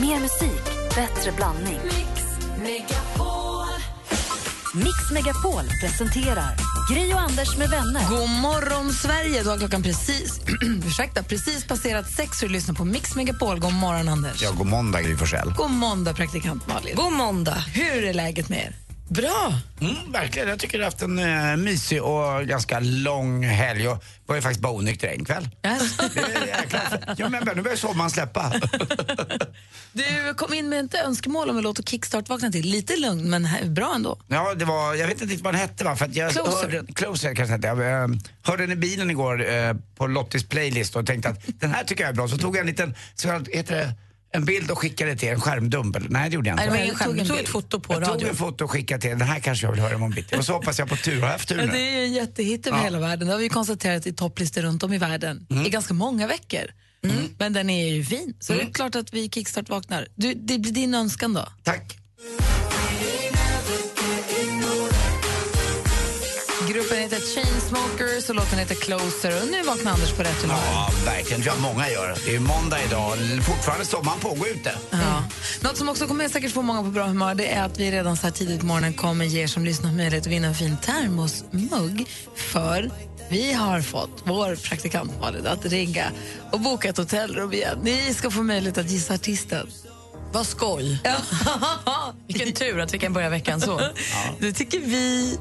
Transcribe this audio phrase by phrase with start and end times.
[0.00, 1.80] Mer musik, bättre blandning.
[4.74, 6.54] Mix Megapol presenterar
[6.90, 8.08] Gri och Anders med vänner.
[8.10, 9.42] God morgon, Sverige!
[9.42, 10.40] Då har klockan precis,
[10.86, 13.58] ursäkta, precis passerat sex och du lyssnar på Mix Megapol.
[13.58, 14.42] God morgon, Anders.
[14.42, 15.52] Ja, god måndag, Gry Forssell.
[15.56, 16.96] God måndag, praktikant Malin.
[16.96, 17.64] God måndag.
[17.74, 18.85] Hur är läget med er?
[19.08, 19.54] Bra.
[19.80, 23.82] Mm, verkligen, jag tycker jag har haft en uh, mysig och ganska lång helg.
[23.82, 25.48] Jag var ju faktiskt bara onykter en kväll.
[25.66, 25.96] Yes.
[25.96, 26.80] Det är jäkla...
[27.16, 28.52] ja, men nu börjar sommaren släppa.
[29.92, 32.66] Du kom in med ett önskemål om en låt att kickstart-vakna till.
[32.66, 34.18] Lite lugn, men bra ändå.
[34.28, 35.96] ja, det var, jag vet inte riktigt vad den hette va?
[35.96, 36.70] För jag Closer.
[36.70, 37.66] Hörde, closer kanske hette.
[37.66, 38.08] Jag eh,
[38.42, 42.02] hörde den i bilen igår eh, på Lottis playlist och tänkte att den här tycker
[42.04, 42.28] jag är bra.
[42.28, 43.94] Så tog jag en liten, så heter det,
[44.32, 45.96] en bild och skickade till en skärmdump.
[46.08, 46.70] Nej, det gjorde jag inte.
[46.74, 48.28] Nej, Jag tog, tog ett foto på jag tog radio.
[48.28, 50.36] en foto och skickade till den här kanske jag vill höra imorgon bitti.
[50.38, 51.12] Och så hoppas jag på tur.
[51.20, 51.72] Har jag haft tur Ja, nu?
[51.72, 52.84] det är ju en jättehit över Ja.
[52.84, 53.26] hela världen.
[53.28, 56.60] Det har vi konstaterat i topplistor runt om i världen i ganska många veckor.
[57.38, 60.06] Men den är ju fin, så det är klart att vi kickstart-vaknar.
[60.14, 61.48] Du, det blir din önskan då?
[61.62, 61.96] Tack.
[67.12, 69.42] Heter Chainsmokers och låten heter Closer.
[69.42, 70.56] Och nu vaknar Anders på rätt humör.
[70.56, 71.40] Ja, verkligen.
[71.40, 72.18] Det tror jag många gör.
[72.26, 73.18] Det är måndag idag.
[73.46, 74.72] Fortfarande sommaren pågår ute.
[74.90, 75.24] Ja.
[75.60, 78.16] Något som också kommer säkert få många på bra humör det är att vi redan
[78.16, 80.76] så här tidigt på morgonen kommer ge er som lyssnar möjlighet att vinna en fin
[80.76, 82.08] termosmugg.
[82.34, 82.90] För
[83.28, 86.04] vi har fått vår praktikant Malin att ringa
[86.52, 87.78] och boka ett hotellrum igen.
[87.82, 89.66] Ni ska få möjlighet att gissa artisten.
[90.36, 90.98] Vad skoj.
[92.26, 93.80] Vilken tur att vi kan börja veckan så.
[94.38, 95.38] Det tycker vi.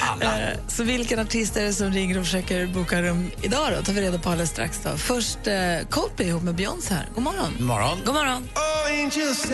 [0.00, 0.40] Alla.
[0.40, 3.82] Eh, Så vilken artist är det som ringer och försöker boka rum idag då?
[3.82, 4.80] tar vi reda på alldeles strax.
[4.84, 4.96] Då.
[4.96, 5.54] Först eh,
[5.90, 7.08] Coldplay ihop med Beyoncé här.
[7.14, 7.54] God morgon.
[7.58, 7.98] God morgon.
[8.04, 8.48] God morgon.
[8.90, 9.46] angels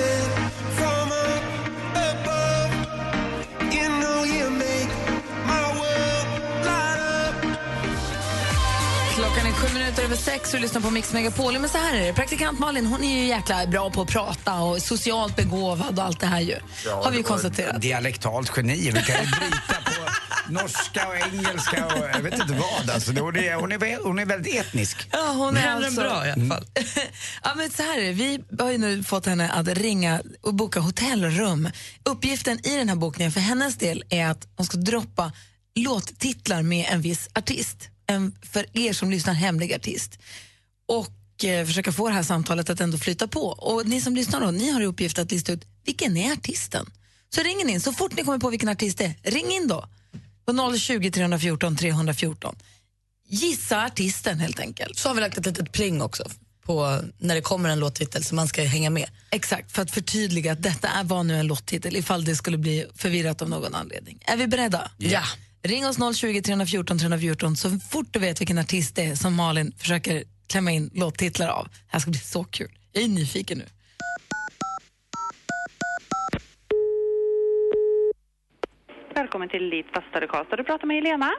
[9.31, 11.59] Klockan är sju minuter över sex och du lyssnar på Mix Megapol.
[11.59, 14.61] Men så här är det, praktikant Malin hon är ju jäkla bra på att prata
[14.61, 16.57] och socialt begåvad och allt det här ju.
[16.91, 17.83] har vi ju konstaterat.
[17.83, 18.77] Dialektalt geni.
[18.77, 22.91] Vi kan ju bryta på norska och engelska och jag vet inte vad.
[22.91, 25.09] Alltså, hon, är, hon, är, hon är väldigt etnisk.
[25.13, 26.01] Ja, hon är alltså...
[26.01, 26.65] bra i alla fall.
[27.43, 28.13] ja, men så här är det.
[28.13, 31.71] Vi har ju nu fått henne att ringa och boka hotellrum.
[32.05, 35.33] Uppgiften i den här bokningen för hennes del är att hon ska droppa
[35.75, 37.90] låttitlar med en viss artist.
[38.11, 40.19] En för er som lyssnar hemlig artist.
[40.89, 43.43] Och eh, försöka få det här samtalet att ändå flyta på.
[43.43, 46.87] Och ni som lyssnar då, ni har i uppgift att lista ut vilken är artisten.
[47.35, 49.89] Så ring in, så fort ni kommer på vilken artist det är, ring in då.
[50.45, 52.57] På 020 314 314.
[53.29, 54.99] Gissa artisten helt enkelt.
[54.99, 56.25] Så har vi lagt ett litet pling också
[56.71, 59.11] på när det kommer en låttitel så man ska hänga med.
[59.31, 62.87] Exakt, för att förtydliga att detta är, var nu en lottitel ifall det skulle bli
[62.95, 64.19] förvirrat av någon anledning.
[64.25, 64.91] Är vi beredda?
[64.99, 65.23] Ja.
[65.63, 69.73] Ring oss 020 314 314 så fort du vet vilken artist det är som Malin
[69.77, 71.65] försöker klämma in låttitlar av.
[71.65, 72.71] Det här ska bli så kul.
[72.93, 73.65] Jag är nyfiken nu.
[79.15, 80.57] Välkommen till Elite Fastare Karlstad.
[80.57, 81.31] Du pratar med Helena.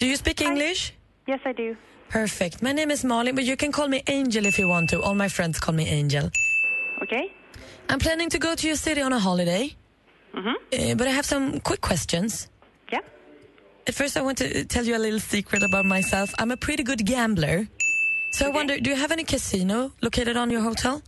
[0.00, 0.92] Do you speak English?
[1.28, 1.76] Yes, I do.
[2.08, 2.62] Perfect.
[2.62, 4.96] My name is Molly, but you can call me Angel if you want to.
[5.02, 6.30] All my friends call me Angel.
[7.02, 7.32] Okay.
[7.88, 9.76] I'm planning to go to your city on a holiday,
[10.34, 12.48] uh, but I have some quick questions.
[13.90, 16.32] First, I want to tell you a little secret about myself.
[16.38, 17.68] I'm a pretty good gambler.
[18.32, 21.02] So I wonder, do you have any casino located on your hotel?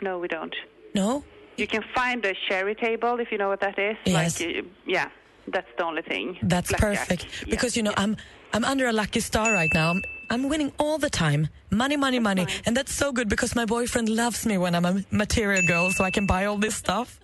[0.00, 0.54] No, we don't.
[0.94, 1.24] No?
[1.56, 3.96] You can find a sherry table if you know what that is.
[4.06, 4.40] Yes.
[4.40, 5.08] Like, yeah,
[5.48, 6.38] that's the only thing.
[6.42, 6.98] That's Blackjack.
[7.08, 7.26] perfect.
[7.42, 8.02] Yeah, Because, you know, yeah.
[8.04, 8.16] I'm
[8.54, 9.90] I'm under a lucky star right now.
[9.90, 11.48] I'm, I'm winning all the time.
[11.70, 12.46] Money, money, money.
[12.66, 16.04] And that's so good because my boyfriend loves me when I'm a material girl so
[16.04, 17.18] I can buy all this stuff.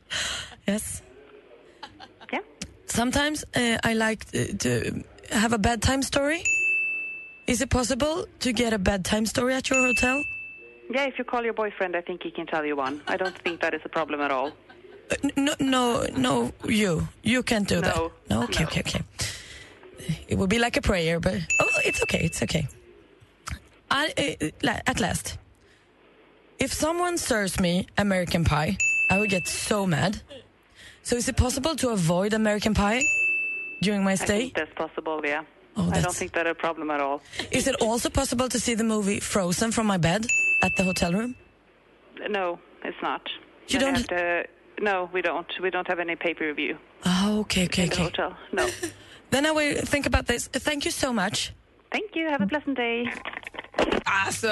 [0.66, 1.02] Yes.
[2.88, 6.42] Sometimes uh, I like to, to have a bedtime story.
[7.46, 10.22] Is it possible to get a bedtime story at your hotel?
[10.90, 13.02] Yeah, if you call your boyfriend, I think he can tell you one.
[13.06, 14.52] I don't think that is a problem at all.
[15.10, 17.08] Uh, No, no, no, you.
[17.22, 17.94] You can't do that.
[17.96, 18.12] No.
[18.30, 18.68] No, okay, No.
[18.68, 19.02] okay, okay.
[20.28, 22.66] It would be like a prayer, but oh, it's okay, it's okay.
[23.90, 25.38] I, uh, at last,
[26.58, 28.76] if someone serves me American pie,
[29.10, 30.22] I would get so mad.
[31.08, 33.00] So is it possible to avoid American pie
[33.80, 34.34] during my stay?
[34.34, 35.42] I think that's possible, yeah.
[35.74, 37.22] Oh, I don't think that's a problem at all.
[37.50, 40.26] Is it also possible to see the movie Frozen from my bed
[40.62, 41.34] at the hotel room?
[42.28, 43.22] No, it's not.
[43.68, 44.48] You Then don't- have to,
[44.82, 45.50] no, we don't.
[45.62, 46.76] We don't have any pay-per-view
[47.06, 48.36] Oh, okay, okay, in the hotel.
[48.52, 48.68] No.
[49.30, 50.46] Then I will think about this.
[50.48, 51.54] Thank you so much.
[51.90, 52.30] Thank you.
[52.30, 53.12] Have a pleasant day.
[54.26, 54.48] Alltså,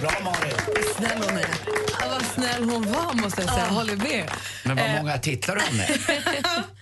[0.00, 0.52] Bra Malin.
[0.96, 1.46] snäll hon är.
[2.00, 3.66] Ja, vad snäll hon var måste jag säga.
[3.66, 4.30] Håller med.
[4.64, 6.64] Men vad många titlar har med.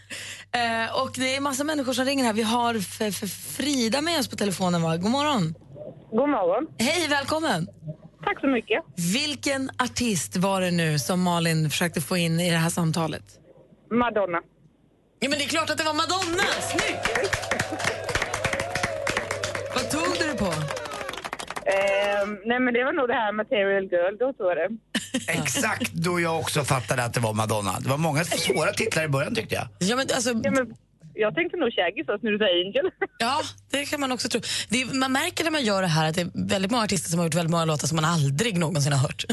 [0.54, 2.32] Eh, och det är massa människor som ringer här.
[2.32, 4.96] Vi har f- f- Frida med oss på telefonen va?
[4.96, 5.54] God morgon.
[6.10, 6.66] God morgon.
[6.78, 7.68] Hej, välkommen.
[8.24, 8.82] Tack så mycket.
[8.96, 13.22] Vilken artist var det nu som Malin försökte få in i det här samtalet?
[13.90, 14.38] Madonna.
[15.20, 16.42] Ja, men det är klart att det var Madonna!
[16.60, 18.03] Snyggt!
[20.34, 20.52] Du på?
[21.70, 24.68] Ehm, nej, men det var nog det här Material Girl, då tror jag det.
[25.32, 27.80] Exakt då jag också fattade att det var Madonna.
[27.80, 29.68] Det var många svåra titlar i början tyckte jag.
[29.78, 30.74] Ja, men alltså, Ja, men
[31.14, 32.90] jag tänkte nog Shaggy först när du sa Angel.
[33.18, 34.40] ja, det kan man också tro.
[34.68, 37.10] Det är, man märker när man gör det här att det är väldigt många artister
[37.10, 39.24] som har gjort väldigt många låtar som man aldrig någonsin har hört.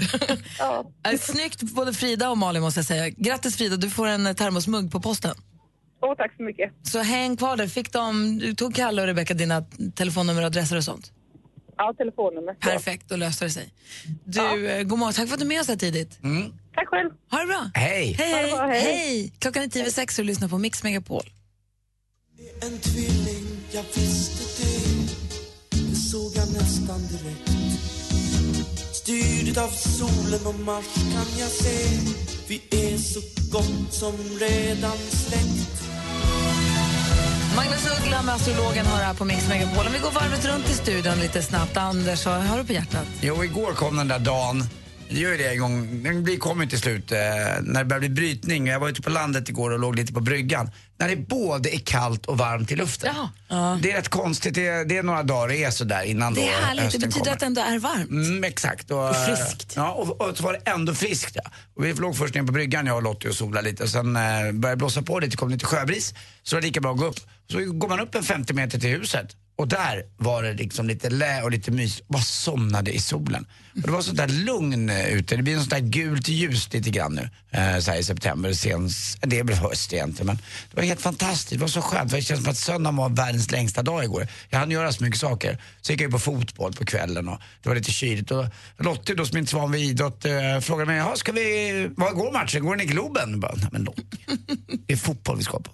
[0.59, 0.85] ja.
[1.19, 3.09] Snyggt både Frida och Malin måste jag säga.
[3.09, 5.35] Grattis Frida, du får en eh, termosmugg på posten.
[6.01, 6.71] Åh, tack så mycket.
[6.83, 7.67] Så häng kvar där.
[7.67, 9.65] Fick de, du tog Kalle och Rebecca dina
[9.95, 11.11] telefonnummer och adresser och sånt?
[11.77, 12.53] Ja, telefonnummer.
[12.53, 13.73] Perfekt, då löste det sig.
[14.23, 15.13] Du, eh, god morgon.
[15.13, 16.19] Tack för att du är med oss här tidigt.
[16.75, 17.09] Tack själv.
[17.31, 17.71] Ha det bra.
[17.73, 18.15] Hej!
[18.19, 18.51] Hej, hej.
[18.51, 18.81] bra, hej.
[18.81, 19.33] hej.
[19.39, 21.23] Klockan är tio över sex och du lyssnar på Mix Megapol.
[22.61, 24.71] En tvilling, jag visste det
[25.69, 27.51] Det såg jag nästan direkt
[28.93, 31.97] Styrd av solen och Mars kan jag se
[32.47, 33.19] Vi är så
[33.51, 35.80] gott som redan släkt
[37.61, 39.85] Magnus Uggla med astrologen har här på Mix Megapol.
[39.87, 41.77] Om vi går varvet runt i studion lite snabbt.
[41.77, 43.07] Anders, vad har du på hjärtat?
[43.21, 44.63] Jo, igår kom den där dagen.
[45.11, 46.03] Det gör ju det en gång.
[46.03, 47.17] Den blir- kommer till slut eh,
[47.61, 48.67] när det börjar bli brytning.
[48.67, 50.71] Jag var ute på landet igår och låg lite på bryggan.
[50.97, 53.15] När det både är kallt och varmt i luften.
[53.49, 53.79] Jaha.
[53.81, 54.53] Det är rätt konstigt.
[54.55, 56.83] Det är, det är några dagar det är sådär innan Det då är härligt, det
[56.83, 57.33] hösten betyder kommer.
[57.33, 58.09] att det ändå är varmt.
[58.09, 58.91] Mm, exakt.
[58.91, 59.73] Och, friskt.
[59.75, 61.35] Ja, och, och så var det ändå friskt.
[61.43, 61.51] Ja.
[61.75, 63.83] Och vi låg först ner på bryggan, jag och Lottie och solade lite.
[63.83, 66.13] Och sen eh, började det blåsa på lite, kom lite sjöbris.
[66.43, 67.19] Så var det lika bra att gå upp.
[67.51, 69.27] Så går man upp en 50 meter till huset.
[69.55, 72.01] Och där var det liksom lite lä och lite mys.
[72.07, 73.45] Bara somnade i solen.
[73.75, 75.35] Och det var sånt där lugn eh, ute.
[75.35, 77.29] Det blir sånt där gult ljus lite grann nu.
[77.51, 78.53] Eh, så här i september.
[78.53, 78.89] Sen,
[79.21, 80.27] det är väl höst egentligen.
[80.27, 80.35] Men
[80.71, 81.49] det var helt fantastiskt.
[81.51, 82.09] Det var så skönt.
[82.11, 84.27] För det känns som att söndagen var världens längsta dag igår.
[84.49, 85.57] Jag hann göra så mycket saker.
[85.81, 88.31] Så gick jag ju på fotboll på kvällen och det var lite kyligt.
[88.31, 88.45] Och
[88.77, 92.13] Lottie då som inte så van vid idrott eh, frågade mig, "Jaha, ska vi, vad
[92.13, 92.65] går matchen?
[92.65, 93.31] Går den i Globen?
[93.31, 94.05] Jag Bara, Nej men Lottie,
[94.87, 95.71] det är fotboll vi ska på.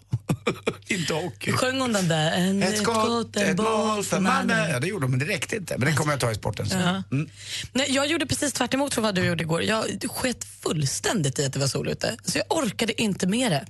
[0.88, 1.52] inte hockey.
[1.52, 2.32] Sjöng hon den där?
[2.32, 4.70] En, Ett skott, ett mål för Malmö.
[4.70, 5.78] Ja det gjorde de men det räckte inte.
[5.78, 7.04] Men det kommer jag ta i sporten sen.
[7.12, 7.30] Mm.
[7.74, 9.64] Nej, Eh, jag gjorde precis tvärt emot från vad du gjorde igår.
[9.64, 12.18] Jag sket fullständigt i att det var sol ute.
[12.24, 13.66] Så jag orkade inte med det.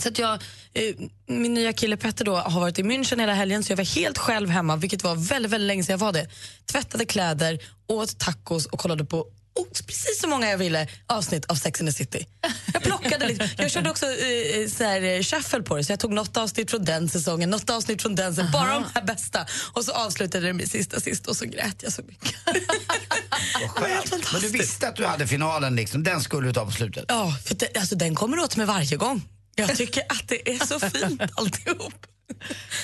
[0.00, 0.32] Så att jag,
[0.72, 0.94] eh,
[1.26, 4.18] min nya kille Petter då har varit i München hela helgen så jag var helt
[4.18, 6.28] själv hemma, vilket var väldigt, väldigt länge sedan jag var det.
[6.72, 7.58] Tvättade kläder,
[7.88, 9.26] åt tacos och kollade på
[9.86, 12.26] precis så många jag ville avsnitt av Sex and the City.
[12.72, 13.50] Jag plockade lite.
[13.58, 16.70] Jag körde också eh, så här, eh, shuffle på det, så jag tog något avsnitt
[16.70, 19.46] från den säsongen, något avsnitt från den säsongen, bara de här bästa.
[19.72, 22.34] Och så avslutade det med sista sist och så grät jag så mycket.
[24.32, 26.02] Men du visste att du hade finalen liksom.
[26.02, 27.04] Den skulle du ta på slutet.
[27.08, 29.22] Ja, för det, alltså, den kommer åt mig varje gång.
[29.54, 32.06] Jag tycker att det är så fint alltihop.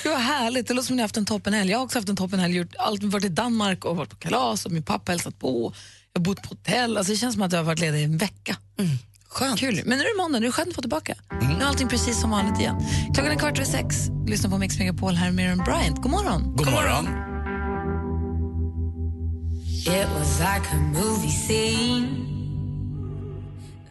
[0.03, 0.67] Det var härligt.
[0.67, 1.71] Det låter som ni har haft en toppenhelg.
[1.71, 2.55] Jag har också haft en toppenhelg.
[2.55, 5.73] Gjort allt, varit i Danmark och varit på kalas och min pappa hälsat på.
[6.17, 6.97] Jag har bott på hotell.
[6.97, 8.57] Alltså det känns som att jag har varit ledig i en vecka.
[9.29, 9.59] Skönt.
[9.59, 9.81] Kul.
[9.85, 11.15] Men nu är det måndag, nu är det skönt att få tillbaka.
[11.41, 12.75] Nu är allting precis som vanligt igen.
[13.13, 13.95] Klockan är kvart över sex.
[14.27, 16.01] Lyssna på Mix Megapol här med Miriam Bryant.
[16.01, 16.55] God morgon.
[16.55, 17.07] God morgon.
[19.87, 22.07] It was like a movie scene.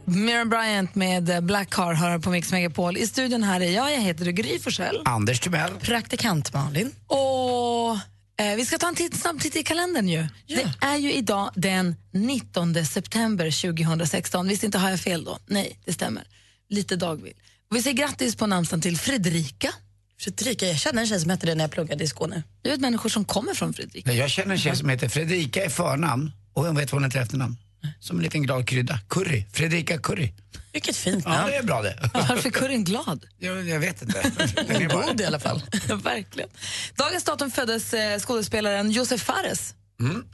[0.04, 2.96] Miriam Bryant med eh, Black Car hör på Mix Megapol.
[2.96, 5.02] I studion här är jag, jag heter Gry Forssell.
[5.04, 5.70] Anders Timell.
[5.80, 6.92] Praktikant Malin.
[7.06, 7.98] Och
[8.40, 10.26] eh, vi ska ta en titt, snabb titt i kalendern ju.
[10.46, 14.48] Det är ju idag den 19 september 2016.
[14.48, 15.38] Visst inte har jag fel då?
[15.46, 16.24] Nej, det stämmer.
[16.68, 17.34] Lite dagvill.
[17.70, 19.72] Vi säger grattis på namnsdagen till Fredrika.
[20.20, 22.42] Fredrika, jag känner en tjej som hette det när jag pluggade i Skåne.
[22.62, 24.12] Du vet människor som kommer från Fredrika.
[24.12, 27.20] Jag känner en tjej som heter Fredrika i förnamn och hon vet vad hon heter
[27.20, 27.56] efternamn.
[28.00, 28.98] Som en liten glad krydda.
[29.08, 29.44] Curry.
[29.52, 30.32] Fredrika Curry.
[30.72, 31.50] Vilket fint Ja, namn.
[31.50, 32.10] det är bra det.
[32.14, 33.24] Varför är curryn glad?
[33.38, 34.22] Jag, jag vet inte.
[34.68, 35.62] Den är bara- God i alla fall.
[35.88, 36.48] Ja, verkligen.
[36.96, 39.74] Dagens datum föddes eh, skådespelaren Josef Fares.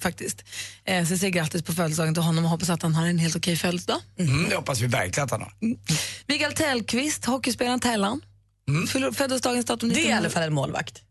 [0.01, 0.45] Faktiskt.
[0.85, 3.19] Eh, så jag säger grattis på födelsedagen till honom och hoppas att han har en
[3.19, 4.01] helt okej födelsedag.
[4.19, 5.53] Mm, det hoppas vi verkligen att han har.
[6.27, 8.21] Mikael Tellqvist, hockeyspelaren Tellan.
[8.69, 9.13] Mm.
[9.15, 10.19] Föddes dagens datum Det är i 1900.
[10.19, 11.03] alla fall en målvakt.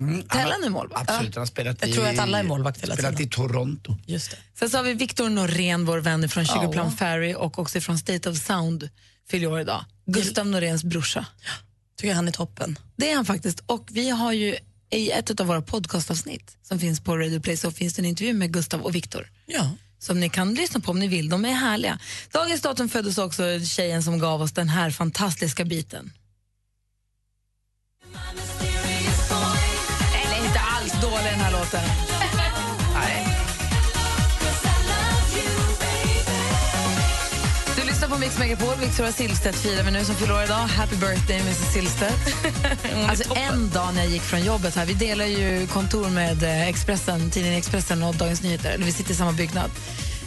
[0.00, 1.10] Mm, han Tellan är målvakt.
[1.10, 3.30] Absolut, han spelat Jag i, tror att alla är målvakt hela spelat i tiden.
[3.30, 3.96] Toronto.
[4.06, 4.36] Just det.
[4.58, 6.46] Sen så har vi Victor Norén, vår vän från.
[6.46, 8.88] Sugarplum Ferry och också från State of Sound,
[9.28, 9.84] fyller år idag.
[10.06, 11.26] Gustav Noréns brorsa.
[11.96, 12.78] Tycker han är toppen.
[12.96, 13.62] Det är han faktiskt.
[13.66, 14.56] Och vi har ju
[14.90, 18.32] i ett av våra podcastavsnitt som finns på Radio Play så finns det en intervju
[18.34, 19.70] med Gustav och Victor Ja.
[19.98, 21.28] som ni kan lyssna på om ni vill.
[21.28, 21.98] De är härliga.
[22.32, 26.12] Dagens datum föddes också tjejen som gav oss den här fantastiska biten.
[31.72, 33.54] Eller inte alls dålig den här låten.
[38.04, 38.74] lyssnar på Mix Megapol.
[38.80, 40.56] Victoria Silvstedt firar vi nu som fyller idag.
[40.56, 42.34] Happy birthday, Mrs Silvstedt.
[43.08, 46.68] alltså en dag när jag gick från jobbet här, vi delar ju kontor med eh,
[46.68, 49.70] Expressen, tidningen Expressen och Dagens Nyheter, eller vi sitter i samma byggnad.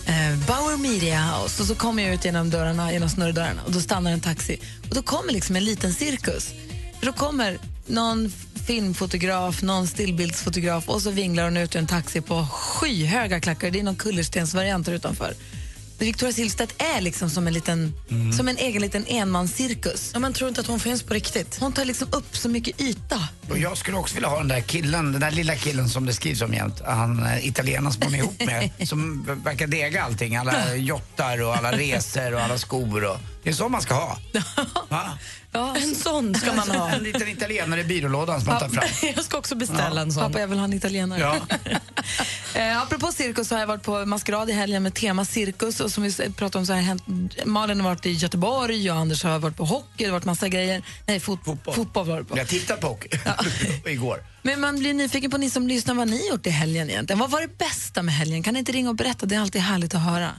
[0.05, 1.61] Eh, Bauer Media House.
[1.61, 4.59] Och så kommer jag ut genom dörrarna, genom snurrdörrarna och då stannar en taxi.
[4.89, 6.53] Och då kommer liksom en liten cirkus.
[6.99, 7.57] För då kommer
[7.89, 8.31] någon
[8.67, 13.71] filmfotograf, någon stillbildsfotograf och så vinglar hon ut ur en taxi på skyhöga klackar.
[13.71, 15.33] Det är någon kullerstensvariant utanför.
[15.99, 17.93] Victoria Silvstedt är liksom som en, liten,
[18.37, 20.11] som en egen liten enmanscirkus.
[20.13, 21.57] Ja, man tror inte att hon finns på riktigt.
[21.59, 23.27] Hon tar liksom upp så mycket yta.
[23.49, 26.13] Och jag skulle också vilja ha den där killen, den där lilla killen som det
[26.13, 26.81] skrivs om jämt.
[26.85, 30.35] Han eh, italienaren som hon är ihop med, som verkar dega allting.
[30.35, 33.03] Alla jottar och alla resor och alla skor.
[33.03, 33.17] Och,
[33.47, 34.17] det är så man ska ha.
[34.89, 35.17] Va?
[35.51, 36.89] Ja, En sån ska man ha.
[36.95, 38.83] En liten italienare i byrålådan som man tar fram.
[39.15, 40.23] Jag ska också beställa en sån.
[40.23, 41.19] Pappa, jag vill ha en italienare.
[41.19, 41.35] Ja.
[42.59, 45.79] eh, apropå cirkus så har jag varit på maskerad i helgen med tema cirkus.
[45.79, 47.03] Och som vi pratade om så har hänt,
[47.45, 49.87] Malin har varit i Göteborg och Anders har varit på hockey.
[49.97, 50.83] Det har varit massa grejer.
[51.05, 51.75] Nej, fot Fotboll.
[51.75, 52.37] fotboll var det på.
[52.37, 53.09] Jag tittade på hockey
[53.85, 54.23] igår.
[54.41, 57.19] Men man blir nyfiken på ni som lyssnar vad ni gjort i helgen egentligen.
[57.19, 58.43] Vad var det bästa med helgen?
[58.43, 59.25] Kan ni inte ringa och berätta?
[59.25, 60.31] Det är alltid härligt att höra.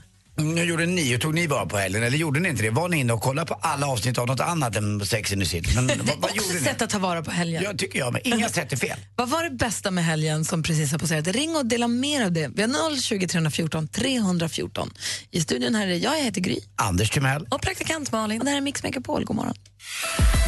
[0.43, 2.03] Nu gjorde ni, hur tog ni vara på helgen?
[2.03, 2.69] Eller gjorde ni inte det?
[2.69, 5.47] Var ni inne och kollade på alla avsnitt av något annat än Sex and the
[5.47, 5.69] City?
[5.75, 6.59] Men vad, vad Också gjorde ni?
[6.65, 7.63] sätt att ta vara på helgen.
[7.63, 8.13] Ja, tycker jag.
[8.13, 8.99] Men inga sätt är fel.
[9.15, 11.27] Vad var det bästa med helgen som precis har passerat?
[11.27, 12.47] Ring och dela mer av det.
[12.55, 14.91] Vi har 020 314 314.
[15.31, 16.59] I studion här är jag, jag heter Gry.
[16.75, 17.47] Anders Timell.
[17.51, 18.39] Och praktikant Malin.
[18.39, 19.25] Och det här är Mix Megapol.
[19.25, 19.53] God morgon.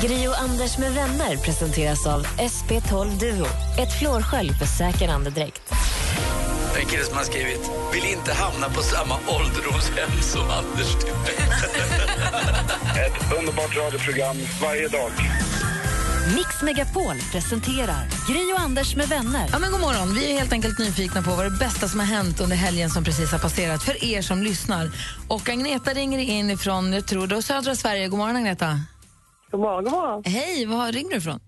[0.02, 3.46] Gri och Anders med vänner presenteras av SP12 Duo.
[3.80, 5.62] Ett flårskölj för säker andedräkt.
[6.82, 10.96] En kille som har skrivit Vill inte hamna på samma ålderdomshem som Anders.
[13.06, 15.12] Ett underbart radioprogram varje dag.
[16.36, 19.46] Mix Megapol presenterar Gri och Anders med vänner.
[19.52, 20.14] Ja, men god morgon.
[20.14, 23.04] Vi är helt enkelt nyfikna på vad det bästa som har hänt under helgen som
[23.04, 24.86] precis har passerat för er som lyssnar.
[25.30, 28.08] Och Agneta ringer in ifrån, jag tror, då södra Sverige.
[28.08, 28.80] God morgon Agneta.
[29.52, 30.24] God morgon, god morgon.
[30.26, 31.40] Hej, var ringer du ifrån?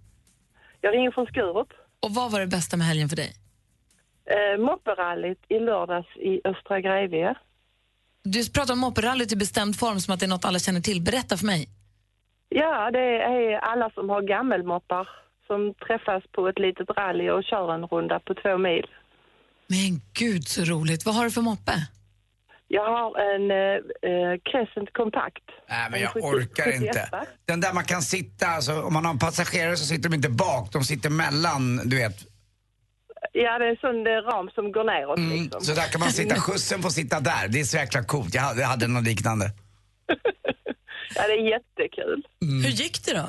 [0.81, 1.67] Jag ringer från Skurup.
[2.01, 3.42] Och vad var det bästa med helgen för dig?
[4.25, 7.35] Eh, Mopperallyt i lördags i Östra Grevie.
[8.23, 11.01] Du pratar om mopperallyt i bestämd form som att det är något alla känner till.
[11.01, 11.67] Berätta för mig.
[12.49, 15.09] Ja, det är alla som har gammelmoppar
[15.47, 18.85] som träffas på ett litet rally och kör en runda på två mil.
[19.67, 21.05] Men gud så roligt.
[21.05, 21.71] Vad har du för moppe?
[22.67, 25.43] Jag har en eh, eh, Crescent Compact.
[25.69, 26.81] Nej, men En jag 70 orkar 71.
[26.81, 27.09] inte.
[27.45, 30.29] Den där man kan sitta, alltså, om man har en passagerare så sitter de inte
[30.29, 32.32] bak, de sitter mellan, du vet.
[33.35, 35.61] Ja, det är en sån ram som går neråt Mm, liksom.
[35.61, 37.47] så där kan man sitta, skjutsen får sitta där.
[37.47, 38.33] Det är så jäkla coolt.
[38.33, 39.45] Jag hade, jag hade något liknande.
[41.15, 42.27] Ja, det är jättekul.
[42.41, 43.27] Hur gick det då?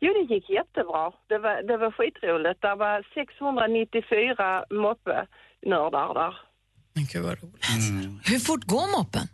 [0.00, 1.12] Jo, det gick jättebra.
[1.28, 2.60] Det var, det var skitroligt.
[2.62, 6.34] Det var 694 moppe-nördar där.
[6.94, 7.64] Men gud vad roligt.
[8.30, 9.26] Hur fort går moppen?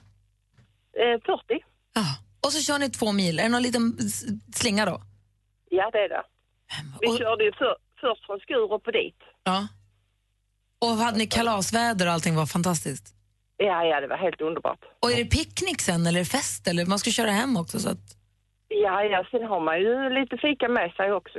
[1.03, 1.65] Eh, 40.
[1.95, 2.05] Ja.
[2.47, 3.39] Och så kör ni två mil.
[3.39, 3.99] Är det någon liten
[4.55, 5.03] slinga då?
[5.71, 6.23] Ja, det är det.
[7.01, 9.21] Vi Och, körde ju för, först från Skurup och dit.
[9.45, 9.69] Ja.
[10.81, 13.15] och hade ni kalasväder och allting var fantastiskt?
[13.57, 14.79] Ja, ja, det var helt underbart.
[15.01, 17.81] Och är det picknick sen eller fest eller man ska köra hem också?
[17.81, 18.17] Så att...
[18.69, 21.39] Ja, ja, sen har man ju lite fika med sig också.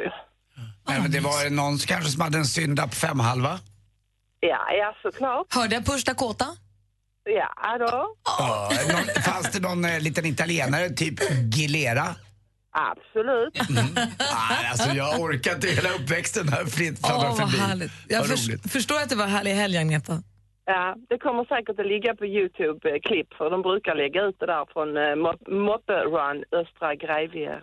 [0.88, 3.60] Nej, men det var någon kanske som hade en syndapp femhalva.
[4.40, 5.54] Ja, ja, såklart.
[5.54, 6.46] Hörde jag Push Dakota?
[7.24, 8.16] Ja, då.
[8.40, 11.20] Ja, någon, fanns det någon eh, liten italienare, typ
[11.56, 12.16] Gilera?
[12.74, 13.70] Absolut.
[13.70, 17.58] Nej, alltså jag orkar inte hela uppväxten här fritt Åh, fladdra vad förbi.
[17.58, 17.92] härligt.
[18.08, 18.72] Jag roligt.
[18.72, 20.24] förstår att det var härlig helg, Agneta.
[20.66, 24.66] Ja, det kommer säkert att ligga på Youtube-klipp för de brukar lägga ut det där
[24.74, 27.56] från eh, Mop- Moppe Run Östra Grevie.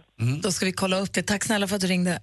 [0.42, 1.22] Då ska vi kolla upp det.
[1.22, 2.20] Tack snälla för att du ringde.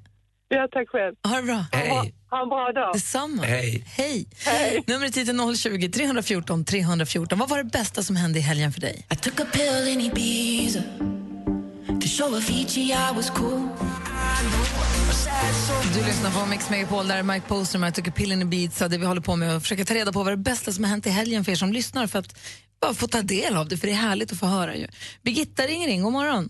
[0.48, 1.15] Ja, tack själv.
[1.27, 1.65] Ha det bra.
[1.72, 2.13] Hej.
[2.30, 2.94] Ha en bra dag.
[2.94, 3.44] Detsamma.
[3.44, 3.84] Hej.
[3.98, 4.84] Hej.
[4.88, 7.39] Numret hit är 020 314 314.
[7.39, 9.08] Vad var det bästa som hände i helgen för dig?
[9.12, 10.80] I took a pill in Ibiza
[15.94, 18.42] Du lyssnar på Mix Megapol, där är Mike Poster med I took a pill in
[18.42, 20.84] Ibiza, det vi håller på med att försöka ta reda på vad det bästa som
[20.84, 22.40] har hänt i helgen för er som lyssnar för att
[22.82, 24.88] bara få ta del av det, för det är härligt att få höra ju.
[25.24, 26.50] Birgitta ringer in, god morgon.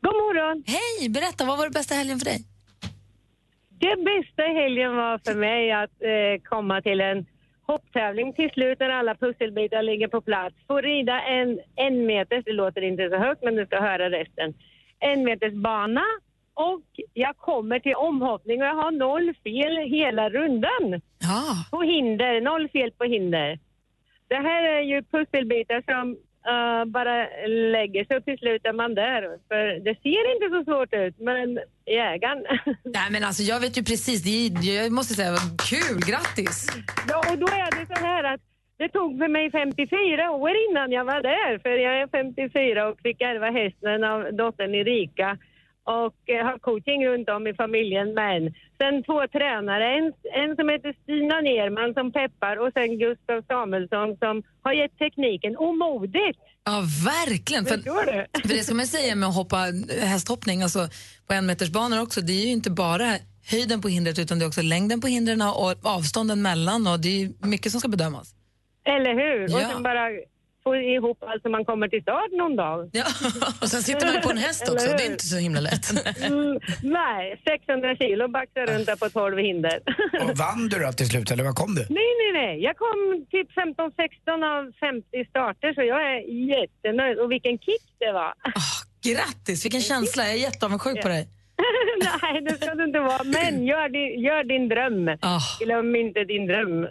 [0.00, 0.62] God morgon.
[0.66, 2.44] Hej, berätta, vad var det bästa i helgen för dig?
[3.80, 7.26] Det bästa i helgen var för mig att eh, komma till en
[7.72, 10.56] hopptävling till slut när alla pusselbitar ligger på plats.
[10.66, 14.54] Få rida en en meters, det låter inte så högt men du ska höra resten,
[14.98, 16.04] en meters bana
[16.54, 16.82] och
[17.14, 21.00] jag kommer till omhoppning och jag har noll fel hela rundan.
[21.18, 23.58] Ja, På hinder, noll fel på hinder.
[24.28, 26.16] Det här är ju pusselbitar som
[26.50, 27.16] eh, bara
[27.76, 29.22] lägger sig och till slut är man där.
[29.48, 32.42] För det ser inte så svårt ut men jägaren
[32.96, 35.32] nej men alltså jag vet ju precis, det är, jag måste säga,
[35.70, 36.56] kul, grattis.
[37.08, 38.40] Ja, och då är det så här att
[38.78, 42.98] Det tog för mig 54 år innan jag var där, för jag är 54 och
[43.02, 45.38] fick ärva hästen av dottern Erika
[45.84, 48.14] och eh, har coaching runt om i familjen.
[48.14, 50.06] Men sen två tränare, en,
[50.42, 55.56] en som heter Stina Nerman som peppar och sen Gustav Samuelsson som har gett tekniken
[55.56, 56.36] och modet.
[56.64, 57.64] Ja, verkligen.
[57.66, 57.76] För,
[58.48, 59.56] för det ska man säga med att hoppa
[60.00, 60.88] hästhoppning, alltså
[61.26, 63.08] på enmetersbanor också, det är ju inte bara
[63.50, 67.22] höjden på hindret utan det är också längden på hindren och avstånden mellan och det
[67.22, 68.34] är mycket som ska bedömas.
[68.84, 69.44] Eller hur?
[69.54, 69.68] Och Ja.
[69.72, 70.08] sen bara
[70.64, 72.90] få ihop allt så man kommer till start någon dag.
[73.00, 73.04] Ja.
[73.62, 75.86] Och sen sitter man ju på en häst också, det är inte så himla lätt.
[76.30, 79.80] Mm, nej, 600 kilo baxar runt där på 12 hinder.
[80.24, 81.80] Och vann du då till slut, eller vad kom du?
[81.98, 82.62] nej, nej, nej.
[82.62, 86.20] Jag kom typ 15-16 av 50 starter så jag är
[86.54, 87.18] jättenöjd.
[87.18, 88.32] Och vilken kick det var.
[89.08, 90.22] Grattis, vilken känsla.
[90.24, 91.28] Jag är jätteavundsjuk på dig.
[92.22, 93.24] nej, det ska du inte vara.
[93.24, 95.08] Men gör din, gör din dröm.
[95.20, 96.86] Ah, Glöm inte din dröm.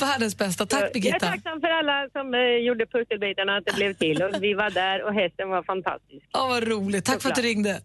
[0.00, 0.66] Världens bästa.
[0.66, 1.18] Tack Jag är Birgitta.
[1.18, 4.22] tacksam för alla som eh, gjorde pusselbitarna att det blev till.
[4.22, 6.26] Och vi var där och hästen var fantastisk.
[6.34, 7.04] Åh, vad roligt.
[7.04, 7.80] Tack för att du ringde.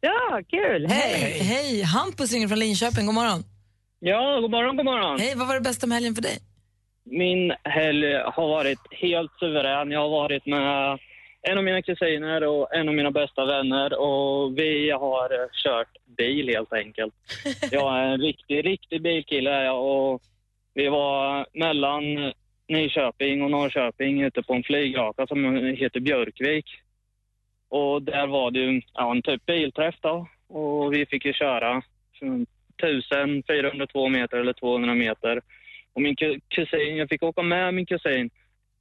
[0.00, 0.86] Ja, kul.
[0.86, 1.14] Hej!
[1.20, 1.38] Hej.
[1.38, 1.82] Hej.
[1.82, 3.06] Hampus ringer från Linköping.
[3.06, 3.42] God morgon.
[4.00, 5.20] Ja, god morgon, god morgon.
[5.20, 6.38] Hej, vad var det bästa med helgen för dig?
[7.04, 9.90] Min helg har varit helt suverän.
[9.90, 10.98] Jag har varit med
[11.42, 15.28] en av mina kusiner och en av mina bästa vänner och vi har
[15.64, 17.14] kört bil helt enkelt.
[17.70, 20.22] Jag är en riktig, riktig bilkille och
[20.78, 22.32] vi var mellan
[22.68, 26.66] Nyköping och Norrköping ute på en flygraka som heter Björkvik.
[27.68, 31.82] Och där var det ju ja, en typ bilträff då och vi fick ju köra
[32.82, 35.40] 1402 meter eller 200 meter.
[35.92, 36.16] Och min
[36.48, 38.30] kusin, jag fick åka med min kusin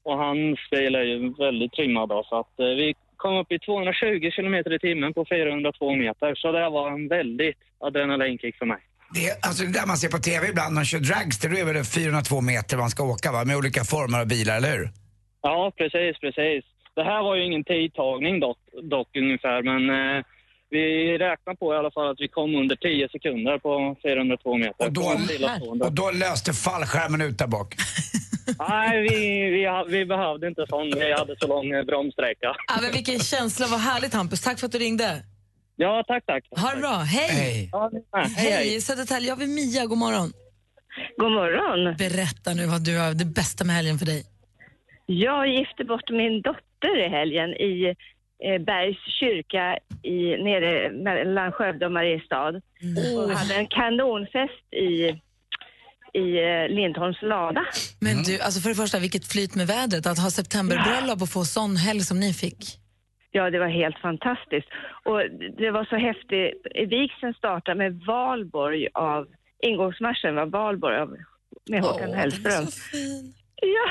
[0.03, 3.59] och hans bil är ju väldigt trimmad då, så att eh, vi kom upp i
[3.59, 6.35] 220 kilometer i timmen på 402 meter.
[6.35, 8.79] Så det var en väldigt adrenalinkick för mig.
[9.13, 11.65] Det, alltså det där man ser på TV ibland, när de kör dragster, då är
[11.65, 13.45] väl det 402 meter man ska åka va?
[13.45, 14.89] Med olika former av bilar, eller hur?
[15.41, 16.63] Ja, precis, precis.
[16.95, 20.25] Det här var ju ingen tidtagning dock, dock ungefär, men eh,
[20.69, 24.85] vi räknar på i alla fall att vi kom under 10 sekunder på 402 meter.
[24.85, 25.15] Och då,
[25.85, 27.75] och då löste fallskärmen ut där bak.
[28.59, 29.17] Nej, vi,
[29.49, 30.91] vi, vi behövde inte sån.
[30.99, 32.55] Vi hade så lång eh, bromssträcka.
[32.67, 34.41] Ja, men vilken känsla, vad härligt Hampus.
[34.41, 35.23] Tack för att du ringde.
[35.79, 36.43] Ja, tack, tack.
[36.49, 36.97] Ha det bra.
[36.97, 37.29] Hej.
[37.29, 37.69] Hej.
[37.71, 38.81] Ja, hej, Hej, hej.
[38.81, 39.29] Södertälje.
[39.29, 40.31] Jag vill Mia, god morgon.
[41.17, 41.95] God morgon.
[41.97, 44.25] Berätta nu vad du har det bästa med helgen för dig.
[45.05, 47.95] Jag gifte bort min dotter i helgen i
[48.45, 52.53] eh, Bergs kyrka i, nere mellan Skövde och Mariestad.
[53.15, 54.91] Och hade en kanonfest i,
[56.21, 57.65] i eh, Lindholms lada.
[57.99, 60.05] Men du, alltså för det första, vilket flyt med vädret.
[60.05, 62.79] Att ha septemberbröllop och få sån helg som ni fick.
[63.31, 64.67] Ja, det var helt fantastiskt.
[65.03, 65.19] Och
[65.57, 66.89] det var så häftigt.
[66.89, 69.27] Vigseln startade med Valborg av,
[69.63, 71.15] ingångsmarschen var Valborg av,
[71.69, 72.67] med Håkan Hellström.
[72.67, 73.33] fin.
[73.61, 73.89] Ja,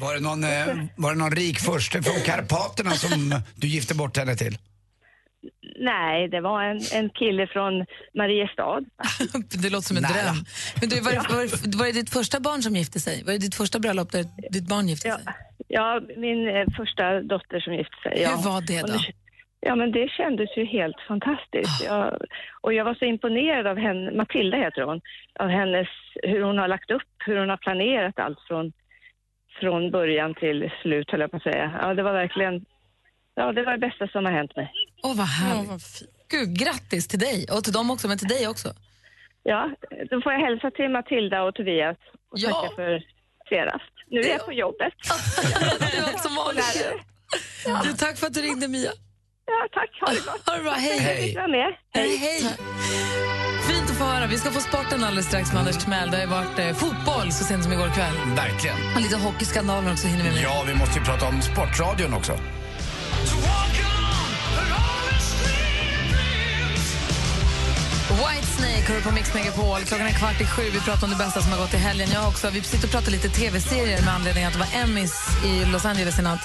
[0.00, 4.16] Var det någon, eh, var det någon rik furste från Karpaterna som du gifte bort
[4.16, 4.56] henne till?
[5.78, 8.80] Nej, det var en, en kille från Mariestad.
[9.62, 10.12] Det låter som en Nära.
[10.12, 10.36] dröm.
[10.80, 13.24] Men du, var, var, det, var det ditt första barn som gifte sig?
[13.24, 15.24] Var det ditt första bröllop där ditt barn gifte Ja, sig?
[15.68, 18.14] ja min eh, första dotter som gifte sig.
[18.22, 18.28] Ja.
[18.36, 18.98] Hur var det då?
[19.66, 21.84] Ja, men det kändes ju helt fantastiskt.
[21.84, 22.18] Jag,
[22.60, 25.00] och jag var så imponerad av henne, Matilda heter hon,
[25.38, 25.88] av hennes,
[26.22, 28.72] hur hon har lagt upp, hur hon har planerat allt från,
[29.60, 31.78] från början till slut, höll jag på att säga.
[31.82, 32.64] Ja, det var verkligen,
[33.34, 34.72] ja, det var det bästa som har hänt mig.
[35.02, 36.02] Åh, vad härligt.
[36.30, 38.74] Gud, grattis till dig och till dem också, men till dig också.
[39.42, 39.70] Ja,
[40.10, 41.96] då får jag hälsa till Matilda och Tobias
[42.30, 42.48] och Ja.
[42.50, 43.02] tacka för
[43.48, 43.92] senast.
[44.10, 44.92] Nu är jag på jobbet.
[45.94, 46.86] Det var som vanligt.
[47.84, 48.92] Du, tack för att du ringde, Mia.
[49.46, 49.90] Ja, tack.
[50.00, 50.46] Ha det gott.
[50.48, 50.72] Ha det bra.
[50.72, 50.98] Hej.
[50.98, 51.36] Hej.
[51.94, 52.40] Hej, hej.
[53.68, 54.26] Fint att få höra.
[54.26, 56.10] Vi ska få sporten alldeles strax med Anders Timell.
[56.10, 58.14] Det har ju varit eh, fotboll så sent som igår kväll.
[58.36, 58.76] Verkligen.
[58.96, 60.42] Och lite hockeyskandaler också hinner vi med.
[60.42, 62.32] Ja, vi måste ju prata om Sportradion också.
[68.12, 69.80] Whitesnake hör på Mix Megapol.
[69.80, 70.62] Klockan är kvart i sju.
[70.72, 72.08] Vi pratar om det bästa som har gått i helgen.
[72.12, 72.50] Jag också.
[72.50, 75.12] Vi sitter och pratar lite tv-serier med anledning att det var Emmys
[75.44, 76.40] i Los Angeles i natt.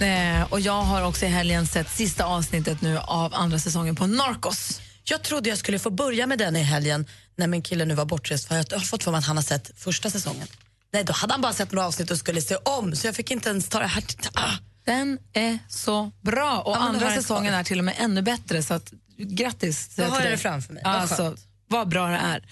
[0.00, 4.06] Eh, och jag har också i helgen sett sista avsnittet nu av andra säsongen på
[4.06, 4.80] Narcos.
[5.04, 8.04] Jag trodde jag skulle få börja med den i helgen när min kille nu var
[8.04, 10.46] bortrest för jag har fått för mig att han har sett första säsongen.
[10.92, 13.30] Nej, då hade han bara sett några avsnitt och skulle se om så jag fick
[13.30, 14.04] inte ens ta det här.
[14.34, 14.50] Ah.
[14.86, 16.60] Den är så bra.
[16.60, 18.62] Och Ja, andra säsongen är till och med ännu bättre.
[18.62, 18.92] Så att,
[19.28, 20.82] grattis Då har jag det framför mig.
[20.84, 21.36] Vad Alltså,
[21.68, 22.44] vad bra det är.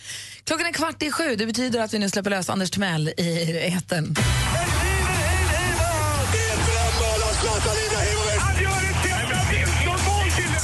[0.44, 1.36] Klockan är kvart i sju.
[1.36, 4.16] Det betyder att vi nu släpper lös Anders Timell i etern.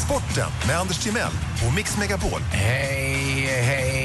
[0.06, 1.32] Sporten med Anders Timell
[1.68, 2.40] och Mix Megapol.
[2.40, 4.03] Hej, hej.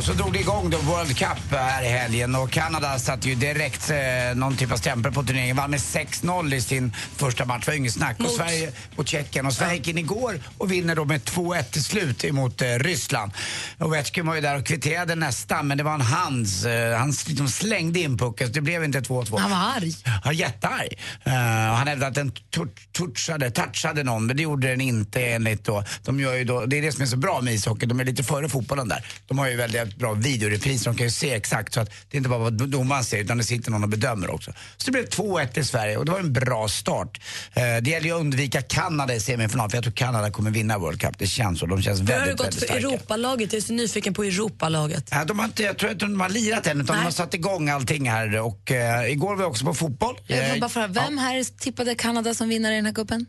[0.00, 3.34] Och så drog det igång då World Cup här i helgen och Kanada satte ju
[3.34, 3.96] direkt eh,
[4.34, 5.56] någon typ av stämpel på turneringen.
[5.56, 8.16] Vann med 6-0 i sin första match, det var inget snack.
[8.20, 9.46] Och Sverige mot Tjeckien.
[9.46, 13.32] Och Sverige gick in igår och vinner då med 2-1 till slut emot eh, Ryssland.
[13.78, 16.64] Ovechkin var ju där och kvitterade nästan, men det var en hands.
[16.64, 19.38] Eh, han liksom slängde in pucken så det blev inte 2-2.
[19.38, 19.92] Han var arg.
[20.24, 20.98] Ja, jättearg.
[21.26, 21.32] Uh,
[21.76, 25.84] han hävdade att den tou- touchade, touchade någon, men det gjorde den inte enligt då.
[26.04, 28.04] De gör ju då, det är det som är så bra med ishockey, de är
[28.04, 29.06] lite före fotbollen där.
[29.26, 32.18] De har ju väldigt bra videorepriser, de kan ju se exakt så att det är
[32.18, 34.52] inte bara vad domaren säger utan det sitter någon och bedömer också.
[34.76, 37.20] Så det blev 2-1 i Sverige och det var en bra start.
[37.56, 40.78] Uh, det gäller ju att undvika Kanada i semifinal, för jag tror Kanada kommer vinna
[40.78, 41.18] World Cup.
[41.18, 42.86] Det känns så, de känns Hur har det väldigt, gått väldigt för starka.
[42.86, 43.52] Europalaget?
[43.52, 45.08] Jag är så nyfiken på Europalaget.
[45.10, 47.34] Ja, de har inte, jag tror inte de har lirat än, utan de har satt
[47.34, 48.40] igång allting här.
[48.40, 50.16] Och, eh, igår var jag också på fotboll.
[50.26, 53.26] Jag Eh, vill bara fråga, vem här tippade Kanada som vinnare i den här cupen?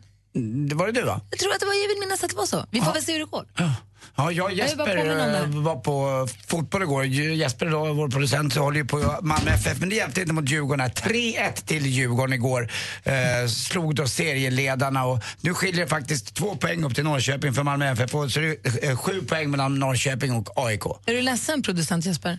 [0.68, 1.20] det var det du va?
[1.30, 2.66] Jag tror att det var, jag vill minnas att det var så.
[2.70, 3.46] Vi får väl se hur det går.
[3.56, 3.74] Ja,
[4.16, 5.38] jag och Jag bara Jesper det.
[5.38, 7.04] eh, var på fotboll igår.
[7.04, 10.80] Jesper då, vår producent, håller ju på Malmö FF, men det hjälpte inte mot Djurgården.
[10.80, 10.88] här.
[10.88, 12.70] 3-1 till Djurgården igår.
[13.04, 17.62] Eh, slog då serieledarna och nu skiljer det faktiskt två poäng upp till Norrköping för
[17.62, 18.14] Malmö FF.
[18.14, 20.82] Och så är det eh, sju poäng mellan Norrköping och AIK.
[21.06, 22.38] Är du ledsen, producent Jesper?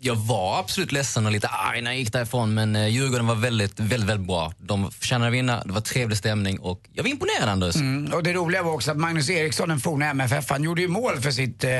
[0.00, 3.34] Jag var absolut ledsen och lite arg när jag gick därifrån men eh, Djurgården var
[3.34, 4.52] väldigt, väldigt, väldigt bra.
[4.58, 7.76] De förtjänade att vinna, det var trevlig stämning och jag var imponerad Anders.
[7.76, 10.88] Mm, och det roliga var också att Magnus Eriksson, den forna MFF, han gjorde ju
[10.88, 11.70] mål för sitt eh,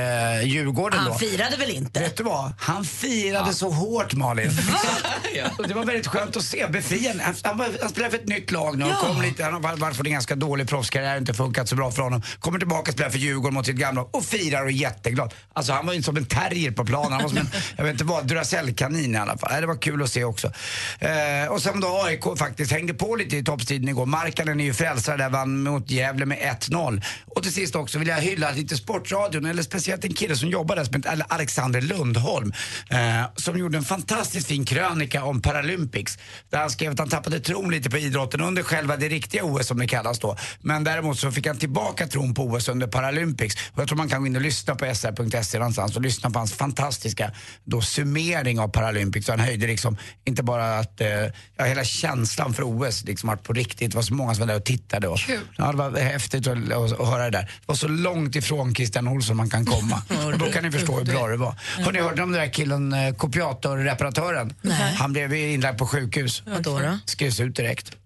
[0.44, 1.18] Djurgården Han då.
[1.18, 2.00] firade väl inte?
[2.00, 2.52] Vet du vad?
[2.58, 4.50] Han firade så hårt Malin.
[5.68, 6.66] det var väldigt skönt att se.
[6.66, 7.22] Befriande.
[7.24, 8.84] Han, han, han spelar för ett nytt lag nu.
[8.84, 11.90] och Kom lite, han har varit för en ganska dålig proffskarriär, inte funkat så bra
[11.90, 12.22] för honom.
[12.40, 15.34] Kommer tillbaka och spelar för Djurgården mot sitt gamla och firar och är jätteglad.
[15.52, 17.12] Alltså han var ju som en terrier på planen.
[17.12, 19.60] Han var som en, jag vet inte var Duracell-kanin i alla fall.
[19.60, 20.52] Det var kul att se också.
[20.98, 24.06] Eh, och sen då AIK faktiskt hängde på lite i toppstriden igår.
[24.06, 27.02] Markkanen är ju frälsare där, vann mot Gävle med 1-0.
[27.26, 30.76] Och till sist också vill jag hylla lite Sportradion, eller speciellt en kille som jobbar
[30.76, 32.52] där som heter Alexander Lundholm.
[32.90, 32.98] Eh,
[33.36, 36.18] som gjorde en fantastiskt fin krönika om Paralympics.
[36.50, 39.66] Där han skrev att han tappade tron lite på idrotten under själva det riktiga OS
[39.66, 40.36] som det kallas då.
[40.60, 43.54] Men däremot så fick han tillbaka tron på OS under Paralympics.
[43.72, 46.38] Och jag tror man kan gå in och lyssna på sr.se någonstans och lyssna på
[46.38, 47.32] hans fantastiska
[47.64, 49.26] då, summering av Paralympics.
[49.26, 51.08] Så han höjde liksom inte bara att, eh,
[51.56, 53.90] ja, hela känslan för OS liksom att på riktigt.
[53.90, 55.08] Det var så många som var där och tittade.
[55.08, 55.18] Och,
[55.56, 57.42] Ja, det var häftigt att, att, att höra det där.
[57.42, 60.02] Det var så långt ifrån Christian Olsson man kan komma.
[60.26, 61.54] och då kan ni förstå hur bra det var.
[61.84, 64.54] Har ni hört om den där killen, eh, kopiatorreparatören?
[64.98, 66.42] Han blev inlagd på sjukhus.
[66.46, 66.98] Vadå då?
[67.04, 67.90] Skrivs ut direkt.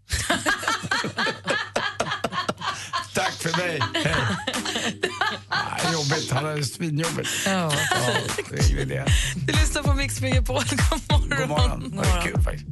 [3.14, 3.80] Tack för mig.
[3.94, 4.51] Hej.
[5.92, 6.30] Jobbigt.
[6.30, 7.30] Han hade svinjobbigt.
[7.46, 7.52] Ja.
[7.52, 8.14] Ja,
[8.50, 9.06] det är det.
[9.46, 10.62] Du lyssnar på Mix Megapol.
[10.70, 11.38] God morgon.
[11.38, 11.90] God morgon.
[11.90, 12.66] Det var kul faktiskt.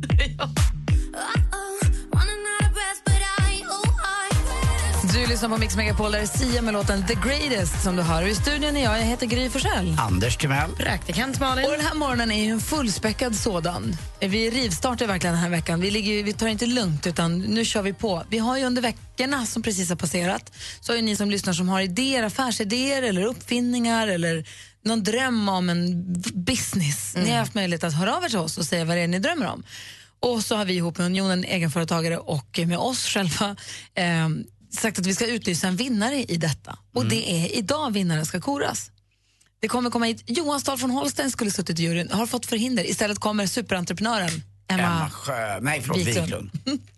[5.30, 8.26] Lyssnar på Mix Megapol, där är Sia med låten The Greatest som du hör.
[8.26, 9.96] I studion är jag, jag heter Gry Forssell.
[9.98, 10.70] Anders Timell.
[10.70, 11.64] Praktikant Malin.
[11.64, 13.96] Och den här morgonen är ju en fullspäckad sådan.
[14.20, 15.80] Vi rivstartar verkligen den här veckan.
[15.80, 18.24] Vi, ligger, vi tar inte lugnt, utan nu kör vi på.
[18.30, 21.52] Vi har ju under veckorna som precis har passerat, så har ju ni som lyssnar
[21.52, 24.44] som har idéer, affärsidéer eller uppfinningar eller
[24.84, 27.14] någon dröm om en business.
[27.16, 29.08] Ni har haft möjlighet att höra av er till oss och säga vad det är
[29.08, 29.62] ni drömmer om.
[30.20, 33.56] Och så har vi ihop med Unionen egenföretagare och med oss själva
[33.94, 34.28] eh,
[34.70, 36.78] sagt att vi ska utlysa en vinnare i detta.
[36.94, 38.90] Och det är idag vinnaren ska koras.
[39.60, 42.90] Det kommer komma hit, Johan Stahl från Holstein skulle suttit i juryn, har fått förhinder.
[42.90, 45.60] Istället kommer superentreprenören Emma, Emma Sjö...
[45.60, 45.98] Nej, förlåt.
[45.98, 46.26] Wiklund.
[46.26, 46.50] Wiklund.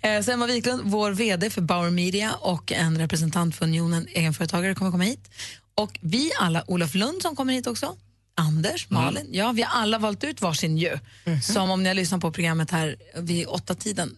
[0.00, 4.74] Eh, så Emma Wiklund, vår VD för Bauer Media och en representant för Unionen egenföretagare
[4.74, 5.30] kommer komma hit.
[5.74, 7.96] Och vi alla, Olof Lund som kommer hit också,
[8.34, 10.98] Anders, Malin, ja vi har alla valt ut varsin ju.
[11.42, 14.16] Som om ni har lyssnat på programmet här vid åtta tiden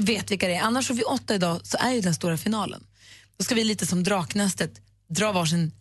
[0.00, 0.62] vet vilka det är.
[0.62, 2.86] Annars så vid åtta idag så är ju den stora finalen.
[3.36, 5.72] Då ska vi lite som Draknästet dra varsin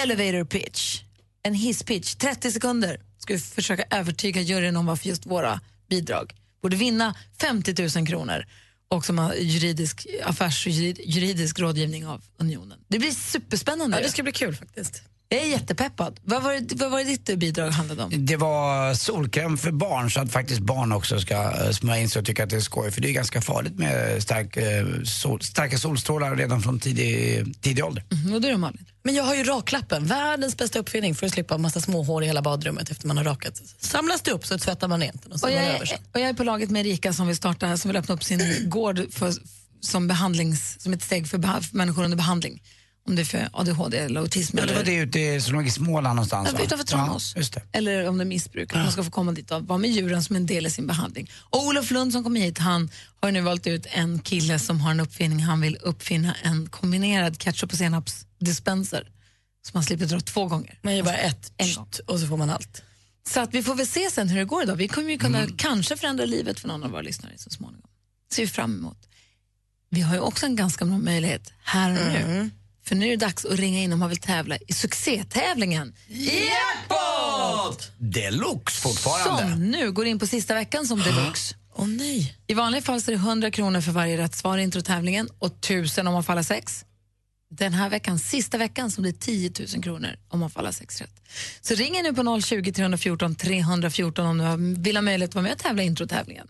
[0.00, 1.02] elevator pitch,
[1.42, 3.00] en hisspitch, 30 sekunder.
[3.18, 8.44] Ska vi försöka övertyga juryn om varför just våra bidrag borde vinna 50 000 kronor
[8.88, 12.78] och som har juridisk, affärsjuridisk rådgivning av Unionen.
[12.88, 13.96] Det blir superspännande.
[13.96, 15.02] Ja, det ska bli kul faktiskt.
[15.28, 16.20] Jag är jättepeppad.
[16.24, 18.26] Vad var, det, vad var det ditt bidrag handlade om?
[18.26, 22.20] Det var solkräm för barn så att faktiskt barn också ska eh, smörja in sig
[22.20, 22.90] och tycka att det är skoj.
[22.90, 27.84] För det är ganska farligt med stark, eh, sol, starka solstrålar redan från tidig, tidig
[27.84, 28.04] ålder.
[28.12, 28.86] Mm, och du då Malin?
[29.02, 32.24] Men jag har ju raklappen, världens bästa uppfinning för att slippa en massa små hår
[32.24, 33.62] i hela badrummet efter man har rakat.
[33.78, 36.34] Samlas det upp så tvättar man rent och Och är jag, är, och jag är
[36.34, 39.32] på laget med Erika som vill starta, som vill öppna upp sin gård för,
[39.80, 42.62] som, behandlings, som ett steg för, för människor under behandling.
[43.06, 44.58] Om det är för ADHD eller autism.
[44.58, 47.34] Ja, det var det ute i, som låg i Småland någonstans Ja, utanför Tranås.
[47.36, 47.60] Ja.
[47.72, 50.22] Eller om det är missbruk, att man ska få komma dit och vara med djuren
[50.22, 51.30] som en del i sin behandling.
[51.50, 52.90] Och Olof Lund som kom hit, han
[53.20, 55.40] har nu valt ut en kille som har en uppfinning.
[55.40, 59.08] Han vill uppfinna en kombinerad ketchup och senapsdispenser
[59.62, 60.78] Så man slipper dra två gånger.
[60.82, 61.86] Man gör bara ett en gång.
[62.06, 62.82] och så får man allt.
[63.28, 64.76] Så att vi får väl se sen hur det går idag.
[64.76, 67.88] Vi kommer ju kunna kanske förändra livet för någon av våra lyssnare så småningom.
[68.32, 68.98] ser vi fram emot.
[69.90, 72.50] Vi har ju också en ganska bra möjlighet här och nu.
[72.88, 77.92] För nu är det dags att ringa in om man vill tävla i succétävlingen Jackpot!
[77.98, 79.52] Deluxe fortfarande.
[79.52, 81.54] som nu går in på sista veckan som deluxe.
[81.74, 82.36] Åh nej.
[82.46, 85.46] I vanliga fall så är det 100 kronor för varje rätt svar i introtävlingen och
[85.64, 86.84] 1000 om man alla sex.
[87.50, 91.14] Den här veckan, sista veckan, som blir 10 000 kronor om man alla sex rätt.
[91.60, 95.42] Så ring nu på 020 314 314 om du har- vill ha möjlighet att vara
[95.42, 96.48] med och tävla i introtävlingen.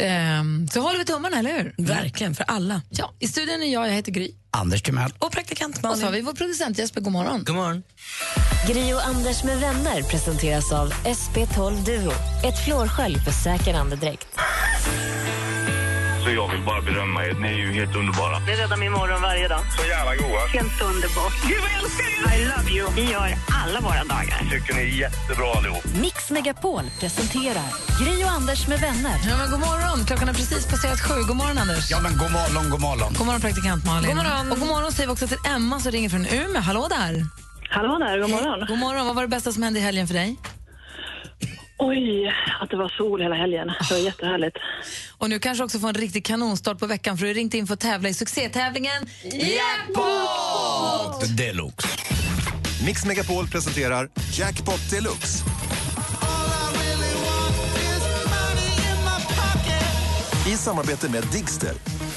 [0.00, 1.74] Ehm, så håller vi tummarna, eller hur?
[1.78, 2.82] Verkligen, för alla.
[2.90, 4.30] Ja, I studion är jag, jag heter Gry.
[4.50, 5.12] Anders Timell.
[5.18, 6.04] Och praktikant Och så Malin.
[6.04, 7.44] har vi vår producent Jesper, god morgon.
[7.44, 7.82] God morgon.
[8.68, 12.12] Gri och Anders med vänner presenteras av SP12 Duo.
[12.44, 14.26] Ett flårskölj för säker andedräkt.
[16.30, 17.34] Så jag vill bara berömma er.
[17.34, 18.38] Ni är ju helt underbara.
[18.38, 19.60] Ni räddar min morgon varje dag.
[19.76, 20.40] Så jävla goa.
[20.46, 21.34] Helt underbart.
[21.48, 22.40] Gud, vad jag älskar er!
[22.40, 22.86] I love you.
[22.96, 23.28] Vi gör
[23.62, 24.38] alla våra dagar.
[24.50, 25.84] Tycker ni är jättebra allihop.
[26.00, 27.68] Mix Megapol presenterar
[28.00, 29.16] Gri och Anders med vänner.
[29.28, 31.14] Ja, men god morgon, klockan har precis passerat sju.
[31.28, 31.90] God morgon Anders.
[31.90, 33.12] Ja men god morgon, god morgon.
[33.18, 34.06] God morgon praktikant Malin.
[34.06, 34.52] God morgon.
[34.52, 36.60] Och god morgon säger vi också till Emma som ringer från Umeå.
[36.62, 37.26] Hallå där.
[37.70, 38.66] Hallå där, god morgon.
[38.68, 39.06] God morgon.
[39.06, 40.36] Vad var det bästa som hände i helgen för dig?
[41.82, 43.66] Oj, att det var sol hela helgen.
[43.68, 44.56] Det var jättehärligt.
[45.18, 47.74] Och nu kanske också få en riktig kanonstart på veckan för du ringt in för
[47.74, 51.36] att tävla i succétävlingen Jackpot!
[51.36, 51.88] Deluxe.
[52.86, 55.44] Mix Megapol presenterar Jackpot Deluxe.
[60.48, 61.74] I samarbete med Digster.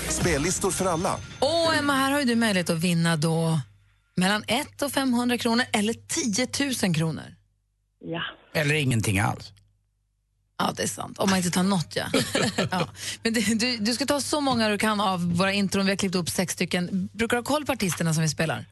[0.10, 1.14] Spellistor för alla.
[1.40, 3.60] Och Emma, här har ju du möjlighet att vinna då
[4.16, 6.48] mellan 1 och 500 kronor eller 10
[6.84, 7.36] 000 kronor.
[8.06, 8.22] Ja.
[8.54, 9.53] Eller ingenting alls.
[10.58, 11.20] Ja, det är sant.
[11.20, 12.06] Om man inte tar något, ja.
[12.72, 12.88] ja.
[13.24, 15.86] Men det, du, du ska ta så många du kan av våra intron.
[15.86, 17.10] Vi har klippt upp sex stycken.
[17.14, 18.66] Brukar du ha koll på artisterna som vi spelar?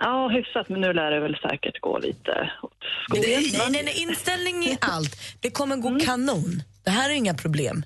[0.00, 2.72] Ja, hyfsat, men nu lär det väl säkert gå lite åt
[3.04, 3.22] skogen.
[3.22, 5.20] det, nej, nej, nej, inställning är allt.
[5.40, 6.62] Det kommer gå kanon.
[6.84, 7.84] Det här är inga problem.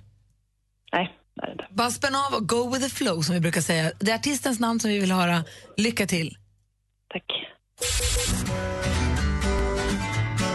[0.92, 1.66] Nej, det är det inte.
[1.70, 3.92] Bara spänn av och go with the flow, som vi brukar säga.
[3.98, 5.44] Det är artistens namn som vi vill höra.
[5.76, 6.36] Lycka till.
[7.12, 7.24] Tack.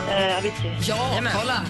[0.10, 0.78] Eh, Avicii.
[0.88, 1.66] Ja, kolla!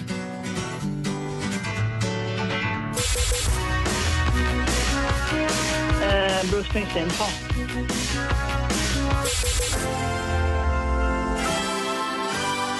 [6.02, 7.08] Eh, Bruce Springsteen.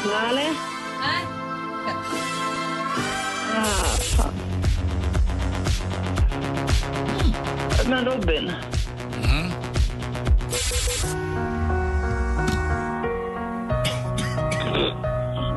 [0.05, 0.43] Lale.
[1.01, 1.25] Nej.
[3.57, 4.33] Ah, fan.
[7.89, 8.53] Men Robin.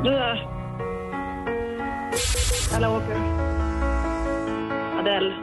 [0.03, 0.47] Där.
[2.75, 3.50] Alla åker.
[5.01, 5.33] Adele.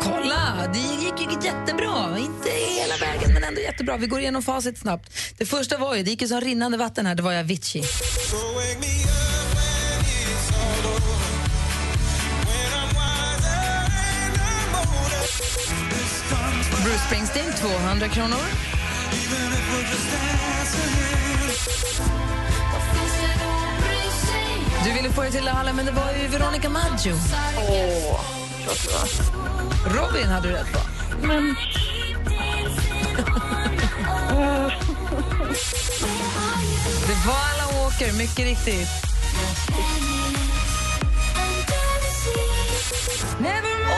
[0.00, 2.18] Kolla, det gick ju jättebra.
[2.18, 3.96] Inte hela vägen, men ändå jättebra.
[3.96, 5.12] Vi går igenom facit snabbt.
[5.38, 7.82] Det första var ju, det gick ju som rinnande vatten här, det var ju Avicii.
[16.84, 18.36] Bruce Springsteen, 200 kronor.
[24.84, 27.14] Du ville få det till alla, men det var ju Veronica Maggio.
[27.68, 30.02] Åh, det var.
[30.02, 30.78] Robin hade du rätt på.
[31.26, 31.54] Men...
[37.06, 38.88] Det var alla åker, mycket riktigt.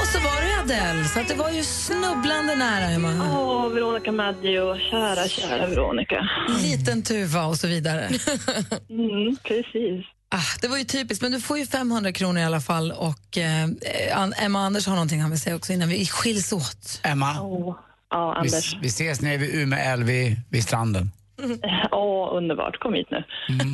[0.00, 3.08] Och så var det Adele, så att det var ju snubblande nära, Emma.
[3.08, 4.78] Åh, Veronica Maggio.
[4.90, 6.28] Kära, kära Veronica.
[6.62, 8.08] Liten tuva och så vidare.
[8.90, 10.06] Mm, precis.
[10.28, 12.92] Ah, det var ju typiskt, men du får ju 500 kronor i alla fall.
[12.92, 13.68] Och eh,
[14.44, 17.00] Emma och Anders har någonting han vill säga också innan vi skiljs åt.
[17.02, 17.76] Emma, Åh,
[18.10, 18.76] ja, vi, Anders.
[18.82, 21.10] vi ses nere vid Umeå älv vid, vid stranden.
[21.92, 22.78] Åh, underbart.
[22.78, 23.24] Kom hit nu.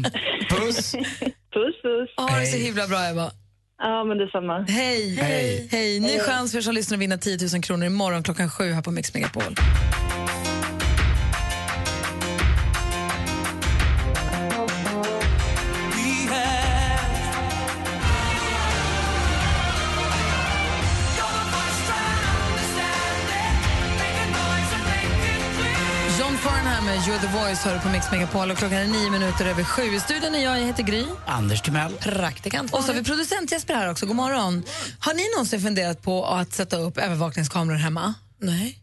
[0.50, 0.92] Puss!
[1.52, 2.10] puss, puss.
[2.16, 2.64] Ha det så Hej.
[2.64, 3.30] himla bra, Eva.
[3.78, 4.64] Ja, men detsamma.
[4.68, 5.14] Hej!
[5.16, 5.68] Hej.
[5.70, 6.00] Hej.
[6.00, 8.82] Ny chans för er som lyssnar att vinna 10 000 kronor imorgon klockan sju här
[8.82, 9.54] på Mix Megapol.
[27.50, 29.82] Voice hör på Mix Megapol och klockan är nio minuter över sju.
[29.82, 31.04] I studion är jag, jag heter Gry.
[31.26, 31.92] Anders Timell.
[31.92, 32.74] Praktikant.
[32.74, 34.06] Och så har vi producent Jesper här också.
[34.06, 34.62] God morgon.
[34.98, 38.14] Har ni någonsin funderat på att sätta upp övervakningskameror hemma?
[38.38, 38.78] Nej.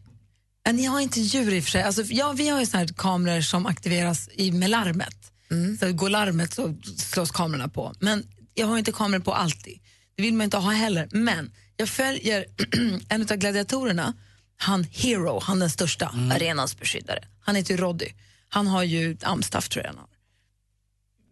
[0.72, 1.82] Ni har inte djur i och för sig.
[1.82, 5.32] Alltså, ja, vi har ju såna här kameror som aktiveras i, med larmet.
[5.80, 7.94] Så går larmet så slås kamerorna på.
[8.00, 9.78] Men jag har inte kameror på alltid.
[10.16, 11.08] Det vill man inte ha heller.
[11.10, 12.44] Men jag följer
[13.08, 14.14] en av gladiatorerna,
[14.56, 17.20] han Hero, han den största, arenans beskyddare.
[17.40, 18.08] Han heter ju Roddy.
[18.48, 20.08] Han har ju amstaff tror jag han har.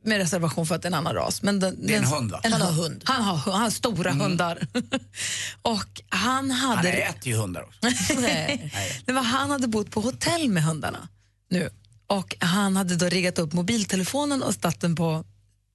[0.05, 1.42] Med reservation för att det är en annan ras.
[1.42, 2.40] Men den, Det är en den- hund, va?
[2.44, 3.02] En Han har hund.
[3.05, 4.66] Han har, han har stora hundar.
[5.62, 6.76] och han hade...
[6.90, 7.81] Han äter ju hundar också.
[8.20, 8.72] Nej.
[9.07, 11.09] Det var, han hade bott på hotell med hundarna
[11.50, 11.70] nu.
[12.07, 15.24] Och han hade då riggat upp mobiltelefonen och satt den på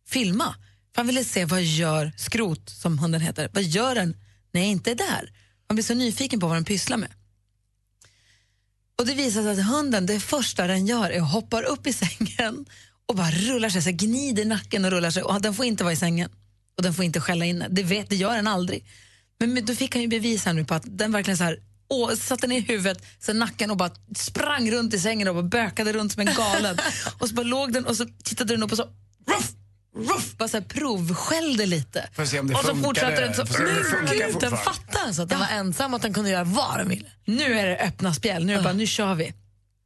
[0.10, 0.56] filma.
[0.96, 4.18] För han ville se vad gör skrot, som hunden heter, vad gör den
[4.52, 5.32] när jag inte är där?
[5.68, 7.10] Han blev så nyfiken på vad den pysslar med.
[9.02, 11.94] Och det visar sig att hunden, det första den gör är att hoppa upp i
[11.94, 12.66] sängen
[13.06, 15.24] och bara rullar sig, så gnider nacken och rullar sig.
[15.24, 16.30] Och den får inte vara i sängen.
[16.78, 17.68] Och den får inte skälla inne.
[17.70, 18.86] Det, vet, det gör den aldrig.
[19.40, 21.60] Men men då fick han ju bevis här nu på att den verkligen så här,
[21.90, 25.94] åh, satte ner huvudet, så nacken och bara sprang runt i sängen och bara bökade
[25.94, 26.78] runt som en galen.
[27.20, 28.90] och så bara låg den och så tittade den upp och så
[29.28, 29.52] ruff,
[29.96, 32.10] ruff, bara så här provskällde lite.
[32.14, 33.44] Får se om det och så fortsatte den så,
[34.12, 36.90] gud, den fattar alltså att den var ensam och att den kunde göra vad den
[36.90, 37.12] ville.
[37.26, 39.34] Nu är det öppna spjäll, nu är det bara, nu kör vi.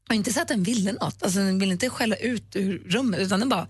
[0.10, 3.20] Och inte så att den ville något, alltså den ville inte skälla ut ur rummet
[3.20, 3.68] utan den bara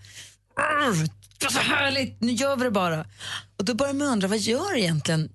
[0.56, 3.06] "Arr, det var så härligt, nu gör vi det bara.
[3.58, 5.30] Och då börjar man undra, vad gör egentligen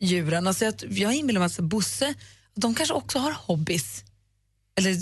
[0.00, 0.46] djuren?
[0.46, 2.14] Alltså jag, jag inbillar mig att Bosse,
[2.54, 4.04] de kanske också har hobbies.
[4.76, 4.94] Eller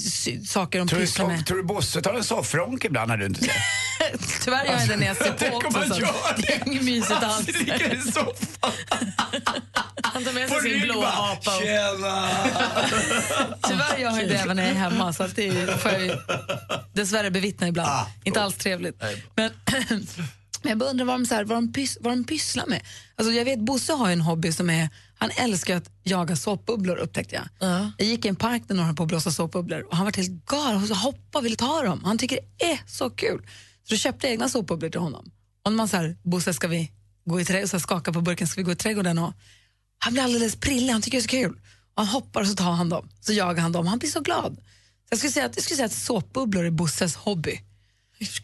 [0.47, 1.47] saker de Tror du, pysslar soff, med.
[1.47, 3.53] tror du Bosse tar en soffronk ibland när du inte ser?
[4.45, 5.71] Tyvärr gör jag det när jag ser på också.
[5.71, 6.01] så
[6.37, 7.47] Det är inget mysigt alls.
[7.47, 8.73] ligger i soffan.
[10.03, 11.51] Han tar med sig sin blåa apa.
[11.61, 12.29] Tjena!
[13.69, 16.17] Tyvärr gör jag det även när jag är hemma, så att det får jag ju
[16.93, 17.89] dessvärre bevittna ibland.
[17.91, 19.03] Ah, Inte alls trevligt.
[19.37, 19.51] Men,
[20.63, 22.83] men jag bara undrar vad de, så här, vad, de pys, vad de pysslar med.
[23.17, 27.35] Alltså jag vet, Bosse har en hobby som är, han älskar att jaga såpbubblor upptäckte
[27.35, 27.45] jag.
[27.99, 30.13] Jag gick i en park där några höll på att blåsa såpbubblor och han var
[30.17, 32.01] helt galen och hoppa ville ta dem.
[32.05, 33.47] Han tycker det är så kul.
[33.85, 35.31] Så då köpte jag egna såpbubblor till honom.
[35.65, 36.91] Och när man säger Bosse ska vi
[37.25, 39.33] gå i trädgården, skaka på burken, ska vi gå i trädgården och
[39.99, 41.61] han blir alldeles prillig, han tycker det är så kul.
[41.95, 43.87] Och han hoppar och så tar han dem, så jagar han dem.
[43.87, 44.57] Han blir så glad.
[44.57, 47.61] Så jag skulle säga att, jag skulle säga att såpbubblor är Bosses hobby.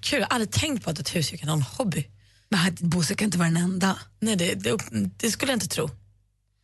[0.01, 2.07] Kul, jag har aldrig tänkt på att ett husdjur kan ha en hobby.
[2.49, 3.99] Men Bosse kan inte vara den enda.
[4.21, 4.79] Nej, det, det,
[5.17, 5.91] det skulle jag inte tro.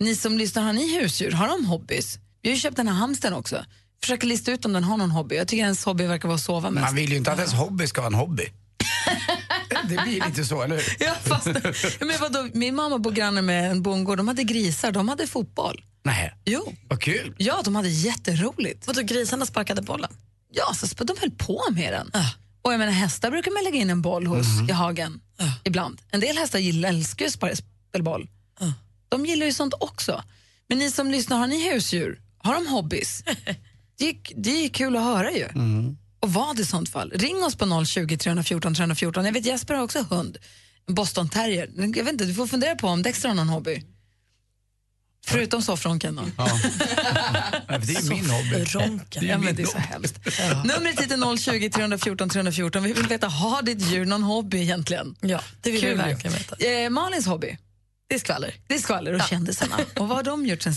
[0.00, 1.30] Ni som lyssnar, har ni husdjur?
[1.30, 2.18] Har de hobbys?
[2.42, 3.64] Vi har ju köpt den här hamstern också.
[4.00, 5.36] Försöker lista ut om den har någon hobby.
[5.36, 6.84] Jag tycker hennes hobby verkar vara att sova mest.
[6.84, 8.44] Man vill ju inte att ens hobby ska vara en hobby.
[9.88, 10.96] Det blir lite så, eller hur?
[10.98, 11.46] Ja, fast,
[12.00, 14.18] men vadå, min mamma bor granne med en bondgård.
[14.18, 15.84] De hade grisar, de hade fotboll.
[16.04, 16.34] Nej.
[16.44, 16.74] Jo.
[16.88, 17.34] Vad kul.
[17.38, 18.86] Ja, de hade jätteroligt.
[18.86, 20.10] Vadå, grisarna sparkade bollen?
[20.52, 22.10] Ja, så de höll på med den.
[22.64, 25.20] Och jag menar, hästar brukar man lägga in en boll hos i hagen
[25.64, 26.02] ibland.
[26.10, 27.56] En del hästar gillar, älskar ju att spa-
[27.88, 28.28] spela boll.
[29.08, 30.22] De gillar ju sånt också.
[30.68, 32.20] Men ni som lyssnar, har ni husdjur?
[32.38, 33.22] Har de hobbys?
[33.98, 35.48] det, är, det är kul att höra ju.
[36.20, 37.10] Och vad i sånt fall?
[37.14, 39.24] Ring oss på 020 314 314.
[39.24, 40.38] Jag vet Jesper har också hund,
[40.86, 41.70] boston terrier.
[41.76, 43.84] Jag vet inte, du får fundera på om Dexter har någon hobby.
[45.26, 46.22] Förutom soffronken då.
[46.38, 46.44] Ja,
[47.68, 48.64] det är min hobby.
[48.64, 49.26] Ronken.
[49.26, 50.14] Ja, men det är så hemskt.
[50.64, 52.82] Numret hit är 020 314 314.
[52.82, 55.16] Vi vill veta, har ditt djur någon hobby egentligen?
[55.20, 55.96] Ja, det vill vi Kul.
[55.98, 56.56] verkligen veta.
[56.56, 57.58] Eh, Malins hobby?
[58.08, 58.54] Det är skvaller.
[58.66, 59.76] Det är skvaller och kändisarna.
[59.96, 60.74] Och vad har de gjort sen?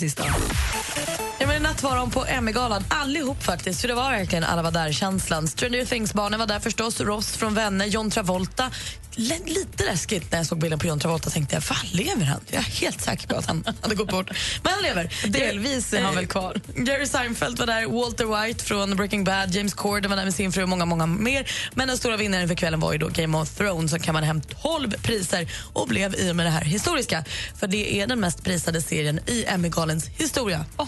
[1.39, 3.81] Ja, men I natt var de på Emmy-galan, allihop faktiskt.
[3.81, 5.47] För det var verkligen alla var där-känslan.
[5.47, 8.71] Stranger Things-barnen var där förstås, Ross från Vänner, John Travolta.
[9.17, 12.39] L lite läskigt när jag såg bilden på John Travolta tänkte jag, fan lever han?
[12.49, 14.29] Jag är helt säker på att han hade gått bort.
[14.63, 15.13] Men han lever.
[15.27, 16.61] Delvis är han väl kvar.
[16.87, 20.51] Jerry Seinfeld var där, Walter White från Breaking Bad, James Corden var där med sin
[20.51, 21.51] fru och många, många mer.
[21.73, 24.41] Men den stora vinnaren för kvällen var ju då Game of Thrones som kammade hem
[24.41, 27.16] 12 priser och blev i och med det här historiska.
[27.55, 30.65] För det är den mest prisade serien i Emmygalens historia.
[30.77, 30.87] Oh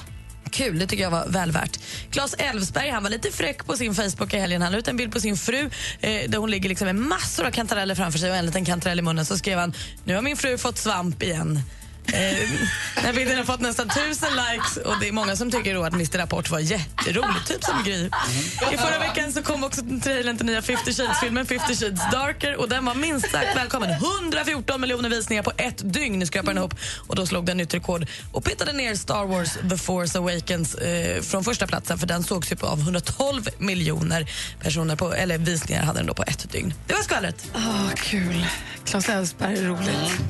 [0.51, 1.79] Kul, det tycker jag var väl värt.
[2.11, 4.61] Claes Elfsberg han var lite fräck på sin Facebook i helgen.
[4.61, 7.45] Han la ut en bild på sin fru eh, där hon ligger liksom med massor
[7.45, 9.25] av kantareller framför sig och en liten kantarell i munnen.
[9.25, 11.61] Så skrev han, nu har min fru fått svamp igen.
[12.13, 12.49] Eh,
[12.95, 15.83] den här bilden har fått nästan tusen likes och det är många som tycker då
[15.83, 18.09] att Mr Rapport var jätterolig, typ som Gry.
[18.73, 22.69] I förra veckan så kom också trailern till nya 50 Shades-filmen 50 Shades Darker och
[22.69, 23.89] den var minst sagt välkommen.
[23.89, 26.73] 114 miljoner visningar på ett dygn skrapade den ihop
[27.07, 31.21] och då slog den nytt rekord och pittade ner Star Wars The Force Awakens eh,
[31.21, 35.83] från första platsen för den sågs ju på av 112 miljoner personer på, eller visningar
[35.83, 36.73] hade den då på ett dygn.
[36.87, 37.51] Det var skvallret.
[37.55, 38.45] Åh, kul.
[38.85, 40.21] Claes Elfsberg är roligt.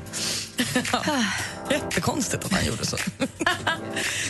[1.71, 2.97] Jättekonstigt att han gjorde så.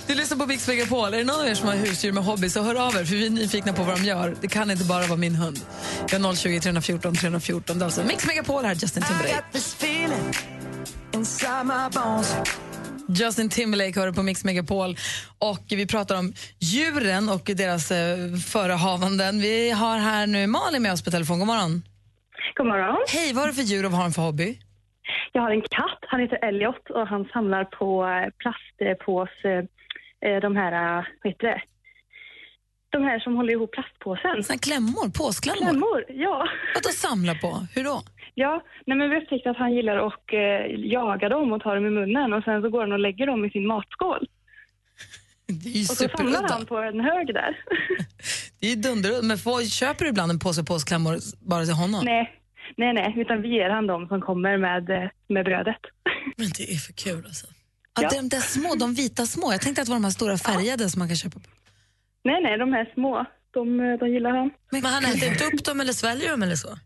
[0.07, 1.13] Du lyssnar på Mix Megapol.
[1.13, 3.15] Är det någon av er som har husdjur med hobby så hör av er för
[3.15, 4.35] vi är nyfikna på vad de gör.
[4.41, 5.59] Det kan inte bara vara min hund.
[6.11, 7.79] Jag har 020 314 314.
[7.79, 9.43] Det är alltså Mix Megapol här, Justin Timberlake.
[13.07, 14.97] Justin Timberlake hör på Mix Megapol
[15.39, 19.41] och vi pratar om djuren och deras eh, förehavanden.
[19.41, 21.39] Vi har här nu Malin med oss på telefon.
[21.39, 21.83] God morgon.
[22.57, 22.97] God morgon.
[23.07, 24.59] Hej, vad har du för djur och vad har för hobby?
[25.31, 29.67] Jag har en katt, han heter Elliot och han samlar på eh, plastpåse,
[30.25, 31.61] eh, de här, eh, vad heter det?
[32.91, 34.43] De här som håller ihop plastpåsen.
[34.43, 35.59] Såna klämmor, påsklämmor?
[35.59, 36.47] Klämmor, ja.
[36.73, 37.67] Vad då samla på?
[37.75, 38.01] Hur då?
[38.33, 40.39] Ja, nej men vi upptäckte att han gillar att eh,
[40.75, 43.45] jaga dem och ta dem i munnen och sen så går han och lägger dem
[43.45, 44.27] i sin matskål.
[45.47, 47.57] Det är ju Och så samlar han på en hög där.
[48.59, 49.21] Det är ju dunder.
[49.23, 52.05] Men får, köper du ibland en påse påsklämmor bara till honom?
[52.05, 52.39] nej,
[52.77, 55.81] nej, nej, utan vi ger han dem som kommer med, eh, med brödet.
[56.37, 57.47] Men det är för kul alltså.
[58.01, 59.51] Ja, De där små, de vita små.
[59.51, 61.39] Jag tänkte att det var de här stora färgade som man kan köpa.
[61.39, 61.49] På.
[62.23, 64.51] Nej, nej, de här små, de, eh, de gillar han.
[64.71, 66.77] Men han äter inte upp dem eller sväljer dem eller så?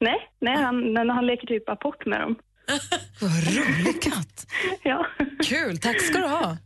[0.00, 2.36] Nej, nej han, men han leker typ apport med dem.
[3.20, 4.46] Vad rolig katt.
[4.82, 5.06] ja.
[5.44, 6.56] Kul, tack ska du ha.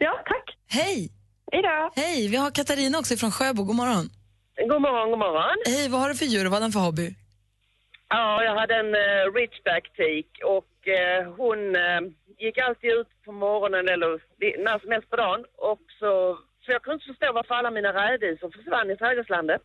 [0.00, 0.56] Ja, tack.
[0.68, 1.12] Hej.
[1.52, 1.90] Hej då.
[1.96, 3.64] Hej, vi har Katarina också från Sjöbo.
[3.64, 4.10] God morgon.
[4.68, 5.56] God morgon, god morgon.
[5.66, 7.14] Hej, vad har du för djur och vad har den för hobby?
[8.14, 12.00] Ja, jag hade en eh, uh, ridgeback tik och eh, hon eh,
[12.44, 14.10] gick alltid ut på morgonen eller
[14.64, 15.42] när som helst på dagen.
[15.72, 16.10] Och så,
[16.62, 19.64] så jag kunde inte förstå varför alla mina rädisor försvann i trädgårdslandet.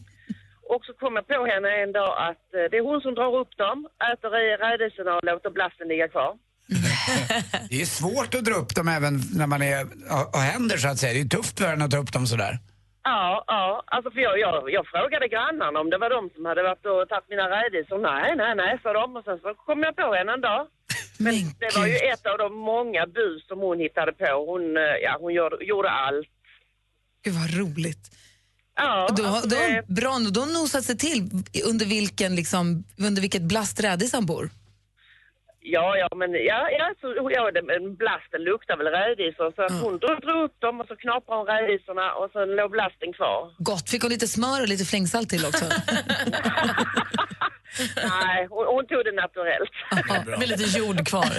[0.72, 3.32] Och så kom jag på henne en dag att eh, det är hon som drar
[3.42, 3.78] upp dem,
[4.12, 6.32] äter i rädisorna och låter blasten ligga kvar.
[7.70, 9.76] Det är svårt att dra upp dem även när man är,
[10.14, 11.12] har har händer så att säga.
[11.12, 12.54] Det är tufft för henne att dra upp dem sådär.
[13.04, 13.82] Ja, ja.
[13.86, 17.08] Alltså för jag, jag, jag frågade grannarna om det var de som hade varit och
[17.08, 17.98] tagit mina rädisor.
[17.98, 19.16] Nej, nej, nej, sa de.
[19.16, 20.66] Och sen så kom jag på henne en dag.
[21.18, 24.30] Men det var ju ett av de många bus som hon hittade på.
[24.50, 26.28] Hon, eh, ja, hon gjorde, gjorde allt.
[27.24, 28.04] Gud vad roligt.
[28.76, 31.30] Ja, då, alltså då, bra, då nosat sig till
[31.70, 34.50] under, vilken, liksom, under vilket blast rädis han bor.
[35.66, 37.06] Ja, ja, men ja, ja, så,
[37.36, 39.52] ja det, men blasten luktar väl rädisor.
[39.56, 42.70] Så att hon drog, drog upp dem och så knaprade hon rädisorna och sen låg
[42.70, 43.40] blasten kvar.
[43.58, 45.64] Gott, fick hon lite smör och lite flingsalt till också.
[48.16, 49.74] Nej, hon, hon tog det naturellt.
[50.40, 51.32] Med lite jord kvar.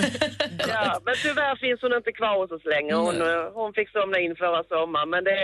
[0.73, 2.95] ja, men tyvärr finns hon inte kvar hos oss längre.
[2.95, 3.15] Hon,
[3.59, 5.09] hon fick somna in förra sommaren.
[5.09, 5.38] Men det,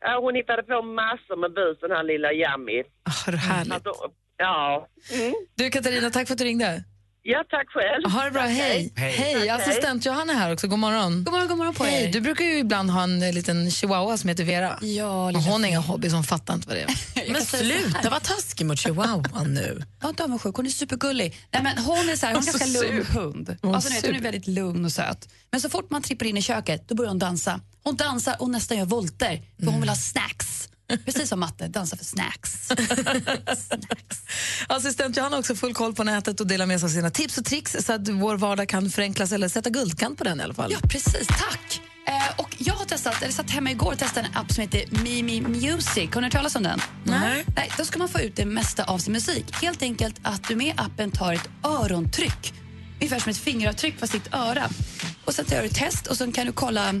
[0.00, 2.78] ja, hon hittade på massor med bus, den här lilla Yummy.
[2.82, 3.72] Ah, vad härligt.
[3.72, 3.94] Alltså,
[4.36, 4.88] ja.
[5.18, 5.34] Mm.
[5.58, 6.84] Du Katarina, tack för att du ringde.
[7.28, 8.12] Ja, tack själv.
[8.12, 8.92] Ha det bra, hej.
[8.96, 9.12] Hej.
[9.12, 11.24] Hej, Tack, assistent Johanna här också, god morgon.
[11.24, 12.12] God morgon, god morgon på Hej, er.
[12.12, 14.78] du brukar ju ibland ha en eh, liten chihuahua som heter Vera.
[14.82, 17.32] Ja, Och hon har inga hobbys, hon fattar inte vad det är.
[17.32, 19.82] Men sluta vara taskig mot chihuahuan nu.
[20.02, 20.56] Ja, inte avundsjuk.
[20.56, 21.36] Hon är supergullig.
[21.52, 23.12] Nej, men hon är, så här, hon är ganska så lugn sur.
[23.20, 23.56] hund.
[23.62, 24.22] Hon är Alltså, vet, hon är sur.
[24.22, 25.28] väldigt lugn och söt.
[25.50, 27.60] Men så fort man trippar in i köket då börjar hon dansa.
[27.84, 30.68] Hon dansar och nästan gör volter för hon vill ha snacks.
[31.04, 32.68] Precis som matte, dansa för snacks.
[34.66, 37.38] Assistent Johanna har också full koll på nätet och delar med sig av sina tips
[37.38, 40.54] och tricks så att vår vardag kan förenklas eller sätta guldkant på den i alla
[40.54, 40.72] fall.
[40.72, 41.26] Ja, precis.
[41.26, 41.80] Tack!
[42.08, 45.02] Eh, och jag har testat, eller satt hemma igår och testade en app som heter
[45.02, 46.14] Mimi Music.
[46.14, 46.80] Har ni hört talas om den?
[47.04, 47.44] Nej.
[47.56, 47.70] Nej.
[47.78, 49.44] Då ska man få ut det mesta av sin musik.
[49.62, 52.54] Helt enkelt att du med appen tar ett örontryck.
[53.00, 54.68] Ungefär som ett fingeravtryck på sitt öra.
[55.24, 56.94] Och så gör du ett test och så kan du kolla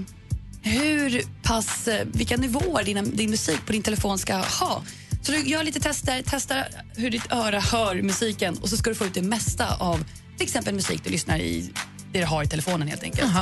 [0.66, 4.82] hur pass, eh, vilka nivåer dina, din musik på din telefon ska ha.
[5.22, 8.96] Så du gör lite tester, testar hur ditt öra hör musiken och så ska du
[8.96, 10.04] få ut det mesta av
[10.36, 11.70] till exempel musik du lyssnar i,
[12.12, 13.32] det du har i telefonen helt enkelt.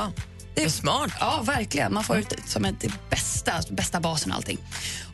[0.54, 1.12] Det är smart.
[1.20, 1.94] Ja, verkligen.
[1.94, 4.58] Man får ut som ett, det bästa, bästa basen och allting.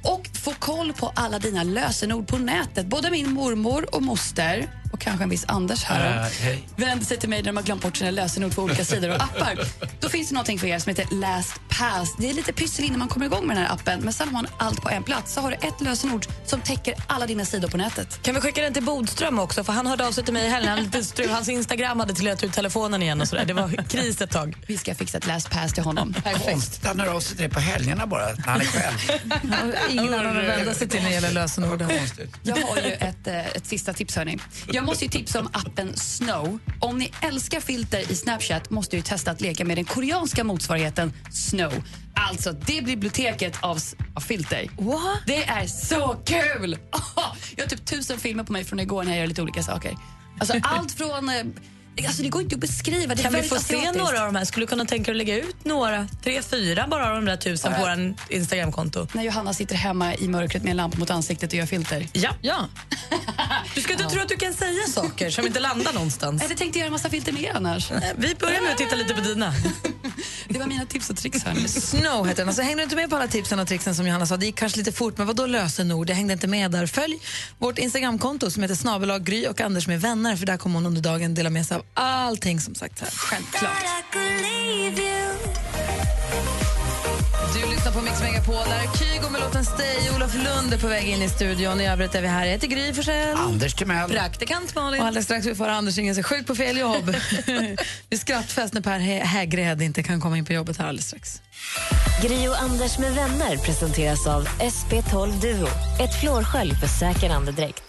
[0.03, 2.86] Och få koll på alla dina lösenord på nätet.
[2.86, 6.68] Både min mormor och moster och kanske en viss Anders här Äh, hej.
[6.76, 9.14] vänder sig till mig när de har glömt bort sina lösenord på olika sidor och
[9.22, 9.59] appar.
[10.01, 12.14] Då finns det någonting för er som heter Last Pass.
[12.18, 14.32] Det är lite pyssel innan man kommer igång med den här appen, men sen har
[14.32, 15.32] man allt på en plats.
[15.34, 18.22] Så har du ett lösenord som täcker alla dina sidor på nätet.
[18.22, 19.64] Kan vi skicka den till Bodström också?
[19.64, 20.92] För Han hörde av sig till mig i helgen.
[21.30, 23.20] Hans Instagram hade trillat ut telefonen igen.
[23.20, 23.44] och så där.
[23.44, 24.57] Det var kris ett tag.
[24.66, 26.14] Vi ska fixa ett Last Pass till honom.
[26.44, 29.74] Konstigt, han hör av sig till dig på helgerna bara, när han är själv.
[29.91, 31.84] Ingen annan att vända sig till när det gäller lösenord.
[32.43, 34.16] Jag har ju ett, eh, ett sista tips.
[34.16, 34.38] Hörni.
[34.72, 36.59] Jag måste ju tipsa om appen Snow.
[36.80, 41.12] Om ni älskar filter i Snapchat måste du testa att leka med den koreanska motsvarigheten
[41.32, 41.72] Snow.
[42.14, 43.78] Alltså det biblioteket av,
[44.14, 44.70] av filter.
[44.78, 45.22] What?
[45.26, 46.78] Det är så kul!
[47.57, 49.97] Jag har typ tusen filmer på mig från igår när jag gör lite olika saker.
[50.38, 51.30] Alltså allt från...
[52.05, 53.14] eh, Alltså det går inte att beskriva.
[53.14, 54.44] Det Kan vi få se några av de här?
[54.44, 56.09] Skulle du kunna tänka dig att lägga ut några?
[56.24, 59.07] Tre, fyra bara av de där tusen på vår Instagramkonto?
[59.12, 62.09] När Johanna sitter hemma i mörkret med en lampa mot ansiktet och gör filter.
[62.12, 62.30] Ja.
[62.40, 62.68] ja.
[63.74, 66.42] Du ska inte tro att du kan säga saker som inte landar någonstans.
[66.42, 67.90] Jag hade tänkt göra en massa filter mer annars.
[68.16, 69.55] Vi börjar med att titta lite på dina.
[70.48, 71.44] Det var mina tips och tricks.
[71.44, 71.68] Hörni.
[71.68, 72.48] Snow heter den.
[72.48, 74.36] Alltså, hängde du inte med på alla tipsen och tricksen som Johanna sa?
[74.36, 76.11] Det gick kanske lite fort, men vad då lösenord?
[76.11, 76.86] Jag hängde inte med där.
[76.86, 77.18] Följ
[77.59, 81.01] vårt Instagramkonto som heter snabelag Gry och Anders med vänner, för där kommer hon under
[81.01, 83.11] dagen dela med sig av allting som sagt här.
[83.11, 83.84] Självklart.
[87.55, 90.11] Du lyssnar på Mix Megapol, där Kygo med låten Stay.
[90.16, 91.80] Olof Lund är på väg in i studion.
[91.80, 92.45] I övrigt är vi här.
[92.45, 93.36] Jag heter Gry Forssell.
[93.36, 94.11] Anders Timell.
[94.11, 95.01] Praktikant Malin.
[95.01, 97.16] Och alldeles strax vi får Anders ringa sig sjuk på fel jobb.
[98.11, 101.43] Vi skrattfest när Per Hä- Hägred inte kan komma in på jobbet här alldeles strax.
[102.22, 105.68] Gri och Anders med vänner presenteras av SP12 Duo.
[106.01, 107.82] Ett flårskölj för säker andedräkt.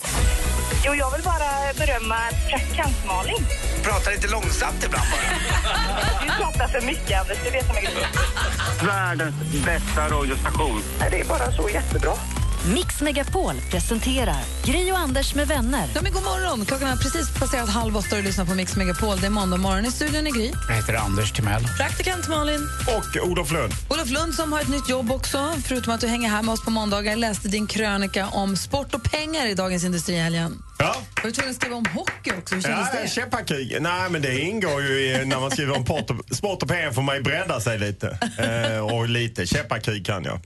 [0.86, 2.16] Jo, jag vill bara berömma
[2.50, 3.46] praktikant Malin.
[3.84, 5.22] Prata lite långsamt ibland bara.
[6.26, 7.38] Du pratar för mycket, Anders.
[7.44, 8.08] Det vet jag mycket.
[8.84, 10.84] Världens bästa radiostation.
[11.12, 12.14] Det är bara så jättebra.
[12.66, 15.88] Mix Megapol presenterar Gri och Anders med vänner.
[15.96, 16.66] Ja, men god morgon!
[16.66, 19.20] Klockan har precis passerat halv åtta och lyssnar på Mix Megapol.
[19.20, 20.52] Det är måndag morgon i studion i Gry.
[20.70, 21.64] Jag heter Anders Timell.
[21.78, 22.60] Praktikant Malin.
[22.88, 23.74] Och Olof Lund.
[23.90, 25.54] Olof Lund som har ett nytt jobb också.
[25.66, 29.04] Förutom att du hänger här med oss på måndagar läste din krönika om sport och
[29.04, 30.64] pengar i Dagens Industri helgen.
[30.80, 30.96] Ja.
[31.16, 32.56] Var du tvungen att skriva om hockey också?
[32.56, 33.22] Hur Ja, kändes det?
[33.22, 33.78] käppakrig.
[33.82, 35.86] Nej, men det ingår ju i, när man skriver om
[36.32, 38.18] sport och pengar får man ju bredda sig lite.
[38.38, 40.40] Eh, och lite käppakrig kan jag.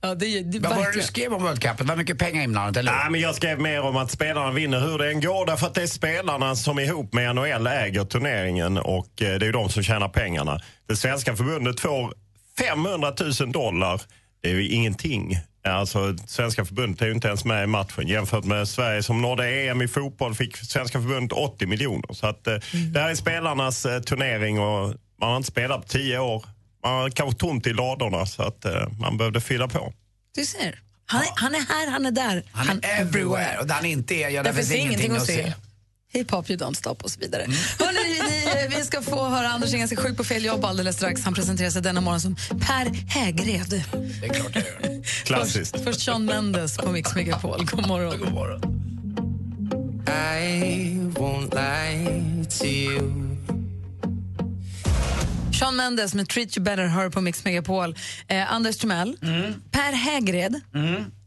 [0.00, 1.78] Ja, det, det, Vad var det du skrev om World Cup?
[1.78, 2.92] Det var mycket pengar inblandat, eller?
[2.92, 5.46] Nej, men jag skrev mer om att spelarna vinner hur det än går.
[5.46, 9.46] Därför att det är spelarna som ihop med NHL äger turneringen och eh, det är
[9.46, 10.60] ju de som tjänar pengarna.
[10.88, 12.12] Det svenska förbundet får
[12.58, 14.00] 500 000 dollar.
[14.42, 15.38] Det är ju ingenting.
[15.64, 18.08] Alltså, svenska förbundet är ju inte ens med i matchen.
[18.08, 22.12] Jämfört med Sverige som nådde EM i fotboll fick svenska förbundet 80 miljoner.
[22.12, 22.56] Så att, eh,
[22.92, 26.44] det här är spelarnas eh, turnering och man har inte spelat på 10 år.
[26.88, 29.92] Man har kanske tomt i ladorna så att eh, man behövde fylla på.
[30.34, 30.80] Du ser.
[31.06, 32.42] Han är, han är här, han är där.
[32.52, 33.58] Han är everywhere.
[33.60, 35.52] Och där han inte är, ja, där finns ingenting att se.
[36.12, 37.42] Hiphop, you don't stop och så vidare.
[37.78, 41.24] Hörrni, ni, vi ska få höra Anders är ganska sjuk på fel jobb alldeles strax.
[41.24, 43.84] Han presenterar sig denna morgon som Per Hägred.
[44.20, 45.02] Det är klart jag gör.
[45.24, 45.72] Klassiskt.
[45.72, 47.64] Först, först Sean Mendes på Mix Megapol.
[47.64, 48.18] God morgon.
[48.18, 48.60] God morgon.
[50.08, 53.27] I won't lie to you.
[55.58, 57.96] Sean Mendes med Treat You Better hör på Mix Megapol.
[58.28, 59.16] Eh, Anders Timell,
[59.70, 60.60] Per Hägred.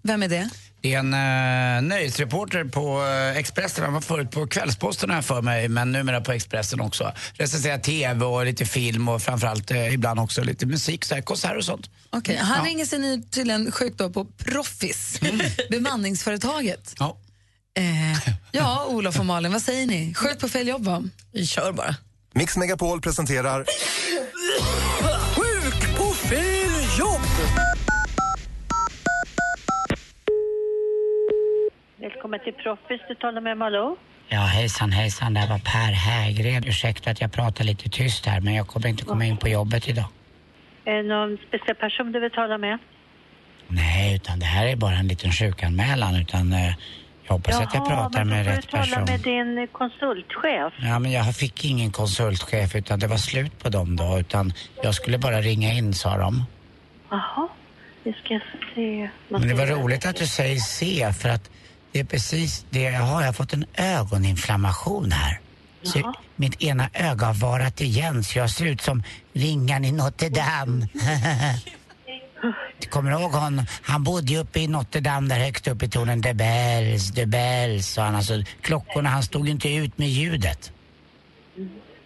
[0.03, 0.49] Vem är det?
[0.81, 3.83] Det är en uh, nöjesreporter på uh, Expressen.
[3.83, 7.11] Han var förut på Kvällsposten jag för mig, men numera på Expressen också.
[7.33, 11.57] Recenserar TV och lite film och framförallt uh, ibland också lite musik, så här, konserter
[11.57, 11.89] och sånt.
[12.09, 12.69] Okej, Han Ja.
[12.71, 15.19] ringer sig nu tydligen sjukt då på Proffis,
[15.69, 16.95] bemanningsföretaget.
[16.99, 17.17] Ja.
[17.77, 20.13] Eh, ja, Olof och Malin, vad säger ni?
[20.13, 21.03] Sjuk på fel jobb, va?
[21.33, 21.95] Vi kör bara.
[22.33, 23.65] Mix Megapol presenterar
[25.35, 27.21] Sjuk på fel jobb!
[31.99, 33.95] Välkommen till Proffis, du talar med Malou.
[34.27, 36.65] Ja, hejsan hejsan, det här var Per Hägred.
[36.65, 39.87] Ursäkta att jag pratar lite tyst här, men jag kommer inte komma in på jobbet
[39.87, 40.05] idag.
[40.85, 42.77] Är det någon speciell person du vill tala med?
[43.67, 46.73] Nej, utan det här är bara en liten sjukanmälan, utan eh,
[47.31, 49.03] hoppas att jag pratar men med då får rätt du tala person.
[49.05, 50.73] med din konsultchef.
[50.77, 54.53] Ja, men jag fick ingen konsultchef, utan det var slut på dem då, utan
[54.83, 56.43] jag skulle bara ringa in, sa de.
[57.09, 57.47] Jaha,
[58.03, 58.39] vi ska
[58.75, 59.09] se.
[59.29, 61.49] Men det var roligt att du säger se, för att
[61.91, 63.21] det är precis det jag har.
[63.21, 65.39] Jag har fått en ögoninflammation här.
[65.83, 66.13] Så Jaha.
[66.35, 69.03] mitt ena öga har varat igen så jag ser ut som
[69.33, 70.87] ringan i Notre Dame.
[72.81, 73.65] Du kommer ihåg honom?
[73.81, 76.21] Han bodde ju uppe i Notre Dame där högst upp i tornen.
[76.21, 77.97] De bells, de bells.
[77.97, 80.71] Han, alltså, klockorna, han stod ju inte ut med ljudet.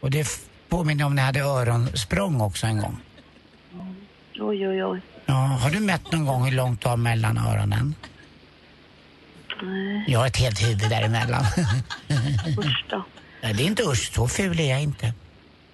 [0.02, 0.28] Och det
[0.70, 2.98] påminner om när jag hade öronsprång också en gång.
[4.40, 5.02] Oj, oj, oj.
[5.26, 7.96] Ja, har du mätt någon gång hur långt du har mellan öronen?
[9.64, 11.44] Nej, Jag har ett helt huvud däremellan.
[12.58, 13.06] usch då.
[13.44, 15.14] Nej, det är inte usch, så ful är jag inte.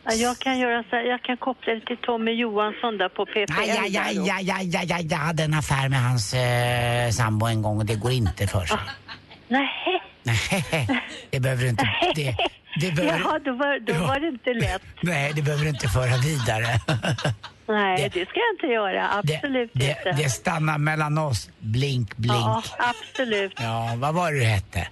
[0.05, 3.25] Ja, Jag kan göra så här, jag kan koppla det till Tommy Johansson där på
[3.25, 3.59] PPL.
[3.59, 4.21] Aj, aj, aj, då.
[4.23, 7.85] aj, aj, aj, aj, jag hade en affär med hans eh, sambo en gång och
[7.85, 8.77] det går inte för sig.
[9.47, 9.69] Nej.
[10.23, 10.87] Nej,
[11.29, 11.89] det behöver du inte.
[12.15, 12.35] Det,
[12.81, 14.81] det behöver, Jaha, då var, då var det inte lätt.
[15.01, 16.65] nej, det behöver du inte föra vidare.
[17.67, 19.09] Nej, det, ska jag inte göra.
[19.19, 20.11] Absolut det, inte.
[20.23, 21.49] det stannar mellan oss.
[21.59, 22.35] Blink, blink.
[22.35, 23.53] Ja, absolut.
[23.59, 24.87] Ja, vad var det du hette?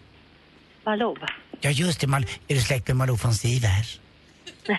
[0.86, 1.16] Malou.
[1.62, 2.08] Ja, just det.
[2.08, 4.00] Mal- är du släkt med Malou von Sivers?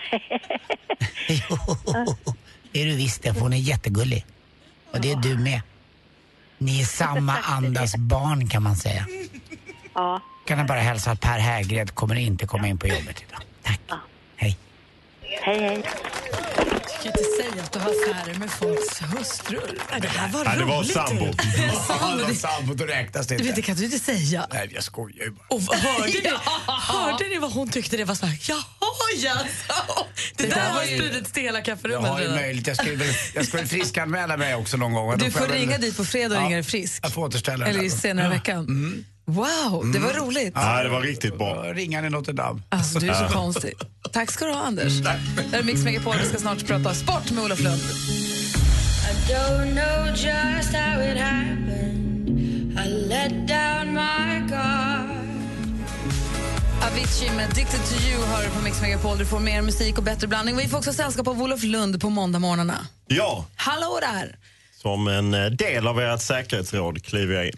[1.27, 2.15] jo,
[2.71, 4.25] det är du visst det, för hon är jättegullig.
[4.91, 5.61] Och det är du med.
[6.57, 9.05] Ni är samma andas barn kan man säga.
[9.93, 10.21] Ja.
[10.45, 13.41] Kan jag bara hälsa att Per Hägred kommer inte komma in på jobbet idag.
[13.63, 13.79] Tack.
[14.35, 14.57] Hej.
[15.31, 15.83] Hej, hej.
[17.03, 19.77] Jag kan inte säga att du har affärer med folks hustrur.
[20.01, 20.93] Det här var Ja, det var roligt.
[20.93, 21.25] sambo.
[22.17, 23.61] Det var sambo, då räknas det Du vet, det inte.
[23.61, 24.47] kan du inte säga.
[24.53, 25.45] Nej, jag skojar ju bara.
[25.49, 26.31] Och hörde, ni,
[26.67, 28.57] hörde ni vad hon tyckte det var så här, jaha
[29.17, 30.05] jaså?
[30.37, 32.67] Det, Det där där har ju- spridits till hela Jag kafferummet har ju möjligt.
[32.67, 33.05] Jag skulle
[33.35, 35.17] jag skulle friskanmäla mig också någon gång.
[35.17, 36.99] Du får jag väl- ringa dit på fredag och Ja, ringa dig frisk.
[37.03, 39.05] Jag får återställa Eller senare i veckan.
[39.25, 40.51] Wow, det var roligt.
[40.55, 41.63] Ja, det var riktigt bra.
[41.73, 42.61] Ringan i Notre Dame.
[42.69, 43.73] Alltså, du är så konstig.
[44.11, 44.99] Tack ska du ha, Anders.
[44.99, 45.09] Det
[45.51, 46.15] här är Mix Megapol.
[46.21, 47.81] Vi ska snart prata sport med Olof Lund.
[47.81, 52.29] I don't know just how it happened.
[52.85, 55.17] I let down my guard.
[56.91, 59.17] Avicii med Addicted to you hör på Mix Megapol.
[59.17, 60.57] Du får mer musik och bättre blandning.
[60.57, 62.87] Vi får också sällskap av Olof Lund på måndagmorgnarna.
[63.07, 64.35] Ja, Hallå där!
[64.81, 67.53] Som en eh, del av ert säkerhetsråd kliver jag in.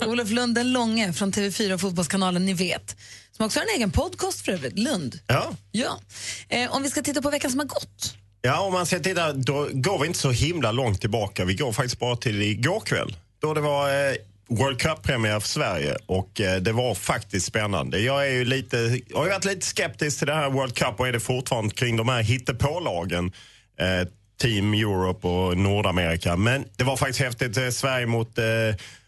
[0.06, 2.96] Olof Lund den långe från TV4 och Fotbollskanalen Ni vet.
[3.36, 5.18] Som också har en egen podcast för övrigt, Lund.
[5.26, 5.56] Ja.
[5.72, 6.00] Ja.
[6.48, 8.14] Eh, om vi ska titta på veckan som har gått.
[8.42, 11.44] Ja, om man ska titta, då går vi inte så himla långt tillbaka.
[11.44, 13.16] Vi går faktiskt bara till igår kväll.
[13.40, 14.14] Då det var eh,
[14.48, 18.00] World Cup-premiär för Sverige och eh, det var faktiskt spännande.
[18.00, 18.76] Jag är ju lite,
[19.14, 21.96] har ju varit lite skeptisk till det här World Cup och är det fortfarande kring
[21.96, 23.32] de här hittepålagen.
[23.78, 24.08] Eh,
[24.40, 26.36] Team Europe och Nordamerika.
[26.36, 27.56] Men det var faktiskt häftigt.
[27.56, 28.44] Eh, Sverige mot eh,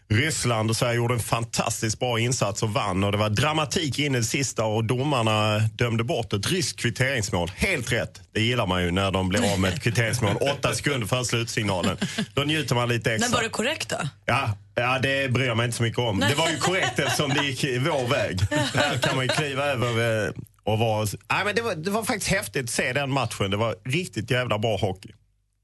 [0.09, 3.03] Ryssland och Sverige gjorde en fantastiskt bra insats och vann.
[3.03, 7.51] Och det var dramatik in i det sista och domarna dömde bort ett ryskt kvitteringsmål.
[7.55, 8.21] Helt rätt.
[8.33, 11.97] Det gillar man ju när de blir av med ett kvitteringsmål åtta sekunder före slutsignalen.
[12.33, 13.29] Då njuter man lite extra.
[13.29, 13.97] Men var det korrekt då?
[14.25, 16.17] Ja, ja, det bryr jag mig inte så mycket om.
[16.17, 16.29] Nej.
[16.29, 18.41] Det var ju korrekt eftersom det gick vår väg.
[18.73, 20.31] Här kan man ju kliva över eh,
[20.67, 21.07] och vara...
[21.31, 23.51] Nej, men det, var, det var faktiskt häftigt att se den matchen.
[23.51, 25.09] Det var riktigt jävla bra hockey.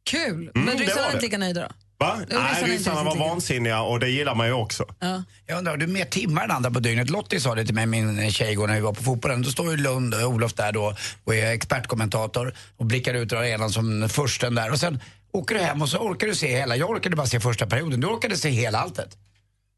[0.10, 0.52] Kul!
[0.56, 1.68] Mm, Men ryssarna var är inte lika nöjda då?
[1.98, 2.18] Va?
[2.20, 4.86] ryssarna Nej, inte ryssarna var vansinniga och det gillar man ju också.
[5.00, 5.24] Ja.
[5.46, 7.10] Jag undrar, har du mer timmar än andra på dygnet?
[7.10, 9.42] Lottie sa det till mig, min tjej, igår när vi var på fotbollen.
[9.42, 13.38] Då står ju Lund och Olof där då och är expertkommentator och blickar ut ur
[13.38, 14.72] arenan som försten där.
[14.72, 15.00] Och sen
[15.32, 16.76] åker du hem och så orkar du se hela.
[16.76, 18.00] Jag orkade bara se första perioden.
[18.00, 19.18] Du orkade se hela alltet.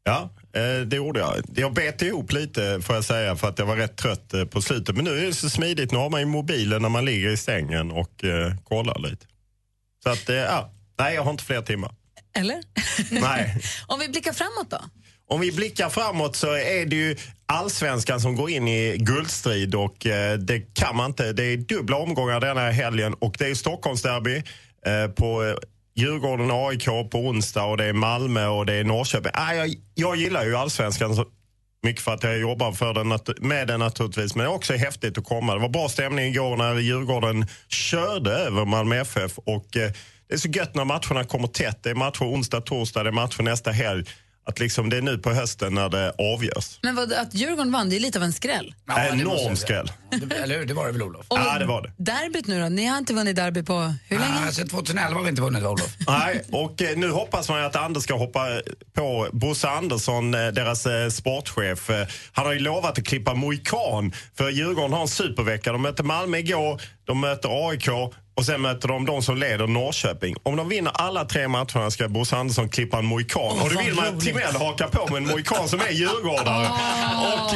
[0.04, 0.30] Ja,
[0.86, 1.44] det gjorde jag.
[1.54, 4.62] Jag bet ihop lite får jag säga för att jag var rätt trött eh, på
[4.62, 4.96] slutet.
[4.96, 5.92] Men nu är det så smidigt.
[5.92, 9.26] Nu har man ju mobilen när man ligger i sängen och eh, kollar lite.
[10.02, 10.72] Så att, eh, ja.
[10.98, 11.94] Nej, jag har inte fler timmar.
[12.38, 12.62] Eller?
[13.10, 13.60] Nej.
[13.86, 14.80] Om vi blickar framåt då?
[15.28, 20.06] Om vi blickar framåt så är det ju allsvenskan som går in i guldstrid och
[20.06, 21.32] eh, det kan man inte.
[21.32, 24.42] Det är dubbla omgångar denna helgen och det är Stockholmsderby
[24.86, 25.54] eh, på eh,
[25.96, 29.32] Djurgården AIK på onsdag och det är Malmö och det är Norrköping.
[29.34, 31.24] Ah, jag, jag gillar ju allsvenskan så
[31.82, 33.18] mycket för att jag jobbar för den,
[33.48, 34.34] med den naturligtvis.
[34.34, 35.54] Men det är också häftigt att komma.
[35.54, 39.38] Det var bra stämning igår när Djurgården körde över Malmö FF.
[39.38, 39.90] Och, eh,
[40.28, 41.82] det är så gött när matcherna kommer tätt.
[41.82, 44.04] Det är matcher onsdag, torsdag, det är matcher nästa helg.
[44.48, 46.78] Att liksom det är nu på hösten när det avgörs.
[46.82, 48.74] Men vad, att Djurgården vann, det är lite av en skräll.
[49.12, 49.92] Enorm skräll.
[50.42, 50.66] Eller hur?
[50.66, 51.26] Det var det väl Olof?
[51.30, 51.92] Ja, det var det.
[51.96, 52.68] Derbyt nu då?
[52.68, 54.46] Ni har inte vunnit derby på hur länge?
[54.48, 55.96] Ah, sen 2011 har vi inte vunnit Olof.
[56.06, 58.46] Nej, och eh, nu hoppas man ju att Anders ska hoppa
[58.94, 61.90] på Bosse Andersson, eh, deras eh, sportchef.
[61.90, 65.72] Eh, han har ju lovat att klippa mohikan för Djurgården har en supervecka.
[65.72, 67.88] De möter Malmö igår, de möter AIK
[68.36, 70.34] och sen möter de de som leder Norrköping.
[70.42, 73.42] Om de vinner alla tre matcherna ska Bosse Andersson klippa en mohikan.
[73.42, 74.20] Åh, och då vill man att.
[74.20, 76.66] Timell hakar på med en mohikan som är djurgårdare.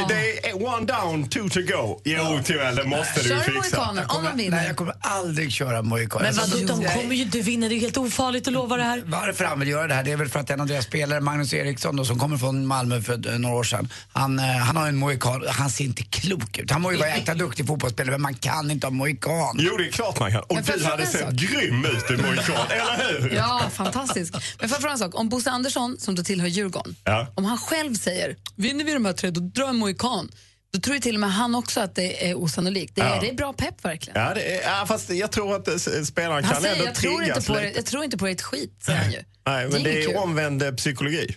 [0.01, 1.99] Och det är one down, two to go.
[2.03, 3.89] Jo, Timell, det måste du ju fixa.
[3.95, 6.21] Jag kommer- Nej, jag kommer aldrig köra mohikan.
[6.21, 7.67] Men vadå, de kommer ju inte vinna.
[7.69, 9.03] Det är helt ofarligt att lova det här.
[9.05, 11.19] Varför han vill göra det här, det är väl för att en av deras spelare,
[11.21, 14.77] Magnus Eriksson då, som kommer från Malmö för eh, några år sedan, han, eh, han
[14.77, 16.71] har en mohikan, han ser inte klok ut.
[16.71, 19.55] Han må ju vara jäkla duktig fotbollsspelare men man kan inte ha mohikan.
[19.59, 20.43] Jo, det är klart man kan.
[20.79, 21.31] Du hade sett sak?
[21.33, 23.35] grym ut i mohikan, eller hur?
[23.35, 24.35] Ja, fantastiskt.
[24.59, 25.15] Men fråga en sak?
[25.19, 27.27] Om Bosse Andersson, som då tillhör Djurgården, Ja.
[27.35, 30.31] om han själv säger vinner vi de här tre, då drar jag mohikan.
[30.73, 32.95] Då tror ju till och med han också att det är osannolikt.
[32.95, 33.21] Det är, Ja.
[33.21, 34.21] det är bra pepp verkligen.
[34.21, 36.85] Ja, det är, ja, fast jag tror att eh, s- spelaren Han kan säger ändå
[36.85, 39.19] jag tror, inte triggas på det, jag tror inte på ett skit, säger han ju.
[39.47, 40.15] Nej, men Det är det är kul.
[40.15, 41.35] omvänd eh, psykologi.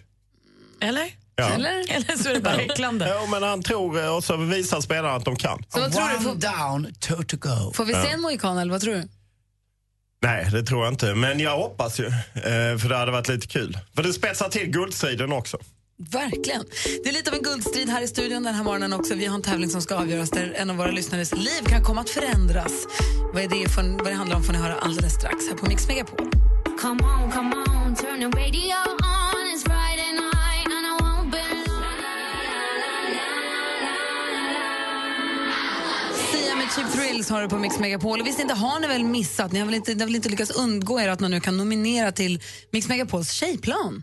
[0.81, 1.09] Eller?
[1.37, 1.51] Ja.
[1.51, 1.71] Eller?
[1.93, 3.09] Eller så är det bara häcklande.
[3.09, 5.65] Ja, men han tror eh, och så visar spelarna att de kan.
[5.69, 6.29] Så vad tror du?
[6.29, 7.73] One down, two to go.
[7.75, 9.09] får vi se en mohikan eller vad tror du?
[10.25, 11.15] Nej, det tror jag inte.
[11.15, 12.07] Men jag hoppas ju.
[12.07, 13.79] eh, För det hade varit lite kul.
[13.97, 15.59] För det spetsar till guldstriden också.
[16.13, 16.65] Verkligen.
[17.05, 19.15] Det är lite av en guldstrid här i studion den här morgonen också.
[19.15, 22.01] Vi har en tävling som ska avgöras där en av våra lyssnares liv kan komma
[22.01, 22.73] att förändras.
[23.35, 25.67] Vad, är det, för, vad det handlar om får ni höra alldeles strax här på
[25.67, 26.31] Mix Megapol.
[26.83, 29.34] Come on, come on, turn the radio on.
[36.77, 38.21] Cheap Thrills har du på Mix Megapol.
[38.21, 40.29] Och visst inte har ni väl missat, ni har väl inte, ni har väl inte
[40.29, 44.03] lyckats undgå er att man nu kan nominera till Mix Megapols tjejplan.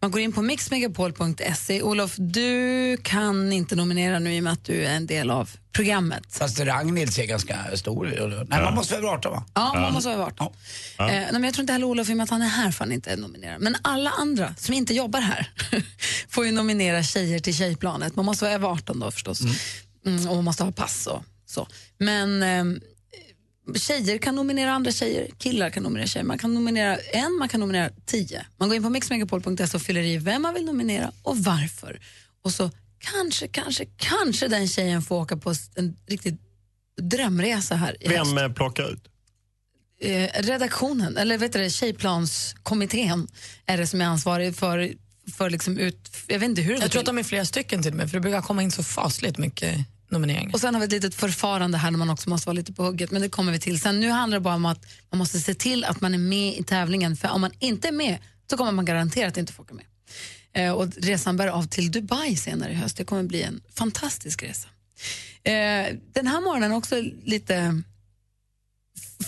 [0.00, 1.82] Man går in på mixmegapol.se.
[1.82, 5.50] Olof, du kan inte nominera nu i och med att du är en del av
[5.72, 6.22] programmet.
[6.30, 8.48] Fast Ragnhild ser ganska stor ut.
[8.48, 9.44] Nej, man måste vara över 18 va?
[9.54, 10.52] Ja, man måste vara 18.
[10.98, 11.10] Ja.
[11.10, 12.70] Eh, nej, men jag tror inte heller Olof, i och med att han är här,
[12.70, 13.58] får han inte nominera.
[13.58, 15.50] Men alla andra som inte jobbar här
[16.28, 18.16] får ju nominera tjejer till tjejplanet.
[18.16, 19.40] Man måste vara över 18 då förstås.
[20.06, 21.68] Mm, och man måste ha pass och så.
[21.98, 22.64] Men eh,
[23.74, 26.26] tjejer kan nominera andra tjejer, killar kan nominera tjejer.
[26.26, 28.46] Man kan nominera en, man kan nominera tio.
[28.56, 32.00] Man går in på mixmegapol.se och fyller i vem man vill nominera och varför.
[32.42, 36.38] Och så kanske, kanske, kanske den tjejen får åka på en riktig
[37.00, 39.10] drömresa här i höst Vem eh, plockar ut?
[40.00, 43.28] eh, redaktionen, eller vet du tjejplanskommittén
[43.66, 44.92] är det som är ansvarig för,
[45.32, 46.10] för liksom ut...
[46.26, 48.10] Jag vet inte hur det Jag tror att de är flera stycken till och med,
[48.10, 49.78] för det brukar komma in så fasligt mycket
[50.10, 50.54] nomineringar.
[50.54, 52.82] Och sen har vi ett litet förfarande här när man också måste vara lite på
[52.82, 54.00] hugget, men det kommer vi till sen.
[54.00, 56.62] Nu handlar det bara om att man måste se till att man är med i
[56.62, 58.18] tävlingen, för om man inte är med
[58.50, 59.84] så kommer man garanterat inte få åka med.
[60.52, 62.96] Eh, och resan bär av till Dubai senare i höst.
[62.96, 64.68] Det kommer bli en fantastisk resa.
[65.42, 67.82] Eh, den här morgonen också lite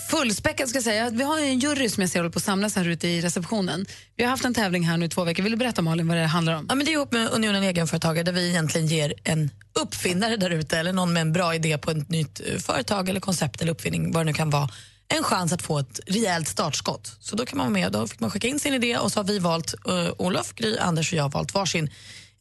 [0.09, 1.09] fullspäckad ska jag säga.
[1.09, 3.85] Vi har en jury som jag ser håller på att samlas här ute i receptionen.
[4.15, 5.43] Vi har haft en tävling här nu i två veckor.
[5.43, 6.65] Vill du berätta Malin vad det handlar om?
[6.69, 10.49] Ja, men det är ihop med Unionen Egenföretagare där vi egentligen ger en uppfinnare där
[10.49, 13.71] ute eller någon med en bra idé på ett nytt eh, företag eller koncept eller
[13.71, 14.69] uppfinning, vad det nu kan vara,
[15.07, 17.17] en chans att få ett rejält startskott.
[17.19, 17.91] Så då kan man vara med.
[17.91, 20.77] Då fick man skicka in sin idé och så har vi valt, uh, Olof, Gry,
[20.77, 21.89] Anders och jag har valt varsin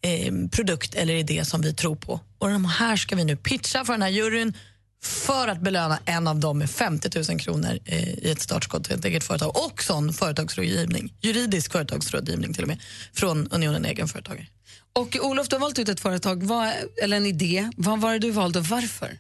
[0.02, 2.20] eh, produkt eller idé som vi tror på.
[2.38, 4.54] Och de här ska vi nu pitcha för den här juryn
[5.02, 9.04] för att belöna en av dem med 50 000 kronor i ett startskott till ett
[9.04, 12.82] eget företag och sån företagsrådgivning, juridisk företagsrådgivning till och med,
[13.12, 14.46] från Unionen Egenföretagare.
[14.92, 16.72] Och Olof, du har valt ut ett företag, vad,
[17.02, 17.70] eller en idé.
[17.76, 19.18] Vad var det du valde och varför?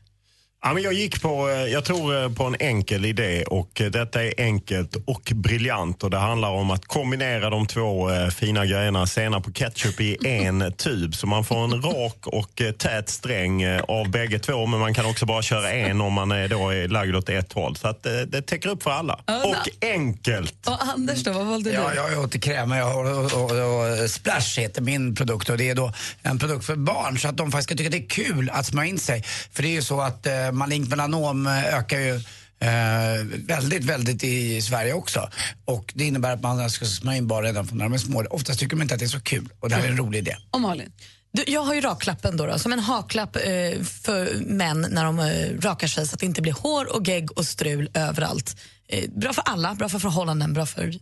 [0.64, 3.90] Ja, men jag gick på, eh, jag tror eh, på en enkel idé och eh,
[3.90, 9.06] detta är enkelt och briljant och det handlar om att kombinera de två fina grejerna
[9.06, 14.10] senap och ketchup i en tub så man får en rak och tät sträng av
[14.10, 17.16] bägge två men man kan också bara köra en om man är, då är lagd
[17.16, 19.14] åt ett håll så att eh, det täcker upp för alla.
[19.44, 20.66] Och enkelt!
[20.66, 21.76] Och Anders då, vad valde du?
[21.76, 25.70] Ja, jag åt kräm jag har, och, och, och Splash heter min produkt och det
[25.70, 25.92] är då
[26.22, 28.88] en produkt för barn så att de faktiskt ska tycka det är kul att smörja
[28.88, 29.24] in sig.
[29.52, 32.20] För det är ju så att malignt melanom eh, ökar ju
[32.62, 35.28] Eh, väldigt, väldigt i Sverige också.
[35.64, 38.24] Och det innebär att man ska smörja in barn redan från när de är små.
[38.30, 40.18] Oftast tycker de inte att det är så kul och det här är en rolig
[40.18, 40.36] idé.
[40.50, 40.92] Och Malin?
[41.32, 43.42] Du, jag har ju raklappen då, då som en haklapp eh,
[43.82, 47.38] för män när de eh, rakar sig så att det inte blir hår och gegg
[47.38, 48.56] och strul överallt.
[48.88, 50.94] Eh, bra för alla, bra för förhållanden, bra för...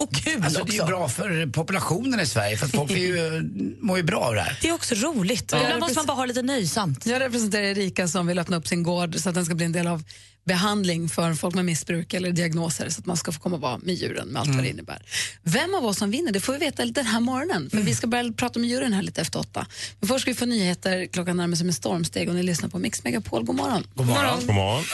[0.00, 0.76] Och kul Alltså, det är också.
[0.76, 3.42] ju bra för populationen i Sverige för folk är ju,
[3.80, 4.58] mår ju bra av det här.
[4.62, 5.48] Det är också roligt.
[5.52, 5.62] Ja.
[5.62, 7.06] Ibland måste man bara ha lite nöjsamt.
[7.06, 9.72] Jag representerar Erika som vill öppna upp sin gård så att den ska bli en
[9.72, 10.02] del av
[10.48, 13.78] behandling för folk med missbruk eller diagnoser så att man ska få komma och vara
[13.78, 15.02] med djuren med allt vad det innebär.
[15.42, 18.06] Vem av oss som vinner det får vi veta den här morgonen för vi ska
[18.06, 19.66] börja prata med juryn här lite efter åtta.
[20.00, 22.78] Men först ska vi få nyheter, klockan närmar sig med stormsteg och ni lyssnar på
[22.78, 23.44] Mix Megapol.
[23.44, 23.86] God morgon.
[23.94, 24.46] God morgon.
[24.46, 24.84] God morgon.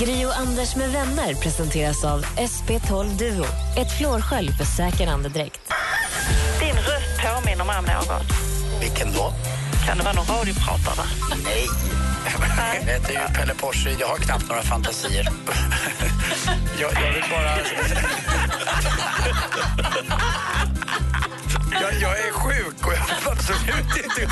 [0.00, 3.44] Gri och Anders med vänner presenteras av SP12 Duo.
[3.78, 5.60] Ett flårskölj för säker andedräkt.
[6.60, 8.24] Din röst påminner mig om någon.
[8.80, 9.32] Vilken då?
[9.86, 11.06] Kan det vara någon radiopratare?
[11.44, 12.09] Nej.
[12.24, 13.90] Jag heter ju Pelle Porsche.
[13.98, 15.28] Jag har knappt några fantasier.
[16.80, 17.56] jag, jag vill bara
[21.80, 24.30] jag, jag är sjuk och jag vill absolut inte...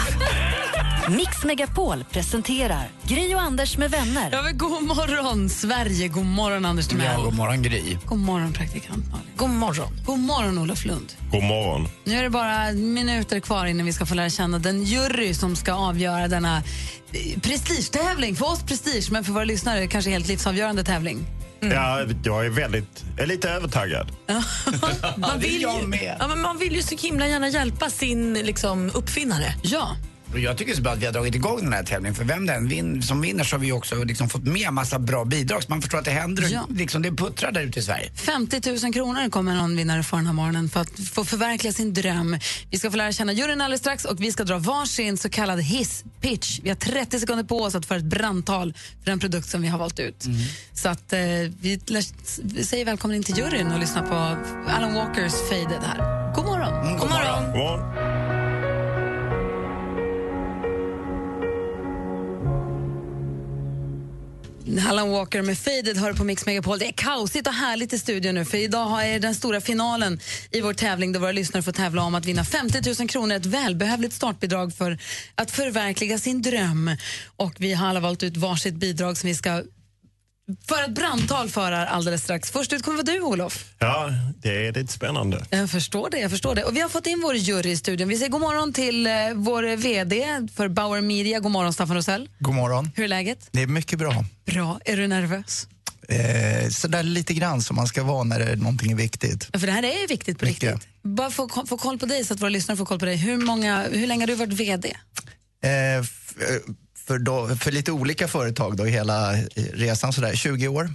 [1.08, 4.28] Mix Megapol presenterar Gri och Anders med vänner.
[4.32, 6.08] Ja, men god morgon, Sverige.
[6.08, 7.12] God morgon, Anders Timell.
[7.16, 7.96] Ja, god morgon Gry.
[8.06, 9.26] God morgon, praktikant Malin.
[9.36, 9.88] God morgon.
[10.06, 11.12] God morgon, Olof Lund.
[11.32, 11.88] God morgon.
[12.04, 15.56] Nu är det bara minuter kvar innan vi ska få lära känna den jury som
[15.56, 16.56] ska avgöra denna
[17.12, 18.36] eh, prestigetävling.
[18.36, 21.26] För oss prestige, men för våra lyssnare kanske helt livsavgörande tävling.
[21.60, 24.12] Ja, jag är väldigt, jag är lite övertaggad.
[25.16, 25.68] Man vill, ju,
[26.18, 29.54] ja, men man vill ju så himla gärna hjälpa sin liksom, uppfinnare.
[29.62, 29.96] Ja.
[30.32, 32.14] Och jag tycker det är så bra att vi har dragit igång den här tävlingen
[32.14, 35.24] för vem den vin, som vinner så har vi också liksom fått med massa bra
[35.24, 36.66] bidrag så man förstår att det händer, Ja.
[36.70, 38.10] liksom, det puttrar där ute i Sverige.
[38.14, 41.94] 50 000 kronor kommer någon vinnare få den här morgonen för att få förverkliga sin
[41.94, 42.38] dröm.
[42.70, 45.60] Vi ska få lära känna juryn alldeles strax och vi ska dra varsin så kallad
[45.60, 46.60] hiss-pitch.
[46.62, 48.74] Vi har 30 sekunder på oss att få ett brandtal
[49.04, 50.24] för den produkt som vi har valt ut.
[50.74, 51.18] Så att eh,
[51.60, 54.14] vi, lär- vi säger välkommen in till juryn och lyssnar på
[54.70, 56.34] Alan Walkers Faded här.
[56.34, 56.98] God morgon!
[56.98, 57.44] God morgon.
[57.52, 58.17] God morgon.
[64.76, 66.78] Alan Walker med Faded hör på Mix Megapol.
[66.78, 70.20] Det är kaosigt och härligt i studion nu för idag har jag den stora finalen
[70.50, 73.46] i vår tävling där våra lyssnare får tävla om att vinna 50 000 kronor, ett
[73.46, 74.98] välbehövligt startbidrag för
[75.34, 76.90] att förverkliga sin dröm.
[77.36, 79.62] Och vi har alla valt ut varsitt bidrag som vi ska
[80.68, 82.50] föra ett brandtal för här alldeles strax.
[82.50, 83.64] Först ut kommer vara du, Olof.
[83.78, 84.10] Ja,
[84.42, 85.44] det är lite spännande.
[85.50, 86.18] Jag förstår det.
[86.18, 86.64] jag förstår det.
[86.64, 88.08] Och Vi har fått in vår jury i studion.
[88.08, 91.40] Vi säger god morgon till eh, vår VD för Bauer Media.
[91.40, 92.28] God morgon, Staffan Rosell.
[92.38, 92.90] God morgon.
[92.96, 93.48] Hur är läget?
[93.52, 94.24] Det är mycket bra.
[94.46, 94.80] Bra.
[94.84, 95.66] Är du nervös?
[96.08, 99.48] Eh, sådär lite grann som man ska vara när det är någonting är viktigt.
[99.52, 100.72] Ja, För det här är ju viktigt på Mycket.
[100.72, 100.88] riktigt.
[101.02, 103.16] Bara få, få koll på dig så att våra lyssnare får koll på dig.
[103.16, 104.96] Hur, många, hur länge har du varit VD?
[105.64, 106.02] Eh, eh,
[107.08, 110.90] för, då, för lite olika företag då, i hela eh, resan, sådär 20 år.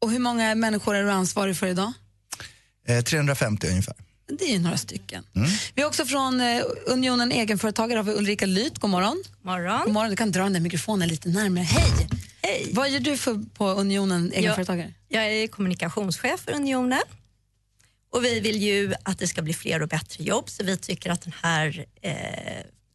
[0.00, 1.92] Och hur många människor är du ansvarig för idag?
[2.86, 3.94] Eh, 350 ungefär.
[4.38, 5.24] Det är ju några stycken.
[5.36, 5.48] Mm.
[5.74, 8.80] Vi har också från eh, Unionen Egenföretagare har vi Ulrika Lyth.
[8.80, 9.22] God morgon.
[9.42, 9.80] morgon.
[9.84, 10.10] God morgon.
[10.10, 11.64] Du kan dra den där mikrofonen lite närmare.
[11.64, 12.08] Hej!
[12.42, 12.70] Hej.
[12.72, 14.94] Vad gör du för, på Unionen Egenföretagare?
[15.08, 17.02] Jag, jag är kommunikationschef för Unionen.
[18.12, 21.10] Och vi vill ju att det ska bli fler och bättre jobb så vi tycker
[21.10, 22.12] att den här eh,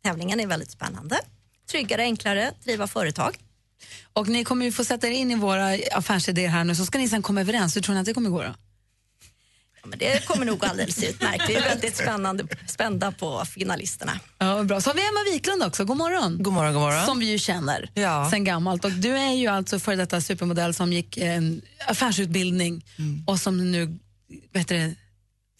[0.03, 1.19] tävlingen är väldigt spännande.
[1.71, 3.37] Tryggare, enklare driva företag.
[4.13, 6.97] Och ni kommer ju få sätta er in i våra affärsidéer här nu så ska
[6.97, 7.75] ni sen komma överens.
[7.75, 8.55] Hur tror ni att det kommer gå då?
[9.81, 11.49] Ja, men det kommer nog alldeles utmärkt.
[11.49, 14.19] Vi är väldigt spännande, spända på finalisterna.
[14.37, 14.81] Ja, bra.
[14.81, 15.85] Så har vi Emma Wiklund också.
[15.85, 16.43] God morgon.
[16.43, 17.05] God morgon, god morgon.
[17.05, 18.27] Som vi ju känner Ja.
[18.31, 18.85] sen gammalt.
[18.85, 22.85] Och du är ju alltså före detta supermodell som gick en affärsutbildning
[23.27, 23.99] och som nu
[24.53, 24.95] vet du, det,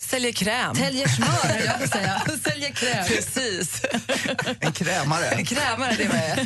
[0.10, 0.76] Säljer kräm.
[0.76, 2.22] täljer smör, höll jag på att säga.
[2.44, 3.06] Säljer kräm.
[3.08, 3.82] Precis.
[4.60, 5.26] En krämare.
[5.26, 6.40] En krämare, det var jag.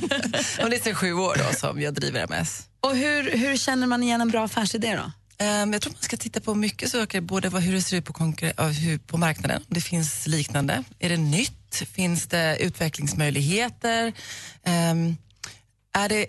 [0.64, 2.68] Och det är sedan sju år då som jag driver MS.
[2.80, 5.12] Och hur, hur känner man igen en bra affärsidé då?
[5.46, 8.06] Ehm, jag tror man ska titta på mycket saker, både vad, hur det ser ut
[8.06, 8.34] på,
[8.64, 10.84] hur, på marknaden, om det finns liknande.
[11.00, 11.84] Är det nytt?
[11.94, 14.14] Finns det utvecklingsmöjligheter?
[14.64, 15.18] Ehm,
[15.94, 16.26] är det,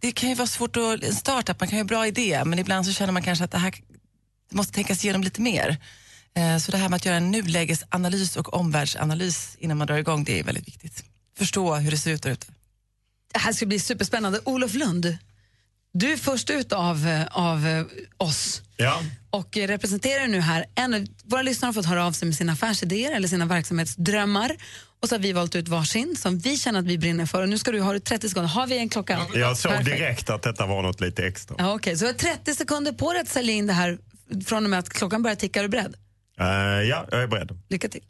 [0.00, 2.58] det kan ju vara svårt att en startup, man kan ju ha bra idé, men
[2.58, 3.74] ibland så känner man kanske att det här
[4.52, 5.76] måste tänkas igenom lite mer.
[6.34, 10.24] Eh, Så det här med att göra en nulägesanalys och omvärldsanalys innan man drar igång,
[10.24, 11.04] det är väldigt viktigt.
[11.38, 12.46] Förstå hur det ser ut där ute.
[13.32, 14.40] Det här ska bli superspännande.
[14.44, 15.16] Olof Lund,
[15.92, 17.84] du är först ut av, eh, av eh,
[18.16, 19.02] oss Ja.
[19.30, 20.64] och representerar nu här.
[20.74, 24.56] En, av- våra lyssnare har fått höra av sig med sina affärsidéer eller sina verksamhetsdrömmar.
[25.00, 27.42] Och så har vi valt ut varsin som vi känner att vi brinner för.
[27.42, 28.48] Och nu ska du ha 30 sekunder.
[28.48, 29.26] Har vi en klocka?
[29.34, 29.86] Jag såg Perfekt.
[29.98, 31.56] direkt att detta var något lite extra.
[31.58, 33.98] Ja, Okej, så du har 30 sekunder på dig att sälja in det här
[34.46, 35.58] från och med att klockan börjar ticka.
[35.58, 35.94] Är du beredd?
[36.40, 36.46] Eh,
[36.88, 37.58] ja, jag är beredd.
[37.68, 38.02] Lycka till.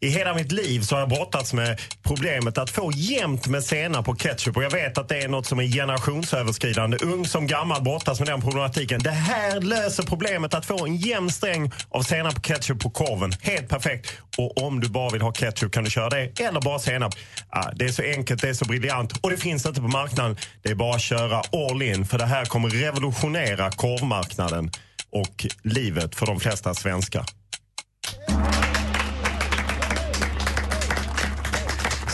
[0.00, 4.08] I hela mitt liv så har jag brottats med problemet att få jämnt med senap
[4.08, 4.56] och ketchup.
[4.56, 6.96] Och jag vet att det är något som är generationsöverskridande.
[7.02, 9.00] Ung som gammal brottas med den problematiken.
[9.02, 13.32] Det här löser problemet att få en jämn sträng av senap och ketchup på korven.
[13.40, 14.12] Helt perfekt.
[14.38, 16.40] Och om du bara vill ha ketchup kan du köra det.
[16.40, 17.14] Eller bara senap.
[17.48, 19.18] Ah, det är så enkelt, det är så briljant.
[19.20, 20.36] Och det finns inte på marknaden.
[20.62, 22.06] Det är bara att köra all in.
[22.06, 24.70] För det här kommer revolutionera korvmarknaden
[25.12, 27.24] och livet för de flesta svenskar.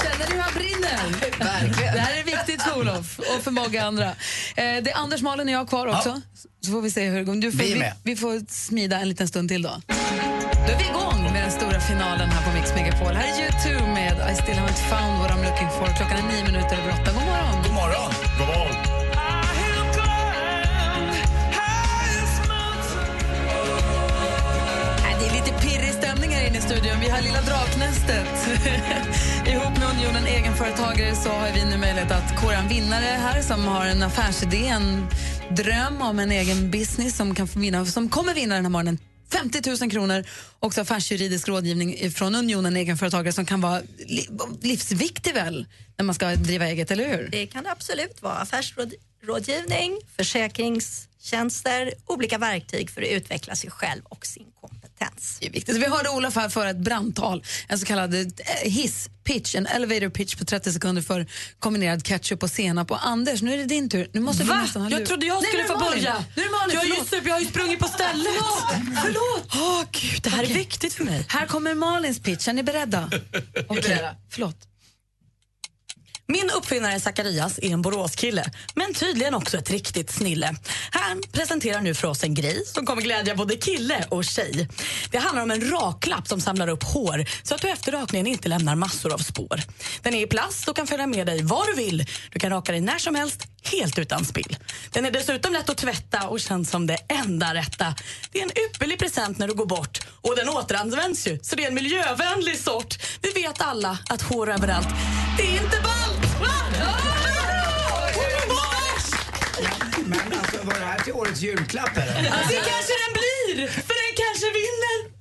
[0.03, 0.99] Känner du hur han brinner?
[1.38, 1.95] Verkligen.
[1.95, 4.07] Det här är viktigt för Olof och för många andra.
[4.07, 4.14] Eh,
[4.57, 6.20] det är Anders, Malin och jag kvar också.
[6.64, 7.34] Så får vi se hur det går.
[7.34, 7.93] Du får, Vi vi, med.
[8.05, 9.80] vi får smida en liten stund till då.
[10.66, 13.12] Då är vi igång med den stora finalen här på Mix Megapol.
[13.14, 15.86] Här är U2 med I still haven't found what I'm looking for.
[15.97, 17.12] Klockan är nio minuter över åtta.
[17.12, 17.26] God morgon!
[17.26, 17.32] God
[28.07, 29.47] Draknästet.
[29.49, 33.65] Ihop med Unionen Egenföretagare så har vi nu möjlighet att kora en vinnare här som
[33.65, 35.07] har en affärsidé, en
[35.51, 38.99] dröm om en egen business som, kan vinna, som kommer vinna den här morgonen
[39.33, 40.25] 50 000 kronor.
[40.59, 44.29] Också affärsjuridisk rådgivning från Unionen Egenföretagare som kan vara li-
[44.63, 45.67] livsviktig väl
[45.99, 47.29] när man ska driva eget, eller hur?
[47.33, 48.35] Det kan det absolut vara.
[48.35, 54.82] Affärsrådgivning, försäkringstjänster, olika verktyg för att utveckla sig själv och sin kompetens.
[55.41, 55.77] Det är viktigt.
[55.77, 58.23] Vi hörde Olof här för ett brandtal, en så kallad eh,
[58.63, 61.27] hiss pitch, en elevator pitch på 30 sekunder för
[61.59, 62.91] kombinerad ketchup och senap.
[62.91, 64.11] Och Anders, nu är det din tur.
[64.13, 64.67] Nu måste Va?
[64.75, 66.25] du Jag trodde jag Nej, skulle är få börja.
[66.37, 67.09] Nu är det Malin, Jag, är ju förlåt.
[67.09, 68.27] super, jag har ju sprungit på stället.
[68.27, 69.03] Förlåt!
[69.03, 69.49] förlåt.
[69.55, 70.57] Åh, gud, det här är Okej.
[70.57, 71.25] viktigt för mig.
[71.29, 72.49] Här kommer Malins pitch.
[72.49, 73.11] Är ni beredda?
[73.69, 74.57] Okej, förlåt.
[76.33, 80.55] Min uppfinnare Zacharias är en Boråskille, men tydligen också ett riktigt snille.
[80.91, 84.68] Han presenterar nu för oss en grej som kommer glädja både kille och tjej.
[85.11, 88.49] Det handlar om en raklapp som samlar upp hår så att du efter rakningen inte
[88.49, 89.61] lämnar massor av spår.
[90.03, 92.07] Den är i plast och kan följa med dig var du vill.
[92.30, 94.57] Du kan raka dig när som helst, helt utan spill.
[94.91, 97.95] Den är dessutom lätt att tvätta och känns som det enda rätta.
[98.33, 101.64] Det är en ypperlig present när du går bort och den återanvänds ju, så det
[101.64, 102.99] är en miljövänlig sort.
[103.22, 104.89] Vi vet alla att hår överallt,
[105.37, 106.22] det är inte ballt!
[110.07, 112.22] Men alltså, var det här till årets julklapp eller?
[112.22, 115.12] Det kanske den blir, för den kanske vinner.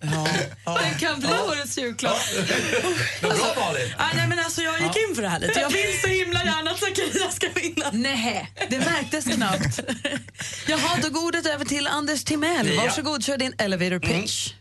[0.82, 2.17] Den kan bli årets julklapp.
[3.22, 3.93] Bra Malin.
[3.97, 5.59] Ah, nej, men alltså, jag gick in för det här lite.
[5.59, 7.86] Jag vill så himla gärna att Zacharias ska vinna.
[7.91, 9.80] Nej, det märktes knappt.
[10.67, 12.74] Jaha, då går ordet över till Anders Timell.
[12.74, 12.82] Ja.
[12.82, 14.53] Varsågod, kör din elevator pitch.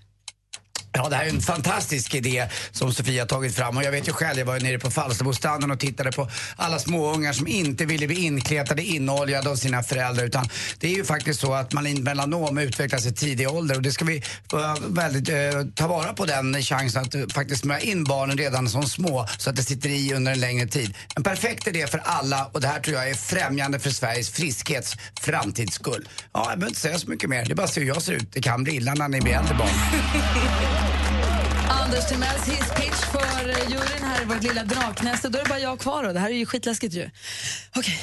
[0.93, 3.77] Ja, det här är en fantastisk idé som Sofia har tagit fram.
[3.77, 6.79] Och jag vet ju själv, jag var ju nere på Falsterbostranden och tittade på alla
[6.79, 10.25] småungar som inte ville bli inkletade, inoljade av sina föräldrar.
[10.25, 13.93] Utan det är ju faktiskt så att malignt melanom utvecklas i tidig ålder och det
[13.93, 14.17] ska vi
[14.53, 15.37] eh, väldigt, eh,
[15.75, 19.51] ta vara på den chansen att eh, faktiskt smörja in barnen redan som små så
[19.51, 20.95] att det sitter i under en längre tid.
[21.17, 24.97] En perfekt idé för alla och det här tror jag är främjande för Sveriges friskhets
[25.21, 26.09] framtidsskull.
[26.33, 27.45] Ja, jag behöver inte säga så mycket mer.
[27.45, 28.33] Det är bara att se hur jag ser ut.
[28.33, 29.69] Det kan bli illa när ni blir äldre barn.
[31.91, 35.29] Anders Timells hisspitch för juryn här i vårt lilla draknäste.
[35.29, 36.13] Då är det bara jag kvar då.
[36.13, 37.11] Det här är ju skitläskigt ju.
[37.77, 38.01] Okej.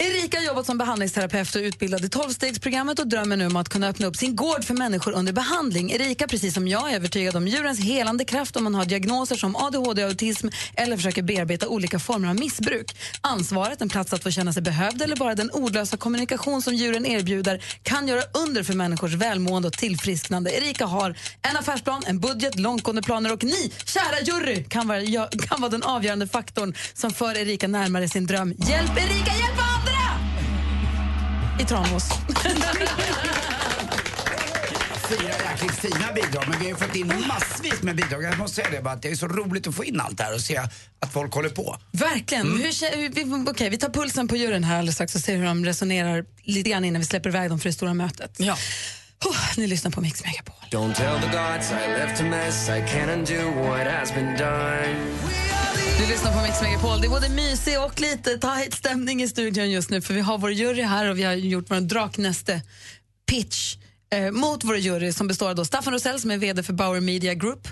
[0.00, 3.88] Erika har jobbat som behandlingsterapeut och utbildad i tolvstegsprogrammet och drömmer nu om att kunna
[3.88, 5.90] öppna upp sin gård för människor under behandling.
[5.90, 9.56] Erika, precis som jag, är övertygad om djurens helande kraft om man har diagnoser som
[9.56, 12.96] ADHD, autism eller försöker bearbeta olika former av missbruk.
[13.20, 17.06] Ansvaret, en plats att få känna sig behövd eller bara den ordlösa kommunikation som djuren
[17.06, 20.50] erbjuder kan göra under för människors välmående och tillfrisknande.
[20.50, 25.60] Erika har en affärsplan, en budget, långtgående planer och ni, kära jury, kan vara, kan
[25.60, 28.54] vara den avgörande faktorn som för Erika närmare sin dröm.
[28.58, 29.77] Hjälp Erika, hjälp oss!
[31.60, 32.08] I Tranås.
[35.08, 38.22] Fyra jäkligt fina bidrag, men vi har ju fått in massvis med bidrag.
[38.22, 40.24] Jag måste säga det bara att det är så roligt att få in allt det
[40.24, 40.56] här och se
[41.00, 41.76] att folk håller på.
[41.92, 42.46] Verkligen.
[42.46, 42.58] Mm.
[42.58, 43.08] Hur,
[43.44, 46.24] vi, okej, vi tar pulsen på juryn här alldeles strax och ser hur de resonerar
[46.42, 48.34] lite grann innan vi släpper iväg dem för det stora mötet.
[48.36, 48.56] Ja.
[49.56, 50.54] ni lyssnar på Mix Megapol.
[50.70, 52.68] Don't tell the gods I left a mess.
[52.68, 55.47] I can't undo what has been done.
[55.98, 57.00] Du lyssnar på Mix Megapol.
[57.00, 60.38] Det är både mysig och lite tight stämning i studion just nu för vi har
[60.38, 62.62] vår jury här och vi har gjort vår draknäste
[63.30, 63.76] pitch
[64.12, 67.00] eh, mot vår jury som består av då Staffan Rosell som är VD för Bauer
[67.00, 67.68] Media Group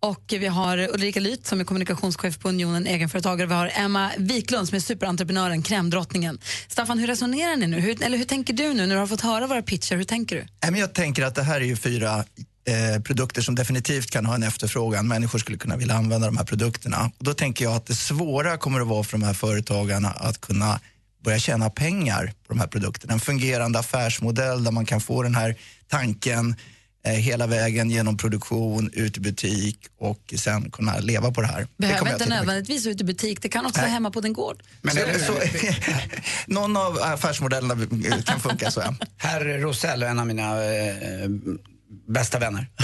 [0.00, 3.48] och vi har Ulrika Lyth som är kommunikationschef på Unionen egenföretagare.
[3.48, 6.38] Vi har Emma Wiklund som är superentreprenören, krämdrottningen.
[6.68, 7.80] Staffan, hur resonerar ni nu?
[7.80, 9.96] Hur, eller hur tänker du nu när du har fått höra våra pitcher?
[9.96, 10.78] Hur tänker du?
[10.78, 12.24] Jag tänker att det här är ju fyra
[12.66, 15.08] eh, produkter som definitivt kan ha en efterfrågan.
[15.08, 17.10] Människor skulle kunna vilja använda de här produkterna.
[17.18, 20.40] Och då tänker jag att det svåra kommer att vara för de här företagarna att
[20.40, 20.80] kunna
[21.24, 23.12] börja tjäna pengar på de här produkterna.
[23.12, 25.54] En fungerande affärsmodell där man kan få den här
[25.88, 26.56] tanken
[27.06, 31.60] eh, hela vägen genom produktion, ut i butik och sen kunna leva på det här.
[31.60, 34.32] det Behöver jag inte nödvändigtvis ut i butik, det kan också vara hemma på din
[34.32, 34.62] gård.
[34.82, 35.32] men Så- det, så,
[36.46, 37.86] någon av affärsmodellerna
[38.26, 38.80] kan funka så.
[38.80, 38.94] Ja.
[39.16, 41.28] Herr Rosell en av mina eh,
[42.08, 42.70] bästa vänner.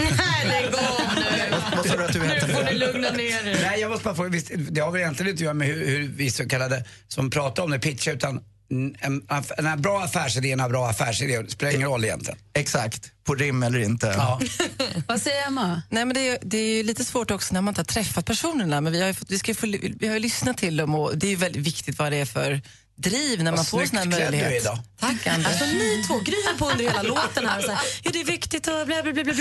[0.46, 1.56] Lägg av nu!
[1.76, 2.78] Vad sa du att du hette Nu får ni nu?
[2.78, 3.58] lugna ner er.
[3.62, 5.86] Nej, jag måste bara få, visst, det har väl egentligen inte att göra med hur,
[5.86, 8.40] hur vi så kallade som pratar om det pitchar utan
[8.72, 9.22] en, en,
[9.66, 11.42] en bra affärsidé är en bra affärsidé.
[11.42, 12.38] Det spelar ingen roll egentligen.
[12.54, 14.06] Exakt, på rim eller inte.
[14.06, 14.40] Ja.
[15.08, 15.82] Vad säger Emma?
[15.88, 18.80] Nej, men det, är, det är lite svårt också när man inte har träffat personerna.
[18.80, 19.66] Men vi har ju, fått, vi ska få,
[19.98, 22.26] vi har ju lyssnat till dem och det är ju väldigt viktigt vad det är
[22.26, 22.60] för
[23.03, 24.62] driv när man får sån här klädd du är möjlighet.
[24.62, 24.78] idag.
[25.00, 25.46] Tack Anders.
[25.46, 28.24] Alltså ni två gryr på under hela låten här och så här, ja det är
[28.24, 29.32] viktigt och bla bla bla bla.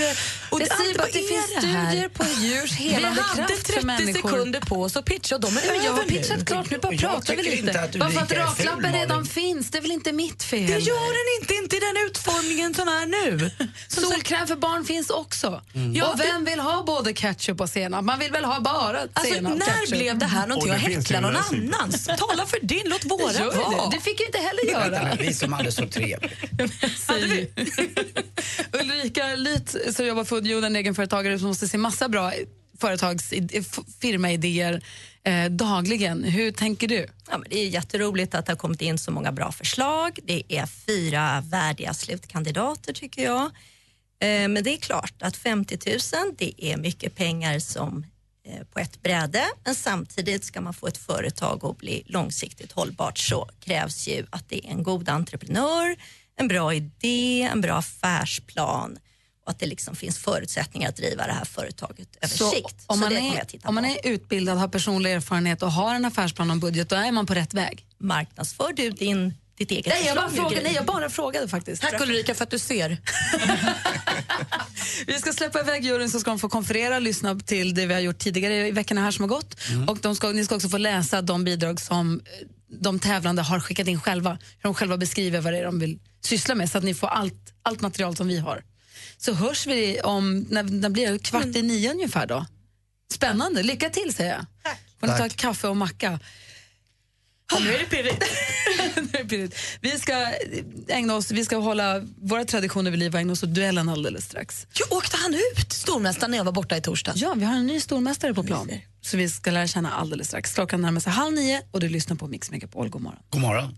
[0.49, 3.73] Och Jag säger bara att det finns studier på djurs Vi helande hade kraft för
[3.73, 4.13] 30 människor.
[4.29, 6.69] sekunder på oss att pitcha och de är Ja, men jag har över pitchat klart,
[6.69, 7.89] nu bara pratar vi lite.
[7.99, 10.65] Bara för att raklappen redan finns, det är väl inte mitt fel?
[10.67, 13.51] Det gör den inte, inte i den utformningen som är nu.
[13.87, 15.61] Solkräm för barn finns också.
[15.93, 18.03] Ja, och vem vill ha både ketchup och senap?
[18.05, 19.89] Man vill väl ha bara Alltså, senap när ketchup.
[19.89, 22.05] blev det här någonting Och att det häckla någon annans?
[22.05, 23.95] Tala för din, låt våra Gör det?
[23.97, 25.15] det fick jag inte heller Vänta göra.
[25.15, 26.99] nu, vi som hade så trevligt.
[26.99, 27.49] säger vi.
[28.73, 32.33] Ulrika Lyth som jobbar för Unionen, egenföretagare som måste se massa bra
[32.79, 33.33] företags
[34.01, 34.83] firmaidéer
[35.23, 36.23] eh, dagligen.
[36.23, 37.05] Hur tänker du?
[37.29, 40.19] Ja, men det är jätteroligt att det har kommit in så många bra förslag.
[40.23, 43.41] Det är fyra värdiga slutkandidater tycker jag.
[44.21, 45.99] Eh, Men det är klart att 50 000
[46.37, 48.05] det är mycket pengar som
[48.73, 53.49] på ett bräde men samtidigt ska man få ett företag att bli långsiktigt hållbart så
[53.59, 55.95] krävs ju att det är en god entreprenör,
[56.35, 58.97] en bra idé, en bra affärsplan
[59.45, 62.83] och att det liksom finns förutsättningar att driva det här företaget över Så sikt.
[62.87, 66.51] om, så man är, om man är utbildad, har personlig erfarenhet och har en affärsplan
[66.51, 67.85] och budget, då är man på rätt väg.
[67.97, 71.81] Marknadsför du din, ditt eget Nej, jag bara, frågade, nej, jag bara frågade faktiskt.
[71.81, 72.97] Tack Ulrika för att du ser.
[75.07, 77.93] Vi ska släppa iväg juryn så ska de få konferera och lyssna till det vi
[77.93, 79.55] har gjort tidigare i veckorna här som har gått.
[79.87, 83.59] Och de ska, ni ska också få läsa de bidrag som eh, de tävlande har
[83.59, 84.31] skickat in själva.
[84.31, 87.07] Hur de själva beskriver vad det är de vill syssla med så att ni får
[87.07, 88.63] allt, allt material som vi har.
[89.17, 91.19] Så hörs vi om, när, när blir det?
[91.19, 92.45] kvart i nio ungefär då?
[93.13, 94.45] Spännande, lycka till säger jag.
[94.99, 95.35] Får ni ta Tack.
[95.35, 96.19] kaffe och macka.
[97.59, 98.23] Nu är det pirrigt.
[98.95, 99.55] Nu är det pirrigt.
[99.81, 100.27] vi ska
[100.87, 104.25] ägna oss, vi ska hålla våra traditioner vid liv och ägna oss åt duellen alldeles
[104.25, 104.67] strax.
[104.73, 107.21] Jo, åkte han ut, stormästaren, när jag var borta i torsdags?
[107.21, 108.69] Ja, vi har en ny stormästare på plan.
[109.01, 110.53] Så vi ska lära känna alldeles strax.
[110.53, 112.89] Klockan närmar sig halv nio och du lyssnar på Mix Megapol.
[112.89, 113.19] God morgon.
[113.29, 113.77] God morgon.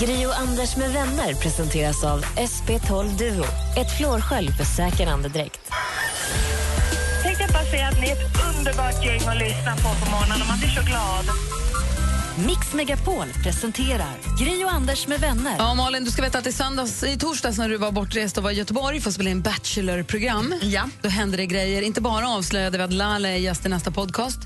[0.00, 3.44] Gri och Anders med vänner presenteras av SP12 Duo.
[3.76, 5.60] Ett flårskölj för säker andedräkt.
[7.22, 10.42] Tänkte jag bara säga att ni är ett underbart gäng att lyssna på på morgonen
[10.42, 11.26] och man blir så glad.
[12.38, 15.54] Mix Megapol presenterar Gri och Anders med vänner.
[15.58, 18.42] Ja, Malin, du ska veta att i, söndags, i torsdags när du var bortrest och
[18.44, 20.88] var i Göteborg för att spela in Bachelor-program, Ja.
[21.02, 21.82] då hände det grejer.
[21.82, 24.38] Inte bara avslöjade vi att Lale är gäst i nästa podcast.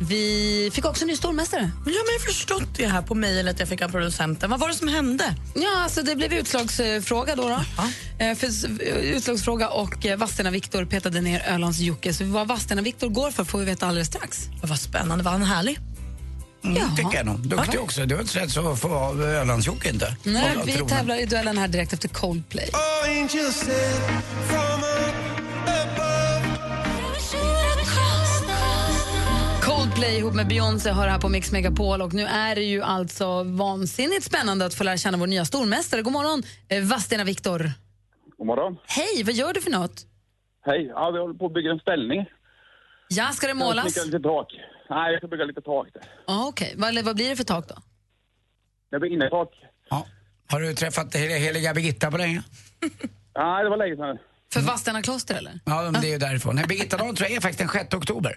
[0.00, 1.60] Vi fick också en ny stormästare.
[1.74, 4.50] Ja, men jag har förstått det här på mejlet jag fick av producenten.
[4.50, 5.34] Vad var det som hände?
[5.54, 7.48] Ja, alltså det blev utslagsfråga då.
[7.48, 7.60] då.
[8.24, 8.64] Eh, För, s-
[9.02, 12.14] utslagsfråga och eh, Vadstena Viktor petade ner Ölands Jocke.
[12.14, 14.38] Så vad Vadstena Viktor går för får vi veta alldeles strax.
[14.62, 15.78] Vad spännande, var han härlig?
[16.64, 17.38] Mm, tycker jag nog.
[17.48, 18.06] Duktig också.
[18.06, 20.16] Du var inte så så att få av Ölandsjocke inte.
[20.22, 20.88] Nej, vi tronen.
[20.88, 22.70] tävlar i duellen här direkt efter Coldplay.
[29.62, 32.82] Coldplay ihop med Beyoncé har det här på Mix Megapol och nu är det ju
[32.82, 36.02] alltså vansinnigt spännande att få lära känna vår nya stormästare.
[36.02, 37.70] God morgon, eh, Vadstena Viktor.
[38.38, 38.76] God morgon.
[38.86, 40.06] Hej, vad gör du för något?
[40.66, 40.86] Hej.
[40.86, 42.26] Ja, vi håller på att bygga en ställning.
[43.08, 43.92] Ja, ska det Jag målas?
[43.92, 44.46] ska bygga lite tak.
[44.90, 46.02] Nej, jag ska bygga lite tak där.
[46.26, 46.74] Ja, okej.
[46.76, 47.74] Vad, vad blir det för tak då?
[48.90, 49.50] Det blir innertak.
[50.48, 52.42] Har du träffat hel- heliga Birgitta på länge?
[53.36, 54.18] Nej, det var länge sedan.
[54.52, 55.60] För Vadstena kloster eller?
[55.64, 56.54] Ja, men det är ju därifrån.
[56.56, 58.36] Nej, Birgitta dagen tror jag är faktiskt den 6 oktober.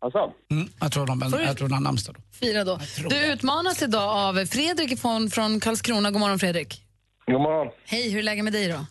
[0.00, 0.32] Alltså?
[0.50, 2.20] Mm, jag tror de, jag tror de har namnsdag då.
[2.32, 2.80] Fira då.
[2.96, 3.32] Du det.
[3.32, 6.10] utmanas idag av Fredrik från, från Karlskrona.
[6.10, 6.82] God morgon Fredrik.
[7.26, 7.72] God morgon.
[7.84, 8.86] Hej, hur är läget med dig då?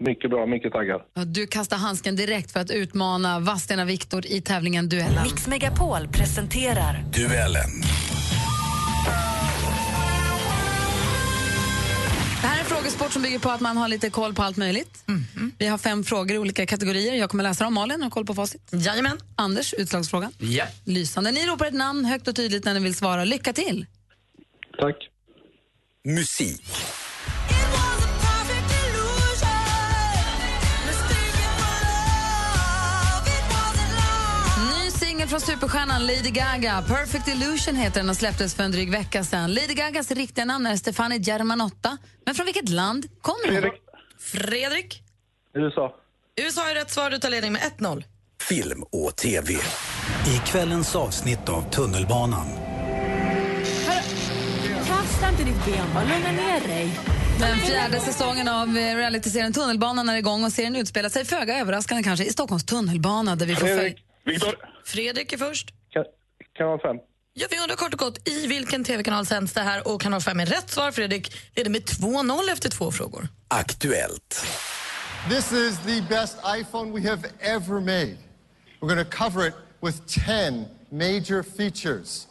[0.00, 1.00] Mycket bra, mycket taggad.
[1.14, 5.22] Ja, Du kastar handsken direkt för att utmana Vadstena Viktor i tävlingen Duellen.
[5.22, 7.70] Mix Megapol presenterar Duellen.
[12.40, 14.56] Det här är en frågesport som bygger på att man har lite koll på allt
[14.56, 15.04] möjligt.
[15.58, 17.14] Vi har fem frågor i olika kategorier.
[17.14, 17.74] Jag kommer läsa dem.
[17.74, 18.62] Malin har koll på facit.
[18.72, 19.18] Jajamän.
[19.36, 20.32] Anders, utslagsfrågan.
[20.38, 20.64] Ja.
[20.84, 21.30] Lysande.
[21.30, 23.24] Ni ropar ett namn högt och tydligt när ni vill svara.
[23.24, 23.86] Lycka till!
[24.80, 24.96] Tack.
[26.04, 26.62] Musik.
[35.28, 36.84] Från superstjärnan Lady Gaga.
[36.88, 39.54] Perfect Illusion heter den och släpptes för en dryg vecka sedan.
[39.54, 41.98] Lady Gagas riktiga namn är Stefani Germanotta.
[42.26, 43.52] Men från vilket land kommer hon?
[43.54, 43.82] Fredrik.
[44.18, 45.02] Fredrik.
[45.54, 45.94] USA.
[46.40, 47.10] USA är rätt svar.
[47.10, 48.04] Du tar ledning med 1-0.
[48.40, 49.54] Film och TV.
[50.26, 52.46] I kvällens avsnitt av Tunnelbanan
[54.86, 56.90] Kasta inte ditt ben, bara lugna ner dig.
[57.40, 62.02] Den fjärde säsongen av eh, realityserien Tunnelbanan är igång och serien utspelar sig föga överraskande
[62.02, 63.94] kanske i Stockholms tunnelbana där vi får följa...
[64.28, 64.48] Fredrik.
[64.48, 64.68] Viktor.
[64.84, 65.74] Fredrik är först.
[65.90, 66.04] Kan,
[66.54, 66.96] kanal 5.
[67.34, 70.40] Ja, vi undrar kort och gott i vilken tv-kanal sänds det här och kanal 5
[70.40, 70.92] är rätt svar.
[70.92, 73.28] Fredrik leder med 2-0 efter två frågor.
[73.48, 74.46] Aktuellt.
[75.28, 78.16] This is the best iPhone we have ever made.
[78.80, 82.28] We're going to cover it with 10 major features.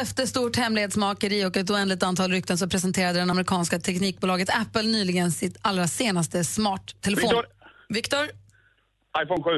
[0.00, 5.32] Efter stort hemlighetsmakeri och ett oändligt antal rykten så presenterade det amerikanska teknikbolaget Apple nyligen
[5.32, 7.22] sitt allra senaste smarttelefon.
[7.22, 7.46] Viktor.
[7.88, 8.24] Viktor,
[9.22, 9.50] iPhone 7.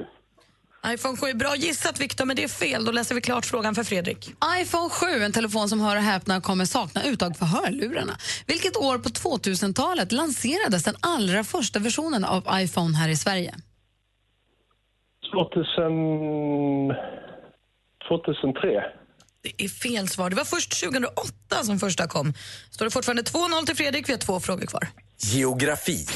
[0.94, 1.34] iPhone 7.
[1.34, 2.84] Bra gissat, Viktor, men det är fel.
[2.84, 4.30] Då läser vi klart frågan för Fredrik.
[4.60, 8.18] iPhone 7, en telefon som hör och häpna kommer sakna uttag för hörlurarna.
[8.46, 13.54] Vilket år på 2000-talet lanserades den allra första versionen av iPhone här i Sverige?
[15.32, 16.94] 2000...
[18.08, 18.82] 2003.
[19.42, 20.30] Det är fel svar.
[20.30, 22.34] Det var först 2008 som första kom.
[22.70, 24.08] Står det fortfarande 2-0 till Fredrik.
[24.08, 24.88] Vi har två frågor kvar.
[25.18, 26.06] Geografi.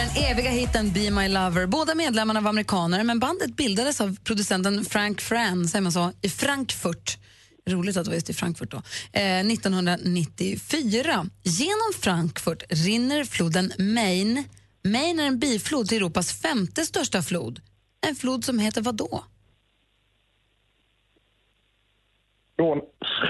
[0.00, 1.66] Med den eviga hitten Be My Lover.
[1.66, 6.28] Båda medlemmarna var amerikaner, men bandet bildades av producenten Frank Fran, säger man så, i
[6.28, 7.18] Frankfurt.
[7.66, 8.76] Roligt att det var just i Frankfurt då.
[9.12, 11.26] Eh, 1994.
[11.42, 14.44] Genom Frankfurt rinner floden Main.
[14.84, 17.60] Main är en biflod till Europas femte största flod.
[18.06, 19.24] En flod som heter vad då?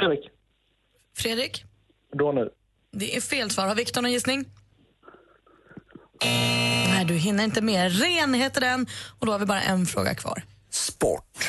[0.01, 0.31] Fredrik.
[1.17, 1.65] Fredrik,
[2.19, 2.51] Då nu.
[2.93, 3.67] det är fel svar.
[3.67, 4.45] Har Viktor någon gissning?
[6.25, 8.01] Nej, du hinner inte med.
[8.01, 8.87] Ren heter den.
[9.19, 10.43] Och då har vi bara en fråga kvar.
[10.71, 11.49] Sport.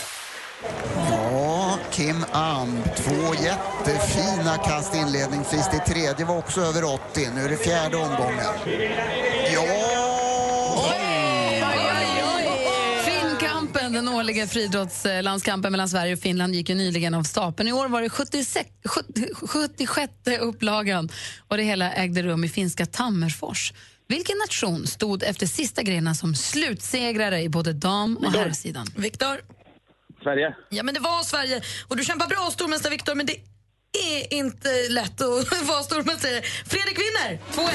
[0.95, 2.83] Ja, Kim Am.
[2.97, 5.69] Två jättefina kast inledningsvis.
[5.71, 7.29] Det tredje var också över 80.
[7.35, 8.45] Nu är det fjärde omgången.
[9.53, 10.01] Ja!
[13.91, 17.69] Den årliga friidrottslandskampen mellan Sverige och Finland gick ju nyligen av stapeln.
[17.69, 21.09] I år var det 76, 70, 76 upplagan
[21.47, 23.73] och det hela ägde rum i finska Tammerfors.
[24.11, 28.87] Vilken nation stod efter sista grenen som slutsegrare i både dam och herrsidan?
[28.95, 29.41] Viktor?
[30.23, 30.55] Sverige.
[30.69, 31.61] Ja, men det var Sverige.
[31.87, 33.35] Och du kämpar bra, stormästare Viktor, men det
[33.93, 36.41] är inte lätt att vara stormästare.
[36.41, 37.39] Fredrik vinner!
[37.53, 37.69] 2-1.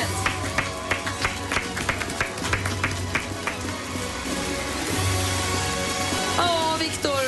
[6.36, 7.22] Ja, Viktor.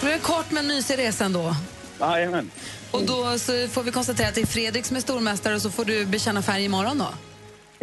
[0.00, 1.56] Det var en kort men mysig resa ändå.
[2.00, 2.50] Jajamän.
[2.90, 5.70] Och då så får vi konstatera att det är Fredrik som är stormästare och så
[5.70, 7.08] får du bekänna färg imorgon då.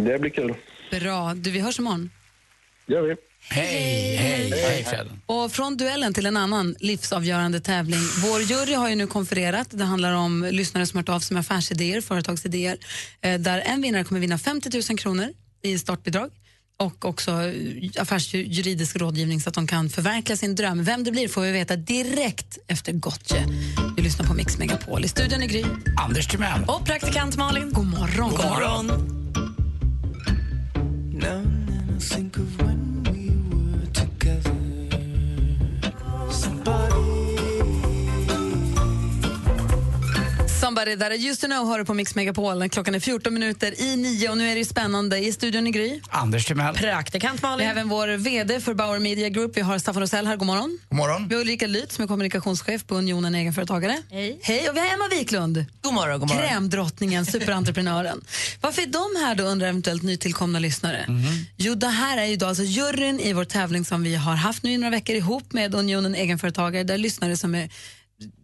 [0.06, 0.56] Det blir kul.
[0.92, 1.34] Bra.
[1.34, 2.10] Du, vi hörs imorgon.
[2.88, 3.16] gör vi.
[3.50, 5.22] Hej, hej, hej Fredden.
[5.26, 8.00] Och från duellen till en annan livsavgörande tävling.
[8.24, 9.68] Vår jury har ju nu konfererat.
[9.72, 12.78] Det handlar om lyssnare som har hört av sig med affärsidéer, företagsidéer.
[13.22, 15.28] Eh, där en vinnare kommer vinna 50 000 kronor
[15.62, 16.30] i startbidrag
[16.78, 20.84] och också eh, affärsjuridisk rådgivning så att de kan förverkliga sin dröm.
[20.84, 23.46] Vem det blir får vi veta direkt efter Gotye.
[23.96, 25.06] Vi lyssnar på Mix Megapol.
[25.06, 25.64] I studion är Gry.
[25.98, 26.62] Anders Timell.
[26.68, 27.72] Och praktikant Malin.
[27.74, 28.30] God morgon.
[28.30, 29.28] God morgon.
[31.20, 34.56] Now and then I think of when we were together.
[36.32, 37.19] Somebody.
[40.76, 42.70] That I used to know hör du på Mix Megapol.
[42.70, 45.18] Klockan är 14 minuter i nio och nu är det ju spännande.
[45.20, 46.00] I studion i Gry.
[46.10, 46.76] Anders Timell.
[46.76, 47.66] Praktikant Vi Malin.
[47.68, 49.58] har även vår VD för Bauer Media Group.
[49.58, 50.36] Vi har Staffan Rosell här.
[50.36, 50.80] God morgon.
[50.90, 51.28] God morgon.
[51.28, 53.98] Vi har Ulrika Lyth som är kommunikationschef på Unionen Egenföretagare.
[54.12, 54.40] Hej.
[54.44, 54.70] Hej.
[54.70, 55.66] Och vi har Emma Wiklund.
[55.82, 56.48] God morgon, god morgon.
[56.48, 57.26] Krämdrottningen,
[57.60, 58.22] superentreprenören.
[58.62, 61.06] Varför är de här då, undrar eventuellt nytillkomna lyssnare?
[61.58, 64.64] Jo, det här är ju då alltså juryn i vår tävling som vi har haft
[64.64, 67.70] nu i några veckor ihop med Unionen Egenföretagare, där lyssnare som är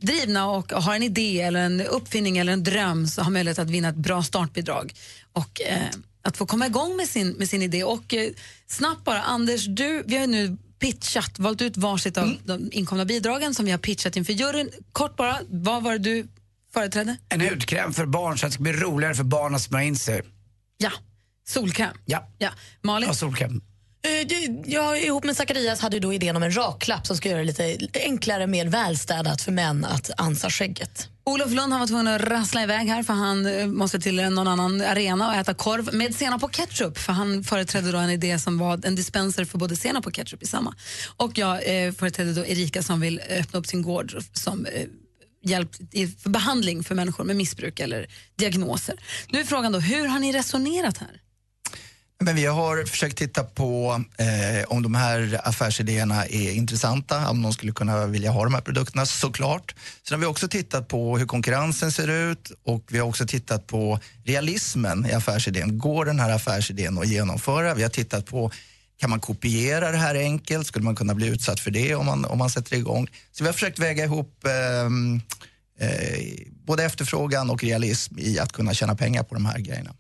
[0.01, 3.69] drivna och har en idé eller en uppfinning eller en dröm så har möjlighet att
[3.69, 4.93] vinna ett bra startbidrag
[5.33, 5.79] och eh,
[6.21, 7.83] att få komma igång med sin, med sin idé.
[7.83, 8.31] Och eh,
[8.67, 13.55] snabbt bara, Anders, du, vi har nu pitchat, valt ut varsitt av de inkomna bidragen
[13.55, 14.69] som vi har pitchat inför juryn.
[14.91, 16.27] Kort bara, vad var det du
[16.73, 17.17] företrädde?
[17.29, 19.95] En hudkräm för barn så att det ska bli roligare för barn att smörja in
[19.95, 20.21] sig.
[20.77, 20.91] Ja,
[21.47, 21.97] solkräm.
[22.05, 22.49] Ja, Ja.
[22.81, 23.07] Malin?
[23.09, 23.61] ja solkräm.
[24.05, 27.39] Eh, jag ihop med Zacharias hade ju då idén om en raklapp som ska göra
[27.39, 31.09] det lite enklare, mer välstädat för män att ansa skägget.
[31.23, 34.47] Olof Lund han var tvungen att rassla iväg här för han eh, måste till någon
[34.47, 38.39] annan arena och äta korv med senap och ketchup för han företrädde då en idé
[38.39, 40.75] som var en dispenser för både senap och ketchup i samma.
[41.17, 44.87] Och jag eh, företrädde då Erika som vill eh, öppna upp sin gård som eh,
[45.43, 48.95] hjälp i, för behandling för människor med missbruk eller diagnoser.
[49.29, 51.21] Nu är frågan då, hur har ni resonerat här?
[52.19, 57.53] Men vi har försökt titta på eh, om de här affärsidéerna är intressanta, om någon
[57.53, 59.75] skulle kunna vilja ha de här produkterna, såklart.
[60.07, 63.67] Sen har vi också tittat på hur konkurrensen ser ut och vi har också tittat
[63.67, 65.77] på realismen i affärsidén.
[65.77, 67.73] Går den här affärsidén att genomföra?
[67.73, 68.51] Vi har tittat på
[68.97, 70.67] kan man kopiera det här enkelt?
[70.67, 73.07] Skulle man kunna bli utsatt för det om man, om man sätter igång?
[73.31, 76.21] Så vi har försökt väga ihop eh, eh,
[76.65, 79.93] både efterfrågan och realism i att kunna tjäna pengar på de här grejerna.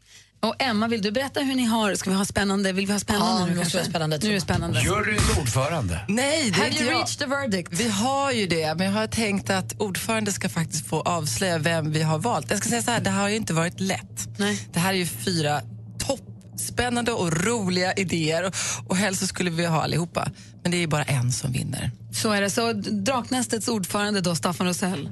[0.45, 2.99] Och Emma, vill du berätta hur ni har, ska vi ha spännande, vill vi ha
[2.99, 4.81] spännande Ja, nu måste vi ha spännande, Nu är det spännande.
[4.81, 5.99] Juryns ordförande.
[6.07, 6.99] Nej, det är Have inte you jag.
[6.99, 7.69] reached the verdict?
[7.71, 11.91] Vi har ju det, men jag har tänkt att ordförande ska faktiskt få avslöja vem
[11.91, 12.49] vi har valt.
[12.49, 14.29] Jag ska säga så här, det har ju inte varit lätt.
[14.37, 14.67] Nej.
[14.73, 15.61] Det här är ju fyra
[15.99, 18.55] toppspännande och roliga idéer och,
[18.87, 20.27] och helst så skulle vi ha allihopa.
[20.63, 21.91] Men det är ju bara en som vinner.
[22.13, 22.49] Så är det.
[22.49, 25.09] Så Draknästets ordförande då, Staffan Rosell.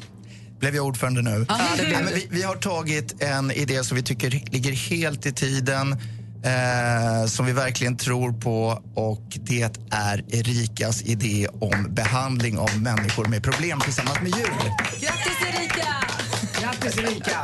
[0.60, 1.46] Blev jag ordförande nu?
[1.50, 5.26] Ja, det blev Nej, vi, vi har tagit en idé som vi tycker ligger helt
[5.26, 5.92] i tiden,
[6.46, 13.26] eh, som vi verkligen tror på och det är Erikas idé om behandling av människor
[13.26, 14.54] med problem tillsammans med djur.
[15.02, 15.96] Grattis Erika!
[16.62, 17.44] Grattis Erika!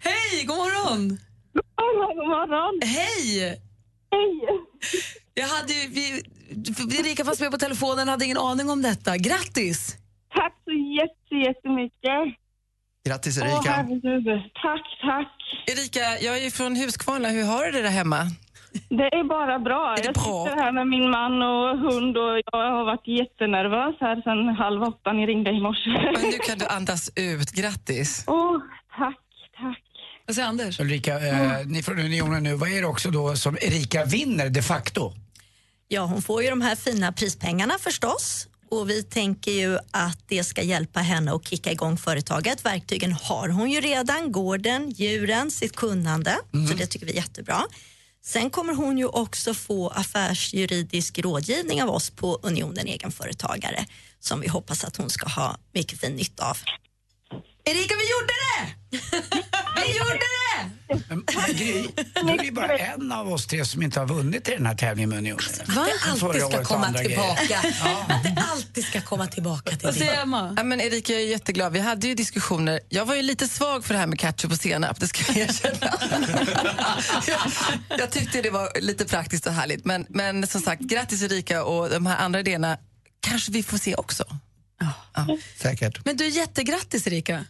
[0.00, 1.18] Hej, god morgon!
[1.54, 2.80] God morgon.
[2.88, 3.60] Hej!
[4.10, 4.48] Hej.
[5.34, 6.22] Jag hade ju, vi,
[7.00, 9.16] Erika fanns med på telefonen hade ingen aning om detta.
[9.16, 9.96] Grattis!
[10.34, 12.38] Tack så jätte, jättemycket.
[13.08, 13.70] Grattis Åh, Erika.
[13.70, 14.26] herregud.
[14.62, 15.32] Tack, tack.
[15.66, 17.28] Erika, jag är ju från Huskvarna.
[17.28, 18.26] Hur har du det där hemma?
[18.88, 19.92] Det är bara bra.
[19.92, 20.44] Är det jag bra?
[20.44, 24.82] sitter här med min man och hund och jag har varit jättenervös här sedan halv
[24.82, 25.12] åtta.
[25.12, 25.90] Ni ringde i morse.
[26.14, 27.50] Men nu kan du andas ut.
[27.50, 28.24] Grattis.
[28.26, 28.58] Åh,
[28.98, 29.18] tack,
[29.56, 29.80] tack.
[30.26, 30.80] Vad säger Anders?
[30.80, 34.62] Ulrika, eh, ni från Unionen nu, vad är det också då som Erika vinner de
[34.62, 35.12] facto?
[35.88, 38.48] Ja, hon får ju de här fina prispengarna förstås.
[38.70, 42.64] Och vi tänker ju att det ska hjälpa henne att kicka igång företaget.
[42.64, 46.36] Verktygen har hon ju redan, gården, djuren, sitt kunnande.
[46.68, 47.62] Så det tycker vi är jättebra.
[48.24, 53.86] Sen kommer hon ju också få affärsjuridisk rådgivning av oss på Unionen Egenföretagare
[54.20, 56.58] som vi hoppas att hon ska ha mycket fin nytta av.
[57.66, 58.74] Erika, vi gjorde det!
[59.76, 60.34] vi gjorde det!
[61.08, 61.24] Men
[61.56, 64.66] Gry, du är ju bara en av oss tre som inte har vunnit i den
[64.66, 65.44] här tävlingen med Unionen.
[65.66, 65.86] Va?
[66.14, 67.58] Det Förra alltid ska komma tillbaka.
[68.08, 70.08] Att det alltid ska komma tillbaka till det.
[70.08, 70.54] Emma?
[70.56, 71.72] Ja, men Erika, jag är jätteglad.
[71.72, 72.80] Vi hade ju diskussioner.
[72.88, 75.48] Jag var ju lite svag för det här med ketchup och senap, det ska jag
[75.48, 75.98] erkänna.
[77.26, 77.40] jag,
[77.98, 79.84] jag tyckte det var lite praktiskt och härligt.
[79.84, 82.78] Men, men som sagt, grattis Erika och de här andra idéerna
[83.20, 84.24] kanske vi får se också.
[85.62, 86.04] Säkert.
[86.04, 87.44] Men du, jättegrattis Erika.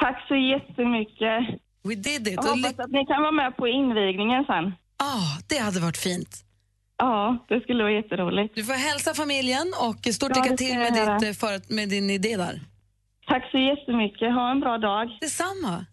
[0.00, 1.60] Tack så jättemycket.
[1.88, 2.34] We did it.
[2.34, 4.64] Jag Och hoppas att ni kan vara med på invigningen sen.
[4.96, 6.44] ah, det hade varit fint.
[6.96, 8.54] Ja, det skulle vara jätteroligt.
[8.54, 12.10] Du får hälsa familjen och stort Ja, lycka till med, ditt, eh, för, med din
[12.10, 12.60] idé där.
[13.26, 14.32] Tack så jättemycket.
[14.34, 15.18] Ha en bra dag.
[15.20, 15.86] Detsamma.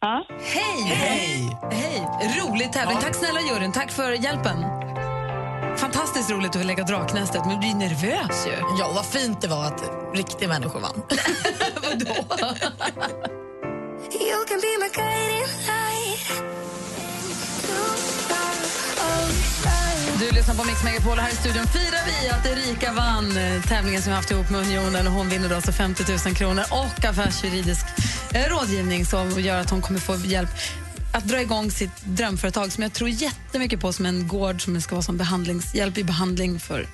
[0.00, 0.26] Ja.
[0.54, 0.94] Hej!
[0.96, 1.56] Hej!
[1.72, 2.00] Hej!
[2.40, 2.98] Rolig tävling.
[3.00, 3.72] Tack snälla juryn.
[3.72, 4.56] Tack för hjälpen.
[5.82, 8.52] Fantastiskt roligt att lägga Draknästet, men du blir nervös ju.
[8.78, 9.82] Ja, vad fint det var att
[10.14, 11.02] riktiga människor vann.
[11.82, 12.14] Vadå?
[14.12, 16.42] You can be my guiding light.
[20.18, 23.32] Du lyssnar på Mix Megapol här i studion firar vi att Erika vann
[23.68, 26.64] tävlingen som vi haft ihop med Unionen och hon vinner då alltså 50 000 kronor
[26.70, 27.86] och affärsjuridisk
[28.50, 30.50] rådgivning som gör att hon kommer få hjälp
[31.12, 34.94] att dra igång sitt drömföretag som jag tror jättemycket på som en gård som ska
[34.94, 36.86] vara som behandlingshjälp i behandling för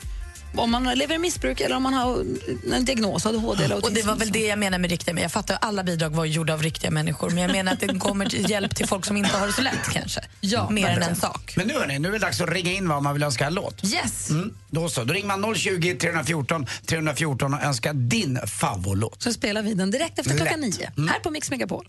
[0.56, 2.24] om man lever i missbruk eller om man har
[2.72, 5.32] en diagnos, ADHD eller Och det var väl det jag menade med riktiga, men jag
[5.32, 8.26] fattar att alla bidrag var gjorda av riktiga människor, men jag menar att det kommer
[8.26, 10.20] till hjälp till folk som inte har det så lätt kanske.
[10.40, 11.54] Ja, Mer än en sak.
[11.56, 13.54] Men nu hörni, nu är det dags att ringa in vad man vill önska en
[13.54, 13.84] låt.
[13.84, 14.30] Yes!
[14.30, 19.22] Mm, då så, då ringer man 020 314 314 och önskar din favoritlåt.
[19.22, 20.96] Så spelar vi den direkt efter klockan Lätt.
[20.96, 21.88] nio, här på Mix Megapol.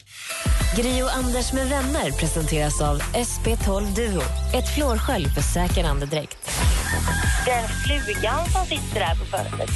[0.78, 4.22] Gri och Anders med vänner presenteras av SP12 Duo.
[4.54, 6.38] Ett flårskölj för säker andedräkt.
[7.46, 9.70] Den flugan som sitter där på fönstret.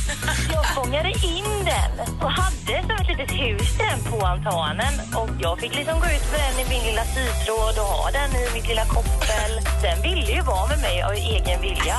[0.54, 1.92] Jag fångade in den
[2.24, 4.94] och hade som ett litet hus den på altanen.
[5.16, 8.30] Och jag fick liksom gå ut med den i min lilla sytråd och ha den
[8.42, 9.52] i mitt lilla koppel.
[9.82, 11.98] Den ville ju vara med mig av egen vilja.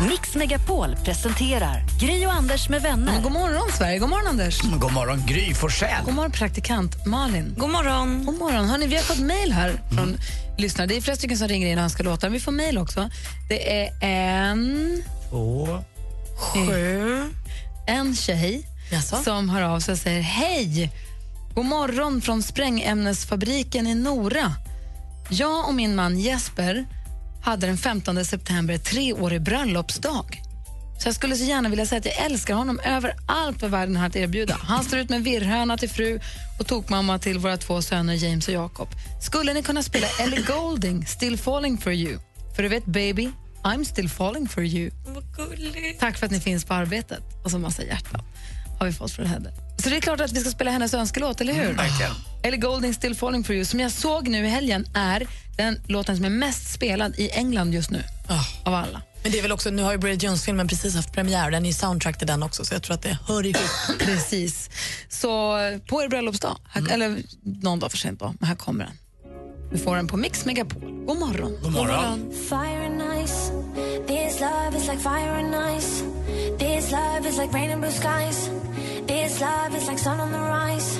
[0.00, 3.22] Mix Megapol presenterar Gri och Anders med vänner.
[3.22, 3.98] God morgon, Sverige.
[3.98, 4.60] God morgon, Anders.
[4.62, 6.04] God morgon, Gry Forssell.
[6.04, 7.54] God morgon, praktikant Malin.
[7.58, 8.24] God morgon.
[8.24, 8.68] God morgon.
[8.68, 10.16] Hörrni, vi har fått mejl här från
[10.58, 10.86] lyssnare.
[10.86, 12.28] Det är flera stycken som ringer in och önskar låtar.
[12.28, 13.10] Vi får mejl också.
[13.48, 15.02] Det är en...
[15.30, 15.84] Två.
[16.38, 17.30] Sju.
[17.86, 18.66] En tjej
[19.24, 20.90] som hör av sig och säger Hej!
[21.54, 24.52] God morgon från sprängämnesfabriken i Nora.
[25.28, 26.86] Jag och min man Jesper
[27.46, 30.42] hade den 15 september treårig bröllopsdag.
[30.98, 33.96] Så jag skulle så gärna vilja säga att jag älskar honom över allt vad världen
[33.96, 34.56] har att erbjuda.
[34.62, 36.20] Han står ut med virrhöna till fru
[36.58, 38.88] och tokmamma till våra två söner James och Jacob.
[39.22, 42.18] Skulle ni kunna spela Ellie Goulding, Still falling for you?
[42.56, 43.28] För du vet, baby,
[43.62, 44.90] I'm still falling for you.
[45.98, 47.22] Tack för att ni finns på arbetet.
[47.44, 48.22] Och så massa hjärtan
[48.78, 49.50] har vi fått från henne.
[49.82, 51.64] Så det är klart att vi ska spela hennes önskelåt, eller hur?
[51.64, 52.12] Mm, verkligen.
[52.42, 55.26] Ellie Goulding, Still falling for you, som jag såg nu i helgen är
[55.56, 58.02] den låten som är mest spelad i England just nu.
[58.64, 59.02] Av alla.
[59.22, 61.66] Men det är väl också, nu har ju Bridget Jones-filmen precis haft premiär, den är
[61.66, 63.98] ju soundtrack till den också, så jag tror att det hör ihop.
[63.98, 64.70] Precis.
[65.08, 65.58] Så
[65.88, 68.94] på er bröllopsdag, här, eller någon dag för sent då, men här kommer den.
[69.70, 70.80] Du får den på Mix Megapol.
[71.06, 71.58] God morgon.
[71.62, 72.32] God morgon.
[72.48, 73.50] Fire and ice.
[74.06, 76.02] This love is like fire and ice.
[76.58, 78.50] This love is like rain and blue skies.
[79.06, 80.98] This love is like sun on the rise.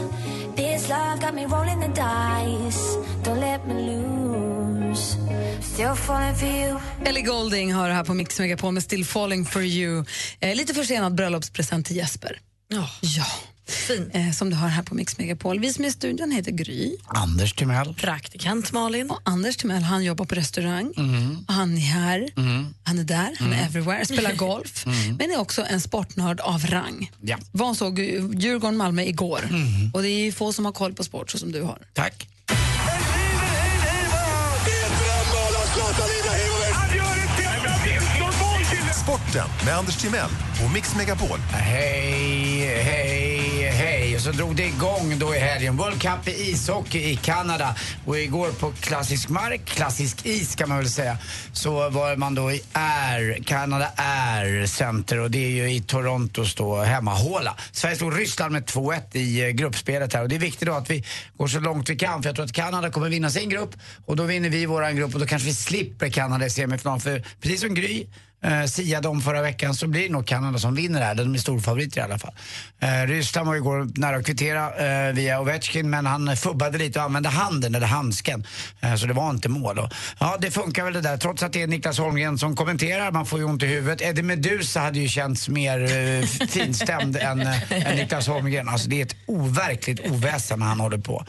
[0.57, 2.97] This love got me rolling the dice.
[3.25, 5.17] Don't let me lose.
[5.61, 6.79] Still falling for you.
[7.05, 10.05] Ellie Goulding har det här på Mix Megapol med Still falling for you.
[10.41, 12.39] Eh, lite försenad bröllopspresent till Jesper.
[12.69, 12.89] Ja.
[14.13, 15.61] Eh, som du har här på Mix Megapol.
[15.61, 16.97] Vi som är i studion heter Gry.
[17.07, 17.95] Anders Timell.
[17.95, 19.11] Praktikant Malin.
[19.11, 20.93] Och Anders Timell, han jobbar på restaurang.
[20.97, 21.45] Mm.
[21.49, 22.75] Han är här, Mm.
[22.85, 23.67] han är där, han är Mm.
[23.67, 24.87] everywhere, spelar golf.
[24.87, 25.17] Mm.
[25.17, 27.11] Men är också en sportnörd av rang.
[27.21, 27.37] Ja.
[27.53, 29.41] Var såg Djurgården-Malmö igår.
[29.51, 29.91] Mm.
[29.95, 31.79] Och det är ju få som har koll på sport så som du har.
[31.95, 32.29] Tack.
[39.03, 40.31] Sporten med Anders Timell
[40.67, 41.39] och Mix Megapol.
[41.53, 43.36] Hej, hej,
[44.27, 45.77] så drog det igång då i helgen.
[45.77, 47.77] World Cup i ishockey i Kanada.
[48.07, 51.19] Och igår på klassisk mark, klassisk is kan man väl säga,
[51.53, 56.55] så var man då i Air, Canada Air Center och det är ju i Torontos
[56.55, 57.57] då hemmahåla.
[57.73, 60.91] Sverige slog Ryssland med 2-1 i eh, gruppspelet här och det är viktigt då att
[60.91, 61.05] vi
[61.37, 63.75] går så långt vi kan för jag tror att Kanada kommer vinna sin grupp
[64.07, 67.25] och då vinner vi våran grupp och då kanske vi slipper Kanada i semifinal för
[67.41, 68.07] precis som Gry
[68.43, 71.15] eh, siade om förra veckan så blir det nog Kanada som vinner här.
[71.15, 72.35] De är storfavoriter i alla fall.
[72.81, 76.99] Eh, Ryssland var ju igår nära att kvittera eh, via Ovechkin men han fubbade lite
[76.99, 78.47] och använde handen eller handsken.
[78.81, 79.79] Eh, så det var inte mål.
[79.79, 81.17] Och, ja, det funkar väl det där.
[81.17, 83.11] Trots att det är Niklas Holmgren som kommenterar.
[83.13, 84.03] Man får ju ont i huvudet.
[84.03, 88.69] Eddie Meduza hade ju känts mer eh, finstämd än, eh, än Niklas Holmgren.
[88.69, 91.25] Alltså det är ett overkligt oväsen han håller på.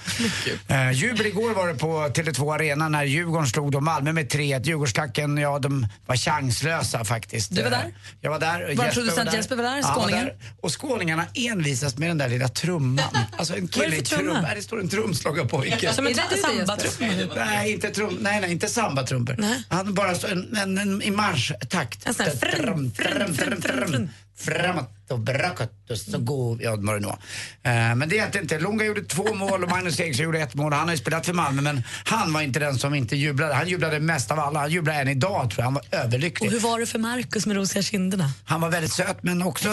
[0.67, 4.63] Eh, jubel igår var det på Tele2 Arena när Djurgården slog då Malmö med 3-1.
[4.63, 7.55] Djurgårdstacken, ja de var chanslösa faktiskt.
[7.55, 7.77] Du var där?
[7.85, 7.91] Eh,
[8.21, 8.73] Jag var där.
[8.77, 10.25] Vår producent Jesper var där, Ja, skåningen.
[10.25, 10.35] där.
[10.61, 13.05] Och skåningarna envisas med den där lilla trumman.
[13.37, 14.33] Alltså en Vad är kille det i för trumma?
[14.33, 14.43] trum.
[14.43, 15.93] Nej, det står en trumslagarpojke.
[15.93, 16.99] Som det du, sambatrupp.
[17.35, 19.37] Nej, inte trum, nej, nej, inte sambatrumpor.
[19.69, 22.07] Han bara står en, en, en, i marschtakt.
[22.07, 22.31] En sån här
[24.39, 26.63] Framåt och bakåt och så går...
[26.63, 27.07] Ja, vad det nu.
[27.71, 28.59] Eh, Men det hjälpte inte.
[28.59, 30.73] Lunga gjorde två mål och Magnus Eriksson gjorde ett mål.
[30.73, 33.53] Han har ju spelat för Malmö men han var inte den som inte jublade.
[33.53, 34.59] Han jublade mest av alla.
[34.59, 35.63] Han jublade än idag tror jag.
[35.63, 36.47] Han var överlycklig.
[36.47, 38.31] Och hur var det för Markus med rosiga kinderna?
[38.45, 39.69] Han var väldigt söt men också,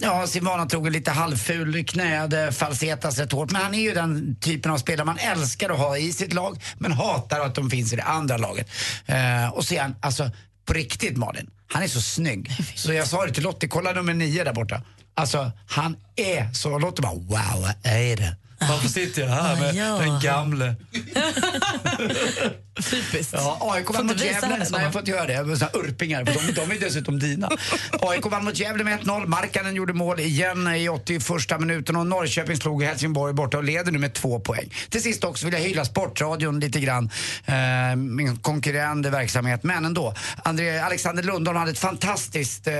[0.00, 3.50] ja, sin vana trogen lite halvful, knäade, falsetas rätt hårt.
[3.50, 6.62] Men han är ju den typen av spelare man älskar att ha i sitt lag
[6.78, 8.70] men hatar att de finns i det andra laget.
[9.06, 10.30] Eh, och så är han, alltså
[10.66, 12.50] på riktigt Malin, han är så snygg.
[12.74, 14.82] Så jag sa det till Lottie, kolla nummer nio där borta.
[15.14, 18.36] Alltså han är så, Lottie bara wow, vad är det?
[18.60, 19.98] Varför sitter jag här med ja.
[19.98, 20.74] den gamle?
[22.82, 23.32] Typiskt.
[23.32, 24.66] Ja, AIK vann mot Gävle.
[24.70, 25.56] Nej, jag får inte göra det.
[25.56, 27.50] Så Urpingar, för de, de är dessutom dina.
[28.00, 29.26] AIK vann mot Gävle med 1-0.
[29.26, 31.22] Markkanen gjorde mål igen i 81
[31.60, 34.74] minuten och Norrköping slog Helsingborg borta och leder nu med två poäng.
[34.88, 37.10] Till sist också vill jag hylla Sportradion lite grann.
[37.46, 40.14] Eh, min konkurrerande verksamhet, men ändå.
[40.42, 42.74] André, Alexander Lundholm hade ett fantastiskt eh,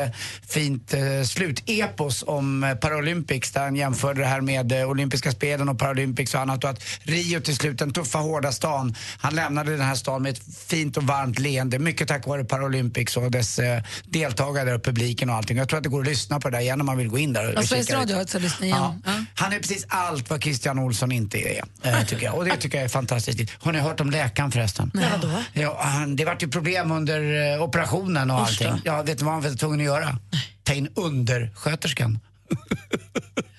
[0.48, 5.68] fint eh, slutepos om eh, Paralympics där han jämförde det här med eh, olympiska spelen
[5.68, 9.76] och Paralympics och annat och att Rio till slut, den tuffa hårda stan, han lämnade
[9.76, 11.78] den här stan med ett fint och varmt leende.
[11.78, 15.56] Mycket tack vare Paralympics och dess eh, deltagare och publiken och allting.
[15.56, 17.18] Jag tror att det går att lyssna på det där igen om man vill gå
[17.18, 18.14] in där och, Ja, och Sveriges Radio lite.
[18.14, 18.78] har ett så lyssna igen.
[19.04, 19.12] Ja.
[19.34, 22.34] Han är precis allt vad Christian Olsson inte är, eh, tycker jag.
[22.34, 23.50] Och det tycker jag är fantastiskt.
[23.60, 24.90] Har ni hört om läkaren förresten?
[24.94, 25.42] Nej, vadå?
[25.52, 28.80] Ja, han, det vart ju problem under eh, operationen och Usch allting.
[28.84, 30.18] Ja, vet du vad han var tvungen att göra?
[30.62, 32.18] Ta in undersköterskan.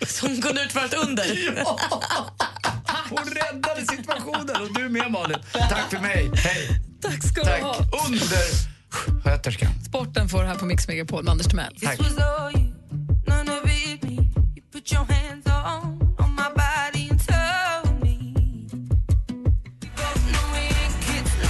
[0.08, 1.26] Som kunde utföra ett under.
[3.10, 5.38] Hon räddade situationen och du med Malin.
[5.52, 6.32] Tack för mig.
[6.36, 6.80] Hej.
[7.02, 7.62] Tack ska du Tack.
[7.62, 7.76] ha.
[8.08, 9.72] Undersköterskan.
[9.88, 11.76] Sporten får du här på Mix Megapol med Anders Timell.
[11.82, 12.00] Tack.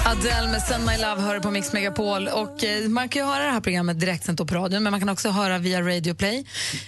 [0.06, 2.28] Adele med Send My Love hör på Mix Megapol.
[2.28, 5.10] Och, eh, man kan ju höra det här programmet direktsänt på radion, men man kan
[5.10, 6.46] också höra via Radio Play.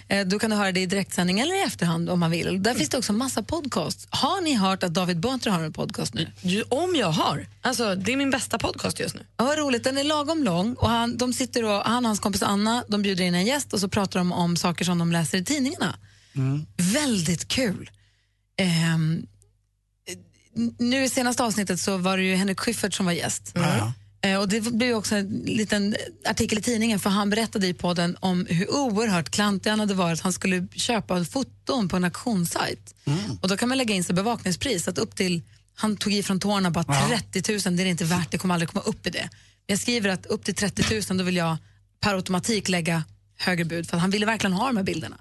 [0.07, 2.63] Eh, då kan du höra det i direktsändning eller i efterhand om man vill.
[2.63, 4.07] Där finns det också massa podcasts.
[4.09, 6.31] Har ni hört att David Batra har en podcast nu?
[6.41, 7.47] Ju- Om jag har.
[7.61, 9.25] Alltså, det är min bästa podcast just nu.
[9.37, 9.83] Ja, vad roligt.
[9.83, 13.01] Den är lagom lång och han, de sitter och, han och hans kompis Anna de
[13.01, 15.95] bjuder in en gäst och så pratar de om saker som de läser i tidningarna.
[16.77, 17.89] Väldigt kul.
[18.59, 19.27] N-
[20.79, 23.51] nu i senaste avsnittet så var det ju Henrik Schyffert som var gäst.
[24.21, 28.17] Eh, och det blev också en liten artikel i tidningen för han berättade i podden
[28.19, 30.21] om hur oerhört klantig han hade varit.
[30.21, 32.95] Han skulle köpa foton på en auktionssajt.
[33.41, 34.87] Och då kan man lägga in sig bevakningspris.
[34.87, 35.41] Att upp till,
[35.75, 38.69] han tog i från tårna bara 30 000, det är inte värt, det kommer aldrig
[38.69, 39.29] komma upp i det.
[39.67, 41.57] Men jag skriver att upp till 30 000 då vill jag
[41.99, 43.03] per automatik lägga
[43.39, 45.17] högre bud för att han ville verkligen ha de här bilderna.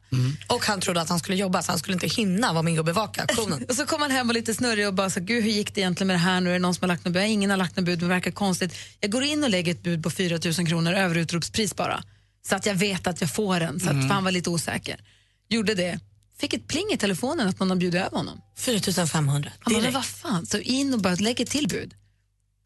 [0.49, 2.85] Och han trodde att han skulle jobba så han skulle inte hinna vara med och
[2.85, 3.65] bevaka auktionen.
[3.69, 5.81] Och så kom han hem och lite snurrig och bara så, gud hur gick det
[5.81, 6.51] egentligen med det här nu?
[6.51, 7.23] Är det någon som har lagt något bud?
[7.23, 8.75] Ingen har lagt något bud, det verkar konstigt.
[9.01, 12.03] Jag går in och lägger ett bud på 4 000 kronor, över utropspris bara.
[12.49, 14.11] Så att jag vet att jag får den, så att, Mm.
[14.11, 15.01] han var lite osäker.
[15.49, 16.01] Gjorde det.
[16.41, 18.41] Fick ett pling i telefonen att någon har bjudit över honom.
[18.59, 21.95] 4 500 Han bara, vad fan, så in och bara lägger till bud.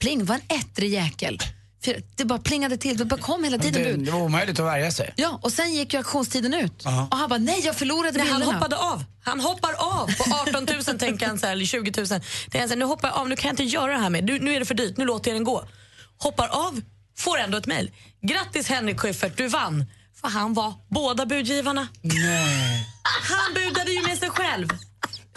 [0.00, 1.38] Pling, var en ettrig jäkel.
[1.84, 4.04] För Det bara plingade till, det bara kom hela tiden Det, bud.
[4.06, 5.12] det var omöjligt att värja sig.
[5.16, 6.82] Ja, och sen gick ju auktionstiden ut.
[6.84, 7.08] Ja.
[7.10, 8.58] Och han bara, nej jag förlorade Nej, han bilderna.
[8.58, 9.04] hoppade av.
[9.24, 12.06] Han hoppar av på 18 000 tänker han så här, eller 20 000.
[12.50, 14.10] Det är så här, nu hoppar jag av, nu kan jag inte göra det här
[14.10, 14.24] med.
[14.24, 15.64] Nu, nu är det för dyrt, nu låter jag den gå.
[16.18, 16.80] Hoppar av,
[17.18, 17.90] får ändå ett mejl.
[18.22, 19.84] Grattis Henrik Schyffert, du vann.
[20.20, 21.88] För han var båda budgivarna.
[22.02, 22.86] Nej.
[23.04, 24.68] Han budade ju med sig själv.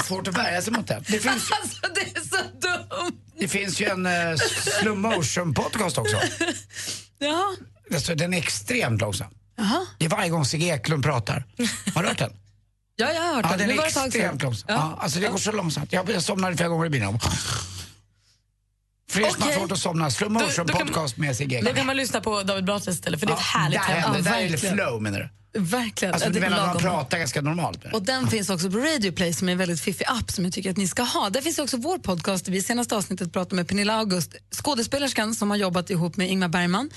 [0.08, 1.04] Svårt att värja sig mot det.
[1.08, 3.18] Det finns, Alltså det är så dumt.
[3.40, 4.38] det finns ju en uh,
[4.82, 6.18] slow motion podcast också.
[7.20, 7.56] Ja.
[7.94, 9.28] Alltså, den är extremt långsam.
[9.58, 9.86] Jaha.
[10.00, 11.46] Det är varje gång Sigge Eklund pratar.
[11.96, 12.32] Har du hört den?
[12.96, 13.58] Ja, jag har hört Ja, det.
[13.58, 14.66] den Nu är det extremt långsam.
[14.68, 14.76] Ja.
[14.76, 15.00] Ja.
[15.04, 15.94] alltså det går så långsamt.
[15.94, 17.20] Jag, jag somnade flera gånger i bilen.
[19.10, 21.60] För som har svårt att somna, slow Då- motion då kan- podcast med Sigge Då
[21.60, 21.78] Eklund.
[21.78, 24.40] kan man lyssna på David Batra istället för det är ett härligt där det, där
[24.40, 25.30] är det flow menar du?
[25.58, 26.14] Verkligen.
[26.14, 26.82] Alltså det är menar att man lagom.
[26.82, 27.80] pratar ganska normalt?
[27.94, 30.54] Och den finns också på Radio Play som är en väldigt fiffig app som jag
[30.54, 31.30] tycker att ni ska ha.
[31.30, 32.48] Där finns också vår podcast.
[32.48, 36.90] Vi senaste avsnittet pratade med Pernilla August, skådespelerskan som har jobbat ihop med Ingmar Bergman.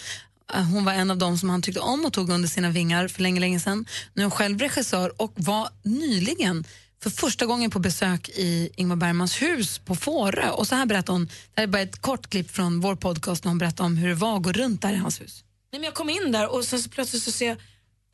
[0.54, 3.08] Eh, Hon var en av dem som han tyckte om och tog under sina vingar
[3.08, 3.86] för länge, länge sedan.
[4.14, 6.64] Nu är hon själv regissör och var nyligen
[7.02, 10.50] för första gången på besök i Ingmar Bergmans hus på Fårö.
[10.50, 13.44] Och så här berättar hon, det här är bara ett kort klipp från vår podcast
[13.44, 15.44] när hon berättar om hur det var att gå runt där i hans hus.
[15.72, 17.56] Nej, men jag kom in där och sen så plötsligt så ser jag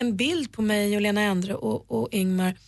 [0.02, 2.58] en bild på mig och Lena Endre och, och Ingmar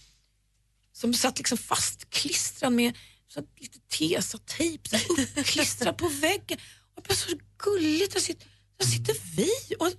[0.93, 2.97] som satt liksom fastklistrad med
[3.29, 4.97] så lite tesatejp
[5.37, 6.59] uppklistrad på väggen.
[6.95, 7.29] Och jag bara, så
[7.59, 8.47] gulligt, där sitter,
[8.77, 9.75] där sitter vi.
[9.79, 9.91] Och,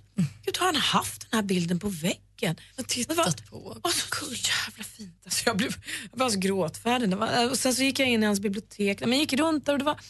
[0.44, 2.56] gud, har han haft den här bilden på väggen?
[2.76, 3.56] Jag tittat på.
[3.82, 5.20] Och så gud, jävla fint.
[5.24, 5.74] Alltså, jag, blev,
[6.10, 7.10] jag var så gråtfärdig.
[7.10, 9.00] Det var, och sen så gick jag in i hans bibliotek.
[9.00, 10.00] Men jag gick runt där och det var,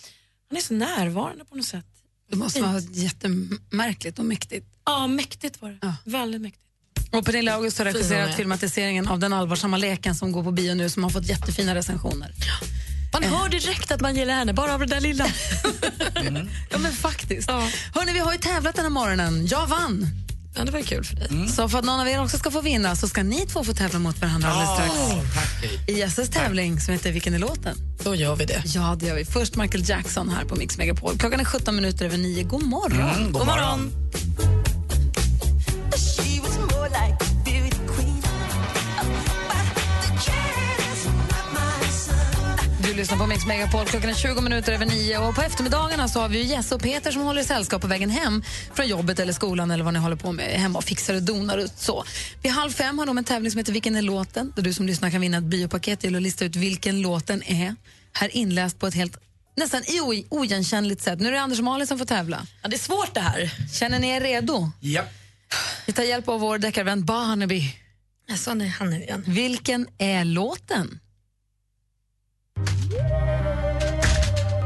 [0.48, 1.86] han är så närvarande på något sätt.
[2.30, 4.66] Det måste vara jättemärkligt och mäktigt.
[4.84, 5.94] Ja, mäktigt var det.
[6.04, 6.65] Väldigt mäktigt.
[7.12, 8.32] Och Pernilla August har regisserat är.
[8.32, 12.32] filmatiseringen av Den allvarsamma leken som går på bio nu som har fått jättefina recensioner.
[13.12, 15.26] Man hör direkt att man gillar henne, bara av det där lilla.
[16.70, 17.50] Ja men faktiskt.
[17.94, 19.46] Hörni, vi har ju tävlat den här morgonen.
[19.46, 20.06] Jag vann.
[20.56, 21.48] Ja, det var kul för dig.
[21.48, 23.72] Så för att någon av er också ska få vinna så ska ni två få
[23.74, 25.28] tävla mot varandra alldeles strax.
[25.88, 27.76] I Jesses tävling som heter Vilken är låten?
[28.04, 28.62] Då gör vi det.
[28.64, 29.24] Ja, det gör vi.
[29.24, 31.18] Först Michael Jackson här på Mix Megapol.
[31.18, 32.42] Klockan är 17 minuter över 9.
[32.42, 33.00] God morgon.
[33.10, 33.92] Mm, god morgon.
[42.82, 43.86] Du lyssnar på Mix Megapol.
[43.86, 45.18] Klockan är 20 minuter över nio.
[45.18, 48.10] Och på eftermiddagarna så har vi Jesse och Peter som håller i sällskap på vägen
[48.10, 48.42] hem
[48.74, 51.58] från jobbet eller skolan eller vad ni håller på med hemma och fixar och donar
[51.58, 52.04] och så.
[52.42, 54.52] Vid halv fem har de en tävling som heter Vilken är låten?
[54.56, 57.76] Där du som lyssnar kan vinna ett biopaket till att lista ut vilken låten är.
[58.12, 59.16] Här inläst på ett helt
[59.56, 59.82] nästan
[60.30, 61.20] oigenkännligt sätt.
[61.20, 62.46] Nu är det Anders och Malin som får tävla.
[62.62, 63.50] Ja, det är svårt det här.
[63.72, 64.70] Känner ni er redo?
[64.80, 65.02] Ja.
[65.86, 67.74] Vi tar hjälp av vår deckarvän Barnaby.
[68.30, 69.24] Alltså, nej, han är igen.
[69.26, 71.00] Vilken är låten?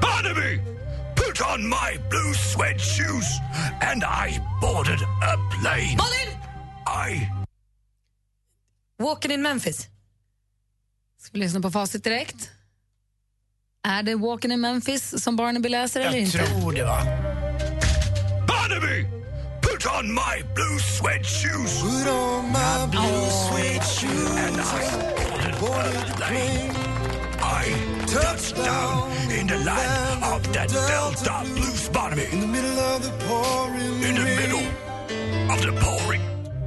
[0.03, 0.59] Barnaby,
[1.17, 3.27] put on my blue suede shoes
[3.81, 5.97] and I boarded a plane.
[5.97, 6.31] Malin!
[7.09, 7.31] I...
[9.03, 9.87] Walking in Memphis.
[11.21, 12.51] Ska vi lyssna på facit direkt?
[13.83, 16.39] Är det Walking in Memphis som Barnaby läser eller Jag inte?
[16.39, 17.03] tror det, va?
[19.81, 21.81] Put on my blue suede shoes.
[21.81, 26.71] Put on my blue suede shoes and I boarded a plane.
[27.41, 27.65] I
[28.07, 32.27] touched down in the land of the Delta Blues, Barnaby.
[32.31, 34.67] In the middle of the pouring In the middle
[35.51, 36.21] of the pouring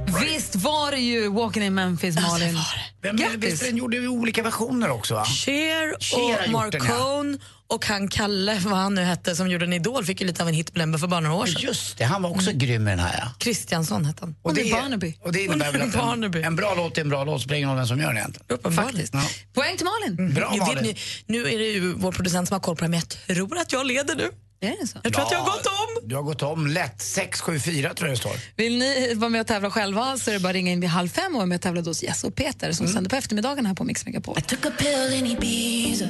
[0.06, 2.56] Visst var det ju Walking in Memphis, Malin.
[3.04, 3.36] Vem är det?
[3.36, 5.24] Visst den gjorde vi olika versioner också, va?
[5.24, 6.96] Cher och den, ja.
[6.96, 10.42] Cohn och han Kalle, vad han nu hette, som gjorde en Idol, fick ju lite
[10.42, 11.62] av en hitblembe för bara några år sedan.
[11.62, 13.18] Just det, han var också grym i den här.
[13.18, 13.28] Ja.
[13.38, 14.34] Kristiansson hette han.
[14.42, 16.38] Och det, och det innebär väl att Barnaby.
[16.38, 18.16] en, en bra låt är en bra låt, spelar ingen roll vem som gör den
[18.16, 18.72] egentligen.
[18.72, 19.14] Faktiskt.
[19.52, 20.34] Poäng till Malin.
[20.34, 20.82] Bra Ni vet, Malin.
[20.84, 23.58] ni, nu är det ju vår producent som har koll på det, men jag tror
[23.58, 24.30] att jag leder nu.
[24.60, 24.98] Är det så?
[25.02, 26.08] Jag tror att jag har gått om.
[26.08, 27.02] Du har gått om lätt.
[27.02, 28.32] 6, 7, 4 tror jag det står.
[28.56, 30.90] Vill ni vara med och tävla själva så är det bara att ringa in vid
[30.90, 33.66] halv fem och vara med och tävla hos Jess och Peter som sänder på eftermiddagen
[33.66, 34.40] här på Mix Megapol.
[34.40, 36.08] Took a pill in Ibiza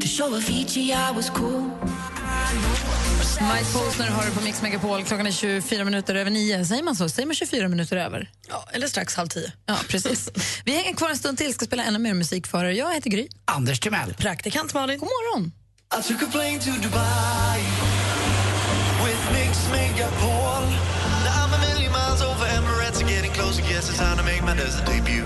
[0.00, 1.70] to show Avicii I was cool.
[3.40, 5.04] Mike Posner har du på Mix Megapol.
[5.04, 6.64] Klockan är 24 minuter över nio.
[6.64, 7.08] Säger man så?
[7.08, 8.30] Säger man 24 minuter över?
[8.48, 9.52] Ja, eller strax halv tio.
[9.66, 10.30] Ja, precis.
[10.64, 12.70] Vi hänger kvar en stund till, ska spela ännu mer musik för er.
[12.70, 13.28] Jag heter Gry.
[13.44, 14.14] Anders Timell.
[14.14, 14.98] Praktikant Malin.
[14.98, 15.52] God morgon.
[15.90, 17.60] I took a plane to Dubai
[19.02, 20.62] with Mix Megapol.
[21.24, 23.62] Now I'm a million miles over Emirates and getting closer.
[23.62, 25.24] Guess it's time to make my desert debut.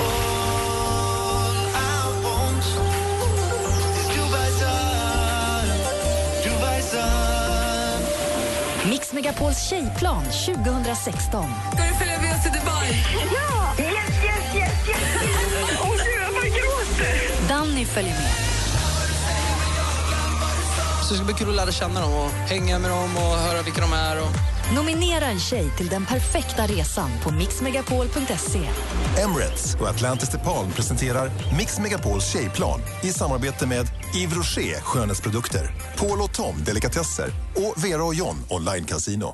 [0.00, 2.64] All I want
[4.00, 5.68] is Dubai sun,
[6.44, 8.00] Dubai sun.
[8.88, 11.44] Mix Megapols tjejplan 2016.
[11.72, 12.88] Ska du följa med oss till Dubai?
[13.36, 13.74] Ja!
[13.78, 14.98] Yes, yes, yes, yes!
[15.82, 17.48] Åh gud, jag bara gråter!
[17.48, 18.41] Danny följer med.
[21.02, 23.62] Så det ska bli kul att lära känna dem och hänga med dem och höra
[23.62, 24.20] vilka de är.
[24.22, 24.28] Och...
[24.74, 28.68] Nominera en tjej till den perfekta resan på mixmegapol.se.
[29.22, 36.20] Emirates och Atlantis DePaul presenterar Mix Megapols tjejplan i samarbete med Yves Rocher skönhetsprodukter, Paul
[36.20, 39.32] och Tom delikatesser och Vera och John online casino.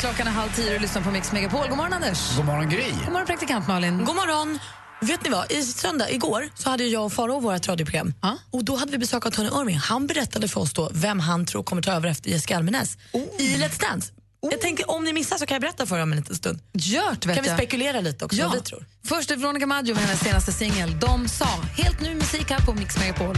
[0.00, 1.68] Klockan är halv tio och lyssnar på Mix Megapol.
[1.68, 2.36] God morgon, Anders.
[2.36, 2.90] God morgon, Gry.
[2.90, 4.04] God morgon, praktikant Malin.
[4.04, 4.58] God morgon.
[5.00, 5.52] Vet ni vad?
[5.52, 8.14] I söndag, igår, så hade jag och Farao vårt radioprogram.
[8.50, 9.76] Och då hade vi besök av Tony Irving.
[9.76, 12.96] Han berättade för oss då vem han tror kommer ta över efter Jessica Almenäs
[13.38, 14.12] i Let's Dance.
[14.50, 16.60] Jag tänker, om ni missar så kan jag berätta för er om en liten stund.
[16.72, 17.58] Gjort, vet Kan vi jag.
[17.58, 18.46] spekulera lite också Ja.
[18.48, 18.86] vad vi tror?
[19.04, 21.48] Först är Veronica Maggio med hennes senaste singel De sa.
[21.76, 23.36] Helt ny musik här på Mix Megapol.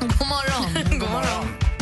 [0.00, 0.90] God morgon.
[1.00, 1.75] God morgon.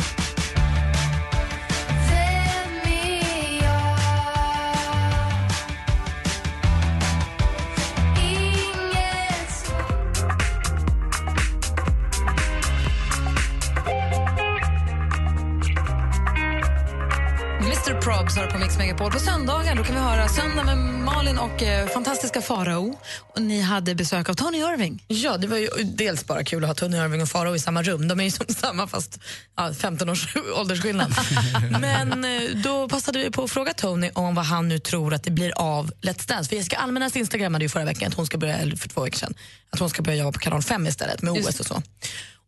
[17.87, 19.11] Mr Probs har på Mix Megapol.
[19.11, 22.99] På söndagar då kan vi höra Söndag med Malin och eh, fantastiska Farao.
[23.19, 25.03] Och ni hade besök av Tony Irving.
[25.07, 27.83] Ja, det var ju dels bara kul att ha Tony Irving och Farao i samma
[27.83, 28.07] rum.
[28.07, 29.19] De är ju som samma fast
[29.55, 31.13] ja, 15 års åldersskillnad.
[31.79, 35.23] Men eh, då passade vi på att fråga Tony om vad han nu tror att
[35.23, 36.49] det blir av Let's Dance.
[36.49, 39.17] För Jessica Almenäs instagrammade ju förra veckan att hon ska börja, eller för två veckor
[39.17, 39.33] sedan,
[39.69, 41.81] att hon ska börja jobba på kanal 5 istället med OS och så.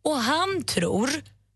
[0.04, 1.10] Och han tror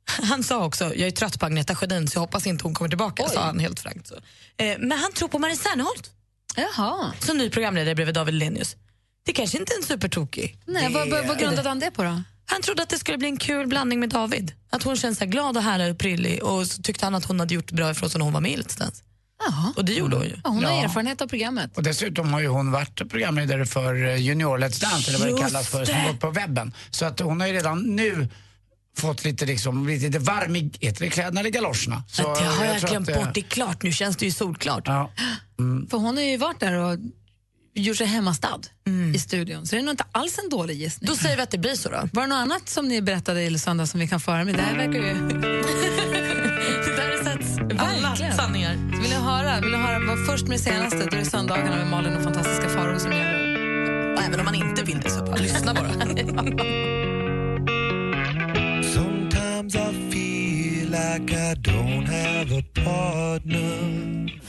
[0.22, 2.88] han sa också, jag är trött på Agneta Sjödin så jag hoppas inte hon kommer
[2.88, 4.06] tillbaka, sa han helt frankt.
[4.06, 4.14] Så.
[4.56, 6.10] Eh, men han tror på Marie Serneholt.
[6.56, 7.12] Jaha.
[7.20, 8.76] Som ny programledare bredvid David Lenius.
[9.26, 10.58] Det kanske inte är en supertokig.
[10.66, 12.22] Nej, vad, vad, vad grundade han det på då?
[12.46, 14.52] Han trodde att det skulle bli en kul blandning med David.
[14.70, 17.24] Att hon känns så här glad och härlig och prillig och så tyckte han att
[17.24, 19.02] hon hade gjort bra ifrån sig när hon var med i Let's Dance.
[19.46, 19.72] Jaha.
[19.76, 20.36] Och det gjorde hon ju.
[20.44, 20.84] Ja, hon har Ja.
[20.84, 21.76] erfarenhet av programmet.
[21.76, 25.30] Och dessutom har ju hon varit programledare för eh, Junior Let's Dance, eller vad det
[25.30, 26.08] Just kallas för, som det.
[26.08, 26.74] gått på webben.
[26.90, 28.28] Så att hon har ju redan nu
[28.96, 32.02] fått lite, liksom, blivit lite varm i heter det kläderna eller galoscherna.
[32.08, 33.34] Så det har jag, tror glömt att, eh, bort.
[33.34, 34.82] Det är klart, nu känns det ju solklart.
[34.86, 35.10] Ja.
[35.90, 36.98] För hon har ju varit där och
[37.74, 38.60] gjort sig hemmastad
[39.14, 39.66] i studion.
[39.66, 41.08] Så det är nog inte alls en dålig gissning.
[41.08, 42.08] Då säger vi att det blir så då.
[42.12, 44.54] Var det något annat som ni berättade i söndag som vi kan föra med?
[44.54, 45.28] Det här verkar ju...
[45.28, 48.36] det där har setts alla Verkligen.
[48.36, 48.74] sanningar.
[48.94, 49.60] Så vill ni höra?
[49.60, 50.96] Vill ni höra var först med det senaste?
[50.98, 53.42] Då är det söndagarna med Malin och fantastiska Farao som gäller.
[54.26, 55.88] Även om man inte vill det så bara lyssna bara.
[61.12, 61.18] I
[61.54, 64.42] don't have a partner.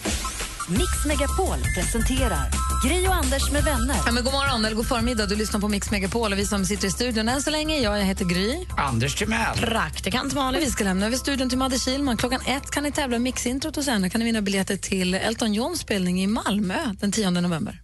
[0.70, 2.50] Mix Megapol presenterar
[2.86, 3.96] Gri och Anders med vänner.
[4.06, 5.26] Ja, men god morgon eller god förmiddag.
[5.26, 8.00] Du lyssnar på Mix Megapol och vi som sitter i studion än så länge, jag,
[8.00, 8.66] jag heter Gry.
[8.78, 9.58] Anders Timell.
[9.58, 10.62] Praktikant Malin.
[10.62, 12.18] Vi ska lämna över studion till Madde Kihlman.
[12.18, 15.54] Klockan ett kan ni tävla i Mixintrot och sen kan ni vinna biljetter till Elton
[15.54, 17.83] Johns spelning i Malmö den 10 november.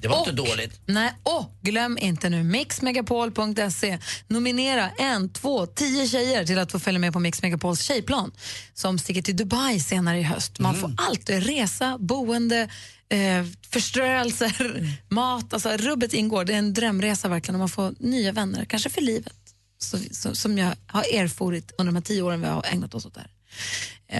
[0.00, 0.80] Det var Och- inte dåligt.
[0.86, 3.98] Nej, och glöm inte nu mixmegapol.se.
[4.28, 8.32] Nominera en, två, tio tjejer till att få följa med på Mix Megapols tjejplan
[8.74, 10.58] som sticker till Dubai senare i höst.
[10.58, 12.68] Man får allt, resa, boende,
[13.08, 15.52] eh, förströelser, mat.
[15.52, 16.44] Alltså, rubbet ingår.
[16.44, 19.32] Det är en drömresa verkligen och man får nya vänner, kanske för livet.
[19.78, 23.06] Så, så, som jag har erfarit under de här tio åren vi har ägnat oss
[23.06, 23.30] åt det här.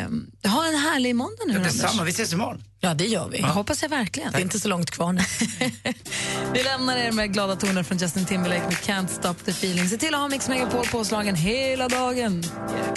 [0.06, 1.72] Um, ha en härlig måndag nu, Ja, Anders.
[1.72, 2.62] detsamma, vi ses imorgon.
[2.80, 3.42] Ja, det gör vi.
[3.42, 4.32] hoppas jag verkligen.
[4.32, 5.20] Det är inte så långt kvar nu.
[6.54, 9.88] Vi lämnar er med glada toner från Justin Timberlake med Can't stop the feeling.
[9.88, 12.42] Se till att ha Mix Megapol påslagen hela dagen.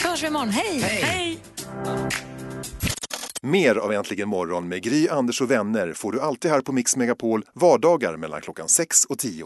[0.01, 0.49] Så hörs vi imorgon.
[0.49, 0.79] Hej!
[0.81, 1.39] Hej.
[3.41, 6.95] Mer av Äntligen morgon med Gry, Anders och vänner får du alltid här på Mix
[6.95, 9.45] Megapol vardagar mellan klockan 6 och 10.